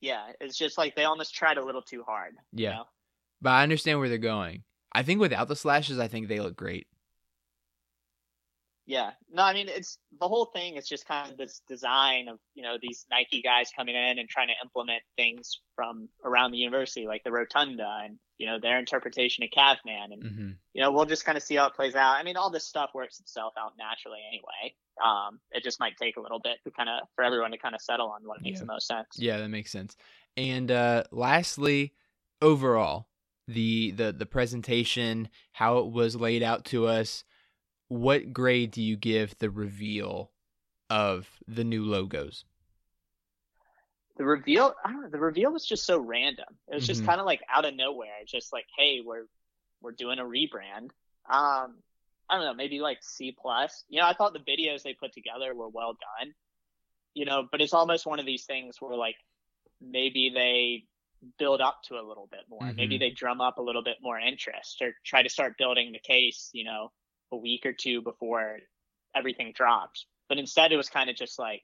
yeah, 0.01 0.31
it's 0.39 0.57
just 0.57 0.77
like 0.77 0.95
they 0.95 1.03
almost 1.05 1.33
tried 1.33 1.57
a 1.57 1.63
little 1.65 1.81
too 1.81 2.03
hard. 2.03 2.35
you 2.51 2.65
Yeah. 2.65 2.71
know? 2.73 2.85
But 3.41 3.51
I 3.51 3.63
understand 3.63 3.99
where 3.99 4.09
they're 4.09 4.17
going. 4.17 4.63
I 4.91 5.03
think 5.03 5.19
without 5.19 5.47
the 5.47 5.55
slashes, 5.55 5.99
I 5.99 6.07
think 6.07 6.27
they 6.27 6.39
look 6.39 6.55
great. 6.55 6.87
Yeah. 8.87 9.11
No, 9.31 9.41
I 9.43 9.53
mean 9.53 9.67
it's 9.67 9.97
the 10.19 10.27
whole 10.27 10.45
thing 10.45 10.75
is 10.75 10.87
just 10.87 11.07
kind 11.07 11.31
of 11.31 11.37
this 11.37 11.61
design 11.67 12.27
of, 12.27 12.39
you 12.53 12.61
know, 12.63 12.77
these 12.79 13.05
Nike 13.09 13.41
guys 13.41 13.71
coming 13.75 13.95
in 13.95 14.19
and 14.19 14.29
trying 14.29 14.47
to 14.49 14.53
implement 14.63 15.01
things 15.17 15.59
from 15.75 16.07
around 16.23 16.51
the 16.51 16.57
university, 16.59 17.07
like 17.07 17.23
the 17.23 17.31
rotunda 17.31 18.01
and, 18.03 18.19
you 18.37 18.45
know, 18.45 18.59
their 18.59 18.77
interpretation 18.77 19.43
of 19.43 19.49
Cavman. 19.49 20.13
And, 20.13 20.21
hmm 20.23 20.51
you 20.73 20.81
know, 20.81 20.91
we'll 20.91 21.05
just 21.05 21.23
kind 21.25 21.37
of 21.37 21.43
see 21.43 21.55
how 21.55 21.67
it 21.67 21.73
plays 21.73 21.95
out. 21.95 22.17
I 22.17 22.23
mean, 22.23 22.35
all 22.35 22.51
this 22.51 22.67
stuff 22.67 22.91
works 22.93 23.19
itself 23.21 23.53
out 23.57 23.73
naturally 23.77 24.19
anyway. 24.27 24.75
Um, 25.03 25.39
it 25.51 25.63
just 25.63 25.79
might 25.79 25.95
take 25.97 26.17
a 26.17 26.21
little 26.21 26.39
bit 26.39 26.57
to 26.65 26.71
kind 26.71 26.89
of 26.89 27.07
for 27.15 27.23
everyone 27.23 27.51
to 27.51 27.57
kind 27.57 27.75
of 27.75 27.81
settle 27.81 28.09
on 28.09 28.21
what 28.23 28.41
makes 28.43 28.59
Yeah. 28.59 28.65
the 28.65 28.73
most 28.73 28.87
sense. 28.87 29.07
Yeah, 29.17 29.37
that 29.37 29.49
makes 29.49 29.71
sense. 29.71 29.95
And 30.37 30.69
uh 30.69 31.05
lastly, 31.11 31.93
overall, 32.41 33.07
the 33.47 33.91
the 33.91 34.11
the 34.11 34.25
presentation, 34.25 35.29
how 35.53 35.77
it 35.79 35.87
was 35.91 36.15
laid 36.15 36.43
out 36.43 36.65
to 36.65 36.87
us, 36.87 37.23
what 37.87 38.33
grade 38.33 38.71
do 38.71 38.81
you 38.81 38.95
give 38.97 39.37
the 39.39 39.49
reveal 39.49 40.31
of 40.89 41.29
the 41.47 41.63
new 41.63 41.83
logos? 41.85 42.45
The 44.17 44.23
reveal, 44.25 44.73
I 44.83 44.91
don't 44.91 45.01
know, 45.03 45.09
the 45.09 45.19
reveal 45.19 45.51
was 45.51 45.65
just 45.65 45.85
so 45.85 45.99
random. 45.99 46.57
It 46.69 46.73
was 46.75 46.85
just 46.85 47.03
Mhm. 47.03 47.05
kind 47.05 47.19
of 47.19 47.25
like 47.25 47.41
out 47.53 47.65
of 47.65 47.75
nowhere. 47.75 48.23
Just 48.25 48.53
like, 48.53 48.65
hey, 48.77 49.01
we're 49.05 49.25
we're 49.81 49.91
doing 49.91 50.19
a 50.19 50.23
rebrand. 50.23 50.91
Um, 51.29 51.83
I 52.29 52.35
don't 52.37 52.45
know, 52.45 52.53
maybe 52.53 52.79
like 52.79 52.99
C 53.03 53.35
plus. 53.37 53.83
You 53.89 53.99
know, 53.99 54.07
I 54.07 54.13
thought 54.13 54.33
the 54.33 54.39
videos 54.39 54.83
they 54.83 54.93
put 54.93 55.13
together 55.13 55.53
were 55.53 55.67
well 55.69 55.97
done. 56.19 56.33
You 57.15 57.25
know, 57.25 57.47
but 57.51 57.61
it's 57.61 57.73
almost 57.73 58.05
one 58.05 58.19
of 58.19 58.25
these 58.25 58.45
things 58.45 58.77
where 58.81 58.95
like 58.97 59.17
maybe 59.81 60.31
they 60.33 60.85
build 61.39 61.61
up 61.61 61.79
to 61.85 61.95
a 61.95 62.07
little 62.07 62.27
bit 62.31 62.41
more. 62.49 62.73
Maybe 62.75 62.97
Mhm. 62.97 62.99
they 62.99 63.11
drum 63.11 63.41
up 63.41 63.57
a 63.57 63.63
little 63.63 63.83
bit 63.83 63.97
more 64.01 64.19
interest 64.19 64.81
or 64.81 64.93
try 65.05 65.23
to 65.23 65.29
start 65.29 65.57
building 65.57 65.91
the 65.91 65.99
case. 65.99 66.49
You 66.53 66.65
know, 66.65 66.91
a 67.31 67.37
week 67.37 67.65
or 67.65 67.73
two 67.73 68.01
before 68.01 68.59
everything 69.15 69.53
dropped. 69.55 70.05
But 70.29 70.37
instead, 70.37 70.71
it 70.71 70.77
was 70.77 70.89
kind 70.89 71.09
of 71.09 71.15
just 71.15 71.39
like 71.39 71.63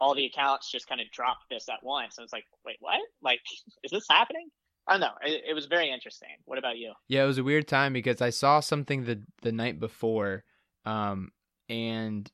all 0.00 0.14
the 0.14 0.26
accounts 0.26 0.70
just 0.70 0.88
kind 0.88 1.00
of 1.00 1.10
dropped 1.10 1.44
this 1.50 1.68
at 1.68 1.82
once. 1.82 2.18
And 2.18 2.24
it's 2.24 2.32
like, 2.32 2.44
wait, 2.64 2.76
what? 2.80 3.00
Like, 3.22 3.40
is 3.84 3.90
this 3.90 4.06
happening? 4.10 4.48
I 4.86 4.94
don't 4.94 5.00
know. 5.00 5.14
It, 5.22 5.44
it 5.50 5.54
was 5.54 5.66
very 5.66 5.90
interesting. 5.90 6.28
What 6.44 6.58
about 6.58 6.76
you? 6.76 6.92
Yeah, 7.08 7.22
it 7.22 7.28
was 7.28 7.38
a 7.38 7.44
weird 7.44 7.68
time 7.68 7.92
because 7.92 8.20
I 8.20 8.30
saw 8.30 8.60
something 8.60 9.04
the 9.04 9.22
the 9.42 9.52
night 9.52 9.78
before, 9.78 10.42
um, 10.84 11.30
and 11.68 12.30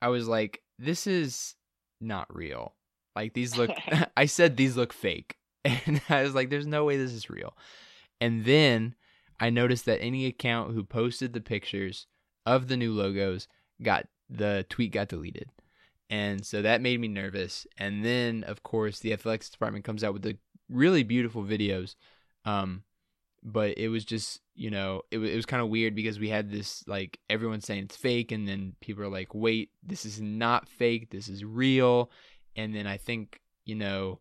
I 0.00 0.08
was 0.08 0.28
like, 0.28 0.62
"This 0.78 1.08
is 1.08 1.56
not 2.00 2.32
real." 2.32 2.76
Like 3.16 3.34
these 3.34 3.58
look. 3.58 3.70
I 4.16 4.26
said 4.26 4.56
these 4.56 4.76
look 4.76 4.92
fake, 4.92 5.36
and 5.64 6.00
I 6.08 6.22
was 6.22 6.36
like, 6.36 6.50
"There's 6.50 6.68
no 6.68 6.84
way 6.84 6.96
this 6.96 7.12
is 7.12 7.28
real." 7.28 7.56
And 8.20 8.44
then 8.44 8.94
I 9.40 9.50
noticed 9.50 9.84
that 9.86 10.00
any 10.00 10.26
account 10.26 10.74
who 10.74 10.82
posted 10.84 11.32
the 11.32 11.40
pictures 11.40 12.06
of 12.44 12.68
the 12.68 12.76
new 12.76 12.92
logos 12.92 13.46
got 13.82 14.06
the 14.28 14.66
tweet 14.68 14.92
got 14.92 15.08
deleted. 15.08 15.50
And 16.10 16.44
so 16.44 16.62
that 16.62 16.80
made 16.80 17.00
me 17.00 17.08
nervous. 17.08 17.66
And 17.76 18.04
then, 18.04 18.44
of 18.44 18.62
course, 18.62 18.98
the 18.98 19.12
athletics 19.12 19.50
department 19.50 19.84
comes 19.84 20.02
out 20.02 20.14
with 20.14 20.22
the 20.22 20.38
really 20.68 21.02
beautiful 21.02 21.44
videos. 21.44 21.94
Um, 22.44 22.82
but 23.42 23.78
it 23.78 23.88
was 23.88 24.04
just, 24.04 24.40
you 24.54 24.70
know, 24.70 25.02
it, 25.10 25.18
it 25.18 25.36
was 25.36 25.46
kind 25.46 25.62
of 25.62 25.68
weird 25.68 25.94
because 25.94 26.18
we 26.18 26.28
had 26.30 26.50
this, 26.50 26.82
like, 26.86 27.20
everyone 27.28 27.60
saying 27.60 27.84
it's 27.84 27.96
fake. 27.96 28.32
And 28.32 28.48
then 28.48 28.74
people 28.80 29.04
are 29.04 29.10
like, 29.10 29.34
wait, 29.34 29.70
this 29.82 30.04
is 30.04 30.20
not 30.20 30.68
fake. 30.68 31.10
This 31.10 31.28
is 31.28 31.44
real. 31.44 32.10
And 32.56 32.74
then 32.74 32.86
I 32.86 32.96
think, 32.96 33.40
you 33.64 33.74
know, 33.74 34.20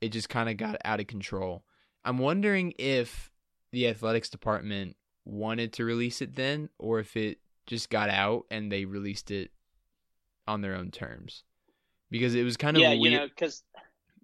it 0.00 0.08
just 0.08 0.28
kind 0.28 0.48
of 0.48 0.56
got 0.56 0.76
out 0.84 1.00
of 1.00 1.06
control. 1.06 1.64
I'm 2.04 2.18
wondering 2.18 2.72
if 2.78 3.30
the 3.72 3.88
athletics 3.88 4.28
department 4.28 4.96
wanted 5.24 5.72
to 5.74 5.84
release 5.84 6.22
it 6.22 6.34
then 6.36 6.68
or 6.78 6.98
if 7.00 7.16
it 7.16 7.38
just 7.66 7.90
got 7.90 8.08
out 8.08 8.44
and 8.50 8.72
they 8.72 8.84
released 8.84 9.30
it 9.30 9.50
on 10.46 10.62
their 10.62 10.74
own 10.74 10.90
terms 10.90 11.44
because 12.10 12.34
it 12.34 12.42
was 12.44 12.56
kind 12.56 12.76
of 12.76 12.82
yeah, 12.82 12.90
weird. 12.90 13.00
you 13.00 13.10
know, 13.18 13.26
because 13.28 13.62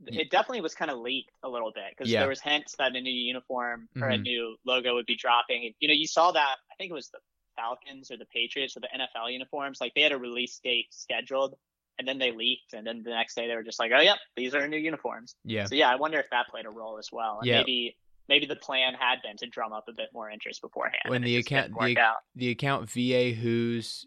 it 0.07 0.31
definitely 0.31 0.61
was 0.63 0.75
kind 0.75 0.91
of 0.91 0.99
leaked 0.99 1.31
a 1.43 1.49
little 1.49 1.73
bit 1.75 1.85
because 1.91 2.11
Yeah. 2.11 2.21
there 2.21 2.29
was 2.29 2.41
hints 2.41 2.75
that 2.79 2.95
a 2.97 3.01
new 3.01 3.11
uniform 3.13 3.89
or 4.01 4.09
a 4.09 4.17
Mhm. 4.19 4.23
new 4.23 4.57
logo 4.65 4.95
would 4.95 5.07
be 5.07 5.17
dropping. 5.17 5.75
You 5.81 5.89
know, 5.89 5.95
you 5.95 6.07
saw 6.07 6.33
that. 6.33 6.57
I 6.73 6.75
think 6.77 6.91
it 6.91 6.95
was 6.95 7.11
the 7.11 7.19
Falcons 7.57 8.11
or 8.11 8.17
the 8.17 8.27
Patriots 8.27 8.77
or 8.77 8.81
the 8.81 8.89
NFL 8.95 9.31
uniforms. 9.31 9.81
Like 9.81 9.93
they 9.95 10.01
had 10.03 10.13
a 10.13 10.19
release 10.19 10.59
date 10.59 10.87
scheduled, 10.91 11.55
and 11.99 12.09
then 12.09 12.19
they 12.19 12.33
leaked, 12.33 12.73
and 12.73 12.87
then 12.87 13.03
the 13.03 13.11
next 13.11 13.35
day 13.35 13.47
they 13.47 13.55
were 13.55 13.63
just 13.63 13.79
like, 13.79 13.93
"Oh, 13.95 14.01
yep, 14.01 14.19
these 14.37 14.55
are 14.55 14.67
new 14.67 14.79
uniforms." 14.79 15.37
yeah, 15.45 15.67
So 15.67 15.75
yeah, 15.75 15.89
I 15.91 15.97
wonder 15.97 16.19
if 16.19 16.29
that 16.31 16.49
played 16.49 16.67
a 16.67 16.71
role 16.71 16.99
as 16.99 17.11
well. 17.13 17.41
And 17.41 17.49
Yeah. 17.49 17.61
maybe 17.61 17.97
maybe 18.29 18.47
the 18.47 18.57
plan 18.57 18.95
had 18.95 19.21
been 19.23 19.37
to 19.39 19.47
drum 19.47 19.73
up 19.73 19.85
a 19.89 19.93
bit 19.93 20.09
more 20.13 20.31
interest 20.31 20.61
beforehand. 20.63 21.03
When 21.09 21.23
the 21.23 21.37
account- 21.37 21.73
the- 21.89 21.95
the 22.35 22.51
account 22.51 22.91
VA 22.91 23.33
Hoos 23.33 24.07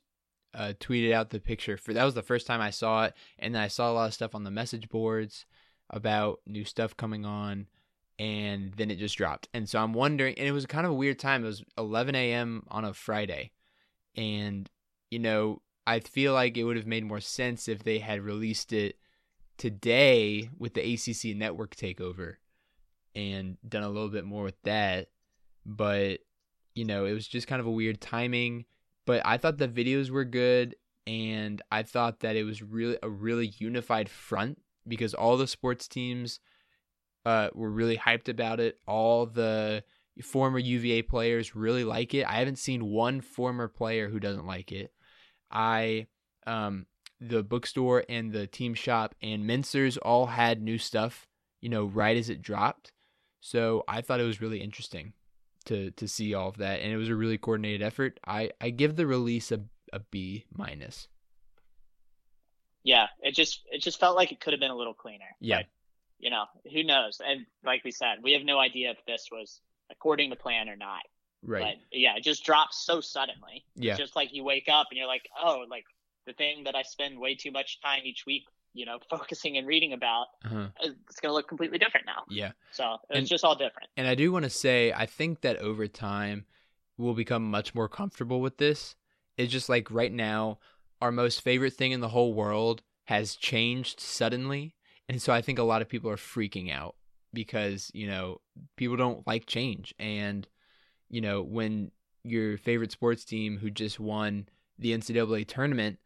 uh, 0.54 0.74
tweeted 0.80 1.12
out 1.12 1.30
the 1.30 1.40
picture 1.40 1.78
for 1.78 1.94
that 1.94 2.04
was 2.04 2.16
the 2.16 2.24
first 2.24 2.48
time 2.48 2.62
I 2.62 2.72
saw 2.72 3.06
it, 3.06 3.14
and 3.38 3.54
then 3.54 3.62
I 3.62 3.68
saw 3.68 3.92
a 3.92 3.94
lot 3.94 4.08
of 4.08 4.14
stuff 4.14 4.34
on 4.34 4.44
the 4.44 4.50
message 4.52 4.90
boards 4.90 5.46
about 5.90 6.40
new 6.48 6.64
stuff 6.64 6.98
coming 6.98 7.26
on, 7.26 7.68
and 8.18 8.74
then 8.74 8.90
it 8.90 8.98
just 8.98 9.18
dropped. 9.18 9.48
And 9.54 9.70
so 9.70 9.80
I'm 9.80 9.94
wondering, 9.94 10.34
and 10.40 10.48
it 10.48 10.52
was 10.54 10.66
kind 10.66 10.86
of 10.86 10.92
a 10.94 10.96
weird 10.96 11.20
time. 11.20 11.44
It 11.44 11.48
was 11.48 11.64
11 11.78 12.16
a.m. 12.16 12.64
on 12.70 12.86
a 12.86 12.94
Friday, 12.94 13.52
and 14.16 14.68
you 15.12 15.20
know 15.20 15.62
I 15.86 16.00
feel 16.00 16.34
like 16.34 16.58
it 16.58 16.64
would 16.64 16.76
have 16.78 16.88
made 16.88 17.06
more 17.06 17.22
sense 17.22 17.68
if 17.68 17.84
they 17.84 18.00
had 18.00 18.22
released 18.22 18.74
it 18.74 18.98
today 19.58 20.50
with 20.58 20.74
the 20.74 20.82
ACC 20.94 21.36
network 21.36 21.76
takeover 21.76 22.36
and 23.15 23.58
done 23.67 23.84
a 23.84 23.89
little 23.89 24.10
bit 24.10 24.26
more 24.26 24.43
with 24.43 24.62
that. 24.63 25.08
But 25.65 26.20
you 26.76 26.86
know, 26.86 27.06
it 27.06 27.13
was 27.13 27.28
just 27.28 27.48
kind 27.48 27.60
of 27.60 27.65
a 27.65 27.72
weird 27.72 28.00
timing. 28.00 28.65
But 29.06 29.22
I 29.26 29.38
thought 29.38 29.58
the 29.58 29.67
videos 29.67 30.10
were 30.10 30.26
good, 30.26 30.76
and 31.06 31.62
I 31.72 31.84
thought 31.84 32.20
that 32.20 32.36
it 32.36 32.43
was 32.43 32.62
really 32.62 32.98
a 33.02 33.10
really 33.10 33.54
unified 33.58 34.10
front 34.10 34.60
because 34.88 35.13
all 35.13 35.38
the 35.38 35.48
sports 35.48 35.88
teams 35.88 36.39
uh, 37.26 37.50
were 37.54 37.70
really 37.70 37.98
hyped 37.98 38.30
about 38.30 38.60
it. 38.60 38.80
All 38.88 39.26
the 39.26 39.84
former 40.22 40.60
UVA 40.60 41.04
players 41.04 41.56
really 41.56 41.84
like 41.84 42.13
it. 42.13 42.26
I 42.26 42.34
haven't 42.34 42.58
seen 42.58 42.86
one 42.86 43.22
former 43.22 43.67
player 43.67 44.10
who 44.10 44.20
doesn't 44.20 44.48
like 44.48 44.72
it. 44.72 44.91
I 45.52 46.08
um 46.46 46.86
the 47.20 47.43
bookstore 47.43 48.04
and 48.10 48.32
the 48.32 48.48
team 48.48 48.74
shop 48.74 49.15
and 49.22 49.48
Mincer's 49.48 49.98
all 49.98 50.28
had 50.28 50.62
new 50.62 50.78
stuff, 50.78 51.28
you 51.62 51.70
know, 51.70 51.86
right 51.86 52.17
as 52.17 52.30
it 52.30 52.41
dropped. 52.41 52.91
So 53.48 53.86
I 53.88 54.02
thought 54.02 54.20
it 54.20 54.26
was 54.26 54.42
really 54.42 54.62
interesting 54.62 55.14
to 55.66 55.92
to 55.92 56.06
see 56.06 56.34
all 56.34 56.50
of 56.50 56.58
that, 56.58 56.82
and 56.82 56.92
it 56.92 56.98
was 56.98 57.08
a 57.08 57.16
really 57.16 57.38
coordinated 57.38 57.82
effort. 57.82 58.20
I 58.28 58.52
I 58.60 58.72
give 58.72 58.98
the 58.98 59.08
release 59.08 59.54
a 59.54 59.62
a 59.94 60.00
B 60.00 60.44
minus. 60.52 61.08
Yeah, 62.84 63.08
it 63.22 63.34
just 63.34 63.62
it 63.72 63.82
just 63.82 64.02
felt 64.02 64.18
like 64.18 64.34
it 64.34 64.42
could 64.42 64.52
have 64.52 64.60
been 64.60 64.72
a 64.72 64.76
little 64.76 64.94
cleaner. 64.94 65.34
Yeah. 65.40 65.60
But, 65.60 65.66
you 66.20 66.30
know, 66.30 66.44
who 66.74 66.84
knows? 66.84 67.22
And 67.26 67.46
like 67.64 67.86
we 67.86 67.92
said, 67.92 68.18
we 68.22 68.34
have 68.34 68.44
no 68.44 68.60
idea 68.60 68.92
if 68.92 68.98
this 69.06 69.30
was 69.32 69.62
according 69.90 70.30
to 70.32 70.36
plan 70.36 70.68
or 70.68 70.76
not. 70.76 71.04
Right. 71.42 71.78
But 71.92 71.98
yeah, 71.98 72.18
it 72.18 72.24
just 72.24 72.44
drops 72.44 72.86
so 72.86 73.00
suddenly. 73.00 73.64
Yeah. 73.76 73.92
It's 73.92 74.00
just 74.00 74.16
like 74.18 74.34
you 74.34 74.44
wake 74.44 74.68
up 74.68 74.88
and 74.92 74.98
you're 74.98 75.08
like, 75.08 75.30
oh, 75.42 75.64
like 75.70 75.86
the 76.26 76.34
thing 76.34 76.66
that 76.66 76.76
I 76.76 76.82
spend 76.82 77.18
way 77.18 77.36
too 77.36 77.52
much 77.52 77.80
time 77.80 78.02
each 78.04 78.26
week, 78.26 78.44
you 78.78 78.86
know, 78.86 79.00
focusing 79.10 79.58
and 79.58 79.66
reading 79.66 79.94
about, 79.94 80.28
uh-huh. 80.46 80.68
it's 80.82 81.20
going 81.20 81.32
to 81.32 81.34
look 81.34 81.48
completely 81.48 81.80
different 81.80 82.06
now. 82.06 82.24
Yeah. 82.30 82.52
So 82.72 82.98
it's 83.10 83.18
And- 83.18 83.28
just 83.28 83.44
all 83.44 83.56
different. 83.56 83.90
And 83.98 84.08
I 84.08 84.16
do 84.16 84.32
want 84.32 84.44
to 84.44 84.50
say, 84.50 84.94
I 84.94 85.06
think 85.06 85.42
that 85.42 85.58
over 85.58 85.88
time, 85.88 86.46
we'll 86.98 87.13
become 87.16 87.50
much 87.50 87.74
more 87.74 87.90
comfortable 87.90 88.40
with 88.40 88.58
this. 88.58 88.96
It's 89.36 89.52
just 89.52 89.70
like 89.70 89.90
right 89.92 90.12
now, 90.12 90.60
our 91.02 91.12
most 91.12 91.42
favorite 91.42 91.74
thing 91.74 91.92
in 91.92 92.02
the 92.02 92.10
whole 92.10 92.34
world 92.34 92.82
has 93.06 93.36
changed 93.36 94.00
suddenly. 94.00 94.76
And 95.10 95.22
so 95.22 95.34
I 95.34 95.42
think 95.42 95.60
a 95.60 95.63
lot 95.63 95.82
of 95.82 95.90
people 95.90 96.10
are 96.10 96.18
freaking 96.18 96.72
out 96.72 96.96
because, 97.34 97.92
you 97.94 98.08
know, 98.08 98.42
people 98.76 98.98
don't 98.98 99.26
like 99.26 99.46
change. 99.46 99.94
And, 100.00 100.48
you 101.10 101.22
know, 101.22 101.42
when 101.42 101.92
your 102.24 102.58
favorite 102.58 102.92
sports 102.92 103.24
team 103.24 103.58
who 103.58 103.70
just 103.70 104.00
won 104.00 104.50
the 104.78 104.92
NCAA 104.92 105.48
tournament 105.48 106.00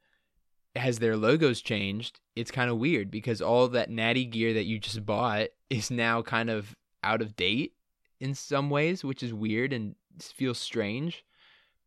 has 0.75 0.99
their 0.99 1.17
logos 1.17 1.61
changed, 1.61 2.19
it's 2.35 2.51
kind 2.51 2.69
of 2.69 2.77
weird 2.77 3.11
because 3.11 3.41
all 3.41 3.67
that 3.69 3.89
natty 3.89 4.25
gear 4.25 4.53
that 4.53 4.65
you 4.65 4.79
just 4.79 5.05
bought 5.05 5.47
is 5.69 5.91
now 5.91 6.21
kind 6.21 6.49
of 6.49 6.75
out 7.03 7.21
of 7.21 7.35
date 7.35 7.73
in 8.19 8.35
some 8.35 8.69
ways, 8.69 9.03
which 9.03 9.23
is 9.23 9.33
weird 9.33 9.73
and 9.73 9.95
feels 10.21 10.59
strange. 10.59 11.25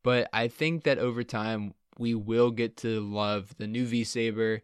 But 0.02 0.28
I 0.32 0.48
think 0.48 0.84
that 0.84 0.98
over 0.98 1.22
time 1.24 1.74
we 1.98 2.14
will 2.14 2.50
get 2.50 2.76
to 2.78 3.00
love 3.00 3.54
the 3.56 3.66
new 3.66 3.86
V 3.86 4.04
Saber 4.04 4.62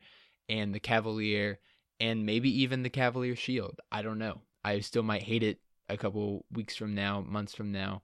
and 0.48 0.74
the 0.74 0.80
Cavalier 0.80 1.58
and 1.98 2.26
maybe 2.26 2.50
even 2.62 2.82
the 2.82 2.90
Cavalier 2.90 3.36
Shield. 3.36 3.80
I 3.92 4.02
don't 4.02 4.18
know. 4.18 4.40
I 4.64 4.80
still 4.80 5.02
might 5.02 5.22
hate 5.22 5.42
it 5.42 5.58
a 5.88 5.96
couple 5.96 6.44
weeks 6.52 6.76
from 6.76 6.94
now, 6.94 7.20
months 7.20 7.54
from 7.54 7.72
now. 7.72 8.02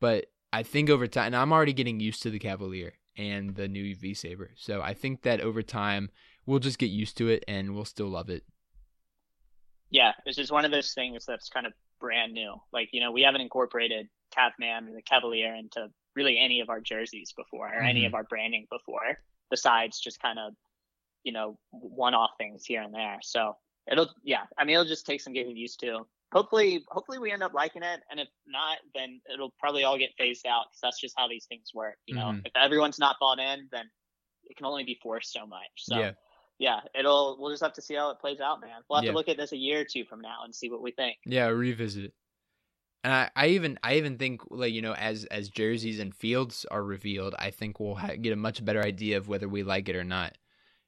But 0.00 0.26
I 0.52 0.62
think 0.62 0.88
over 0.88 1.06
time, 1.06 1.26
and 1.26 1.36
I'm 1.36 1.52
already 1.52 1.72
getting 1.72 2.00
used 2.00 2.22
to 2.22 2.30
the 2.30 2.38
Cavalier 2.38 2.94
and 3.16 3.54
the 3.54 3.68
new 3.68 3.94
V 3.94 4.14
Saber. 4.14 4.52
So 4.56 4.80
I 4.80 4.94
think 4.94 5.22
that 5.22 5.40
over 5.40 5.62
time 5.62 6.10
we'll 6.46 6.58
just 6.58 6.78
get 6.78 6.90
used 6.90 7.16
to 7.18 7.28
it 7.28 7.44
and 7.46 7.74
we'll 7.74 7.84
still 7.84 8.08
love 8.08 8.30
it. 8.30 8.44
Yeah, 9.90 10.12
it's 10.24 10.36
just 10.36 10.52
one 10.52 10.64
of 10.64 10.70
those 10.70 10.94
things 10.94 11.24
that's 11.26 11.48
kind 11.48 11.66
of 11.66 11.72
brand 12.00 12.32
new. 12.32 12.54
Like, 12.72 12.90
you 12.92 13.00
know, 13.00 13.10
we 13.10 13.22
haven't 13.22 13.40
incorporated 13.40 14.08
Cavman 14.36 14.88
or 14.88 14.94
the 14.94 15.02
Cavalier 15.02 15.54
into 15.54 15.88
really 16.14 16.38
any 16.38 16.60
of 16.60 16.70
our 16.70 16.80
jerseys 16.80 17.32
before 17.36 17.68
or 17.68 17.82
any 17.82 18.02
Mhm. 18.02 18.06
of 18.06 18.14
our 18.14 18.24
branding 18.24 18.66
before, 18.70 19.18
besides 19.50 20.00
just 20.00 20.20
kind 20.20 20.38
of, 20.38 20.54
you 21.24 21.32
know, 21.32 21.58
one 21.70 22.14
off 22.14 22.30
things 22.38 22.64
here 22.64 22.82
and 22.82 22.94
there. 22.94 23.18
So 23.22 23.56
it'll, 23.90 24.12
yeah, 24.22 24.46
I 24.56 24.64
mean, 24.64 24.74
it'll 24.74 24.86
just 24.86 25.06
take 25.06 25.20
some 25.20 25.32
getting 25.32 25.56
used 25.56 25.80
to. 25.80 26.06
Hopefully, 26.32 26.84
hopefully 26.88 27.18
we 27.18 27.32
end 27.32 27.42
up 27.42 27.52
liking 27.54 27.82
it. 27.82 28.00
And 28.10 28.20
if 28.20 28.28
not, 28.46 28.78
then 28.94 29.20
it'll 29.32 29.52
probably 29.58 29.82
all 29.84 29.98
get 29.98 30.10
phased 30.16 30.46
out 30.46 30.66
because 30.70 30.80
that's 30.82 31.00
just 31.00 31.14
how 31.16 31.26
these 31.28 31.46
things 31.46 31.72
work. 31.74 31.96
You 32.06 32.14
know, 32.14 32.26
Mhm. 32.26 32.42
if 32.46 32.52
everyone's 32.54 32.98
not 32.98 33.16
bought 33.18 33.38
in, 33.40 33.68
then 33.72 33.90
it 34.44 34.56
can 34.56 34.66
only 34.66 34.84
be 34.84 34.98
forced 35.02 35.32
so 35.32 35.46
much. 35.46 35.70
So 35.76 35.98
yeah. 35.98 36.12
yeah, 36.58 36.80
it'll, 36.94 37.36
we'll 37.40 37.50
just 37.50 37.62
have 37.62 37.72
to 37.74 37.82
see 37.82 37.94
how 37.94 38.10
it 38.10 38.18
plays 38.20 38.40
out, 38.40 38.60
man. 38.60 38.82
We'll 38.88 38.98
have 38.98 39.04
Yeah. 39.04 39.10
to 39.12 39.16
look 39.16 39.28
at 39.28 39.36
this 39.36 39.52
a 39.52 39.56
year 39.56 39.80
or 39.80 39.84
two 39.84 40.04
from 40.04 40.20
now 40.20 40.44
and 40.44 40.54
see 40.54 40.70
what 40.70 40.82
we 40.82 40.92
think. 40.92 41.18
Yeah, 41.26 41.46
revisit. 41.46 42.12
And 43.02 43.12
I, 43.14 43.30
I 43.34 43.46
even 43.48 43.78
I 43.82 43.94
even 43.94 44.18
think 44.18 44.42
like 44.50 44.74
you 44.74 44.82
know 44.82 44.92
as 44.92 45.24
as 45.24 45.48
jerseys 45.48 45.98
and 46.00 46.14
fields 46.14 46.66
are 46.70 46.82
revealed, 46.84 47.34
I 47.38 47.50
think 47.50 47.80
we'll 47.80 47.94
ha- 47.94 48.16
get 48.20 48.32
a 48.34 48.36
much 48.36 48.62
better 48.62 48.82
idea 48.82 49.16
of 49.16 49.26
whether 49.26 49.48
we 49.48 49.62
like 49.62 49.88
it 49.88 49.96
or 49.96 50.04
not. 50.04 50.36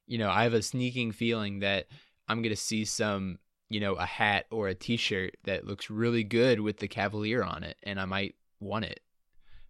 You 0.06 0.18
know, 0.18 0.28
I 0.28 0.42
have 0.42 0.52
a 0.52 0.60
sneaking 0.62 1.12
feeling 1.12 1.60
that 1.60 1.86
I'm 2.28 2.42
gonna 2.42 2.54
see 2.54 2.84
some 2.84 3.38
you 3.72 3.80
know 3.80 3.94
a 3.94 4.06
hat 4.06 4.46
or 4.50 4.68
a 4.68 4.74
T-shirt 4.74 5.36
that 5.44 5.66
looks 5.66 5.90
really 5.90 6.24
good 6.24 6.60
with 6.60 6.78
the 6.78 6.88
Cavalier 6.88 7.42
on 7.42 7.64
it, 7.64 7.78
and 7.82 7.98
I 8.00 8.04
might 8.04 8.34
want 8.60 8.84
it. 8.84 9.00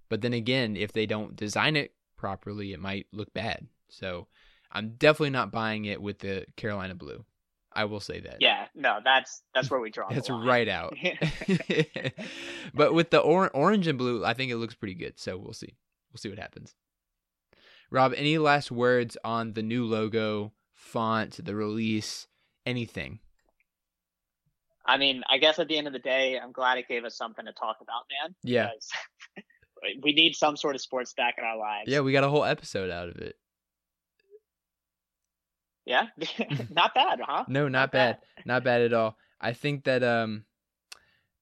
But 0.09 0.21
then 0.21 0.33
again, 0.33 0.77
if 0.77 0.93
they 0.93 1.07
don't 1.07 1.37
design 1.37 1.77
it 1.77 1.95
properly, 2.17 2.73
it 2.73 2.81
might 2.81 3.07
look 3.13 3.33
bad. 3.33 3.67
So 3.89 4.27
I'm 4.71 4.91
definitely 4.99 5.31
not 5.31 5.53
buying 5.53 5.85
it 5.85 6.03
with 6.03 6.19
the 6.19 6.47
Carolina 6.57 6.95
blue. 6.95 7.25
I 7.75 7.85
will 7.87 8.01
say 8.01 8.21
that. 8.21 8.37
Yeah, 8.41 8.67
no, 8.75 8.99
that's 9.03 9.43
that's 9.55 9.71
where 9.71 9.81
we 9.81 9.91
draw. 9.91 10.09
That's 10.11 10.29
right 10.29 10.69
out. 10.69 10.95
but 12.75 12.93
with 12.93 13.11
the 13.11 13.21
or- 13.21 13.51
orange 13.51 13.87
and 13.87 13.99
blue, 13.99 14.25
I 14.25 14.35
think 14.35 14.51
it 14.51 14.57
looks 14.57 14.75
pretty 14.75 14.95
good. 14.95 15.19
So 15.19 15.39
we'll 15.39 15.55
see. 15.55 15.77
We'll 16.13 16.19
see 16.19 16.29
what 16.29 16.39
happens. 16.39 16.75
Rob, 17.91 18.13
any 18.17 18.39
last 18.39 18.71
words 18.71 19.17
on 19.25 19.53
the 19.53 19.63
new 19.63 19.85
logo, 19.85 20.53
font, 20.73 21.45
the 21.45 21.55
release, 21.55 22.27
anything? 22.67 23.21
I 24.93 24.99
mean, 24.99 25.23
I 25.31 25.39
guess 25.39 25.59
at 25.59 25.69
the 25.69 25.79
end 25.79 25.87
of 25.87 25.95
the 25.95 25.99
day, 25.99 26.39
I'm 26.39 26.53
glad 26.53 26.77
it 26.77 26.87
gave 26.87 27.07
us 27.07 27.17
something 27.17 27.47
to 27.47 27.53
talk 27.53 27.79
about, 27.81 28.03
man. 28.11 28.35
Yeah. 28.43 28.69
we 30.03 30.13
need 30.13 30.35
some 30.35 30.55
sort 30.55 30.75
of 30.75 30.83
sports 30.83 31.15
back 31.15 31.37
in 31.39 31.45
our 31.45 31.57
lives. 31.57 31.85
Yeah, 31.87 32.01
we 32.01 32.13
got 32.13 32.25
a 32.25 32.29
whole 32.29 32.45
episode 32.45 32.91
out 32.91 33.09
of 33.09 33.17
it. 33.17 33.37
Yeah. 35.87 36.09
not 36.71 36.95
bad, 36.95 37.21
huh? 37.23 37.45
No, 37.49 37.69
not 37.69 37.91
bad. 37.91 38.19
Not 38.45 38.65
bad 38.65 38.83
at 38.83 38.93
all. 38.93 39.17
I 39.41 39.55
think 39.55 39.85
that 39.85 40.03
um 40.05 40.45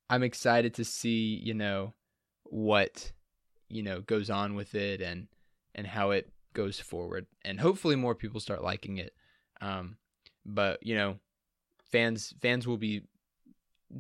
I'm 0.09 0.23
excited 0.23 0.75
to 0.75 0.85
see, 0.85 1.41
you 1.43 1.55
know, 1.55 1.95
what 2.45 3.11
you 3.69 3.83
know 3.83 4.01
goes 4.01 4.31
on 4.31 4.55
with 4.55 4.77
it 4.77 5.03
and 5.03 5.27
and 5.75 5.89
how 5.89 6.13
it 6.13 6.31
goes 6.55 6.79
forward. 6.79 7.27
And 7.45 7.59
hopefully 7.59 7.97
more 7.97 8.15
people 8.15 8.39
start 8.39 8.63
liking 8.63 8.99
it. 8.99 9.13
Um 9.61 9.97
but, 10.47 10.87
you 10.87 10.95
know, 10.95 11.17
fans 11.91 12.33
fans 12.41 12.67
will 12.67 12.79
be 12.79 13.03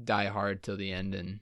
die 0.04 0.26
hard 0.26 0.62
till 0.62 0.76
the 0.76 0.92
end 0.92 1.14
and 1.14 1.40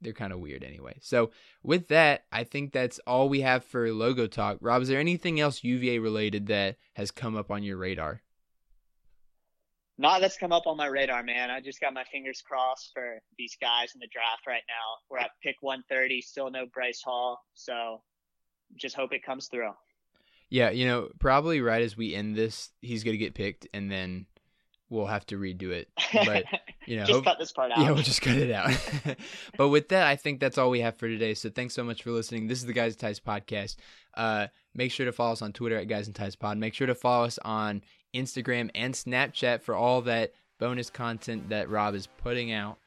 they're 0.00 0.12
kind 0.12 0.32
of 0.32 0.40
weird 0.40 0.62
anyway. 0.62 0.98
So, 1.00 1.30
with 1.62 1.88
that, 1.88 2.24
I 2.30 2.44
think 2.44 2.72
that's 2.72 3.00
all 3.06 3.28
we 3.28 3.40
have 3.40 3.64
for 3.64 3.90
logo 3.92 4.26
talk. 4.26 4.58
Rob, 4.60 4.82
is 4.82 4.88
there 4.88 5.00
anything 5.00 5.40
else 5.40 5.64
UVA 5.64 5.98
related 5.98 6.46
that 6.46 6.76
has 6.94 7.10
come 7.10 7.36
up 7.36 7.50
on 7.50 7.62
your 7.62 7.76
radar? 7.76 8.22
Not 9.98 10.20
that's 10.20 10.36
come 10.36 10.52
up 10.52 10.66
on 10.66 10.76
my 10.76 10.86
radar, 10.86 11.22
man. 11.22 11.50
I 11.50 11.60
just 11.60 11.80
got 11.80 11.94
my 11.94 12.04
fingers 12.04 12.42
crossed 12.46 12.90
for 12.92 13.18
these 13.38 13.56
guys 13.60 13.92
in 13.94 14.00
the 14.00 14.08
draft 14.12 14.46
right 14.46 14.62
now. 14.68 14.98
We're 15.08 15.18
at 15.18 15.30
pick 15.42 15.56
130, 15.60 16.20
still 16.20 16.50
no 16.50 16.66
Bryce 16.66 17.00
Hall, 17.02 17.40
so 17.54 18.02
just 18.76 18.94
hope 18.94 19.12
it 19.14 19.24
comes 19.24 19.48
through. 19.48 19.70
Yeah, 20.50 20.70
you 20.70 20.86
know, 20.86 21.08
probably 21.18 21.62
right 21.62 21.82
as 21.82 21.96
we 21.96 22.14
end 22.14 22.36
this, 22.36 22.70
he's 22.82 23.04
gonna 23.04 23.16
get 23.16 23.34
picked, 23.34 23.66
and 23.72 23.90
then 23.90 24.26
we'll 24.90 25.06
have 25.06 25.26
to 25.26 25.38
redo 25.38 25.70
it. 25.70 25.88
But 26.12 26.44
you 26.86 26.96
know, 26.96 27.02
just 27.02 27.12
hope- 27.12 27.24
cut 27.24 27.38
this 27.38 27.52
part 27.52 27.72
out. 27.76 27.78
yeah, 27.78 27.90
we'll 27.90 28.02
just 28.02 28.22
cut 28.22 28.36
it 28.36 28.50
out. 28.50 28.70
but 29.56 29.68
with 29.68 29.88
that, 29.88 30.06
I 30.06 30.16
think 30.16 30.40
that's 30.40 30.58
all 30.58 30.70
we 30.70 30.80
have 30.80 30.96
for 30.96 31.08
today. 31.08 31.34
So 31.34 31.50
thanks 31.50 31.74
so 31.74 31.84
much 31.84 32.02
for 32.02 32.10
listening. 32.10 32.46
This 32.46 32.58
is 32.58 32.66
the 32.66 32.72
Guys 32.72 32.92
and 32.92 33.00
Ties 33.00 33.20
podcast. 33.20 33.76
Uh, 34.14 34.46
make 34.74 34.92
sure 34.92 35.06
to 35.06 35.12
follow 35.12 35.32
us 35.32 35.42
on 35.42 35.52
Twitter 35.52 35.76
at 35.76 35.88
Guys 35.88 36.06
and 36.06 36.14
Ties 36.16 36.36
Pod. 36.36 36.58
Make 36.58 36.74
sure 36.74 36.86
to 36.86 36.94
follow 36.94 37.24
us 37.26 37.38
on 37.44 37.82
Instagram 38.14 38.70
and 38.74 38.94
Snapchat 38.94 39.62
for 39.62 39.74
all 39.74 40.02
that 40.02 40.32
bonus 40.58 40.88
content 40.90 41.48
that 41.50 41.68
Rob 41.68 41.94
is 41.94 42.06
putting 42.06 42.52
out. 42.52 42.78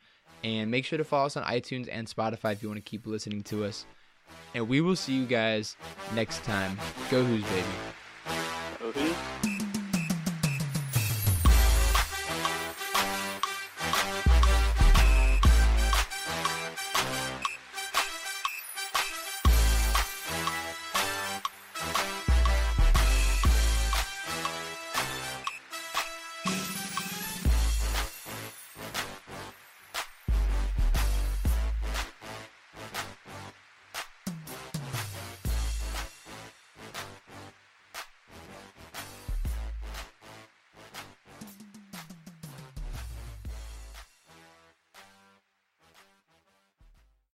And 0.43 0.71
make 0.71 0.85
sure 0.85 0.97
to 0.97 1.03
follow 1.03 1.25
us 1.25 1.35
on 1.35 1.43
iTunes 1.43 1.89
and 1.91 2.07
Spotify 2.07 2.53
if 2.53 2.63
you 2.63 2.69
want 2.69 2.77
to 2.83 2.89
keep 2.89 3.05
listening 3.05 3.43
to 3.43 3.65
us. 3.65 3.85
And 4.55 4.69
we 4.69 4.79
will 4.79 4.95
see 4.95 5.13
you 5.13 5.25
guys 5.25 5.75
next 6.15 6.43
time. 6.45 6.77
Go 7.11 7.23
Hoos 7.23 7.43
Baby. 7.43 7.98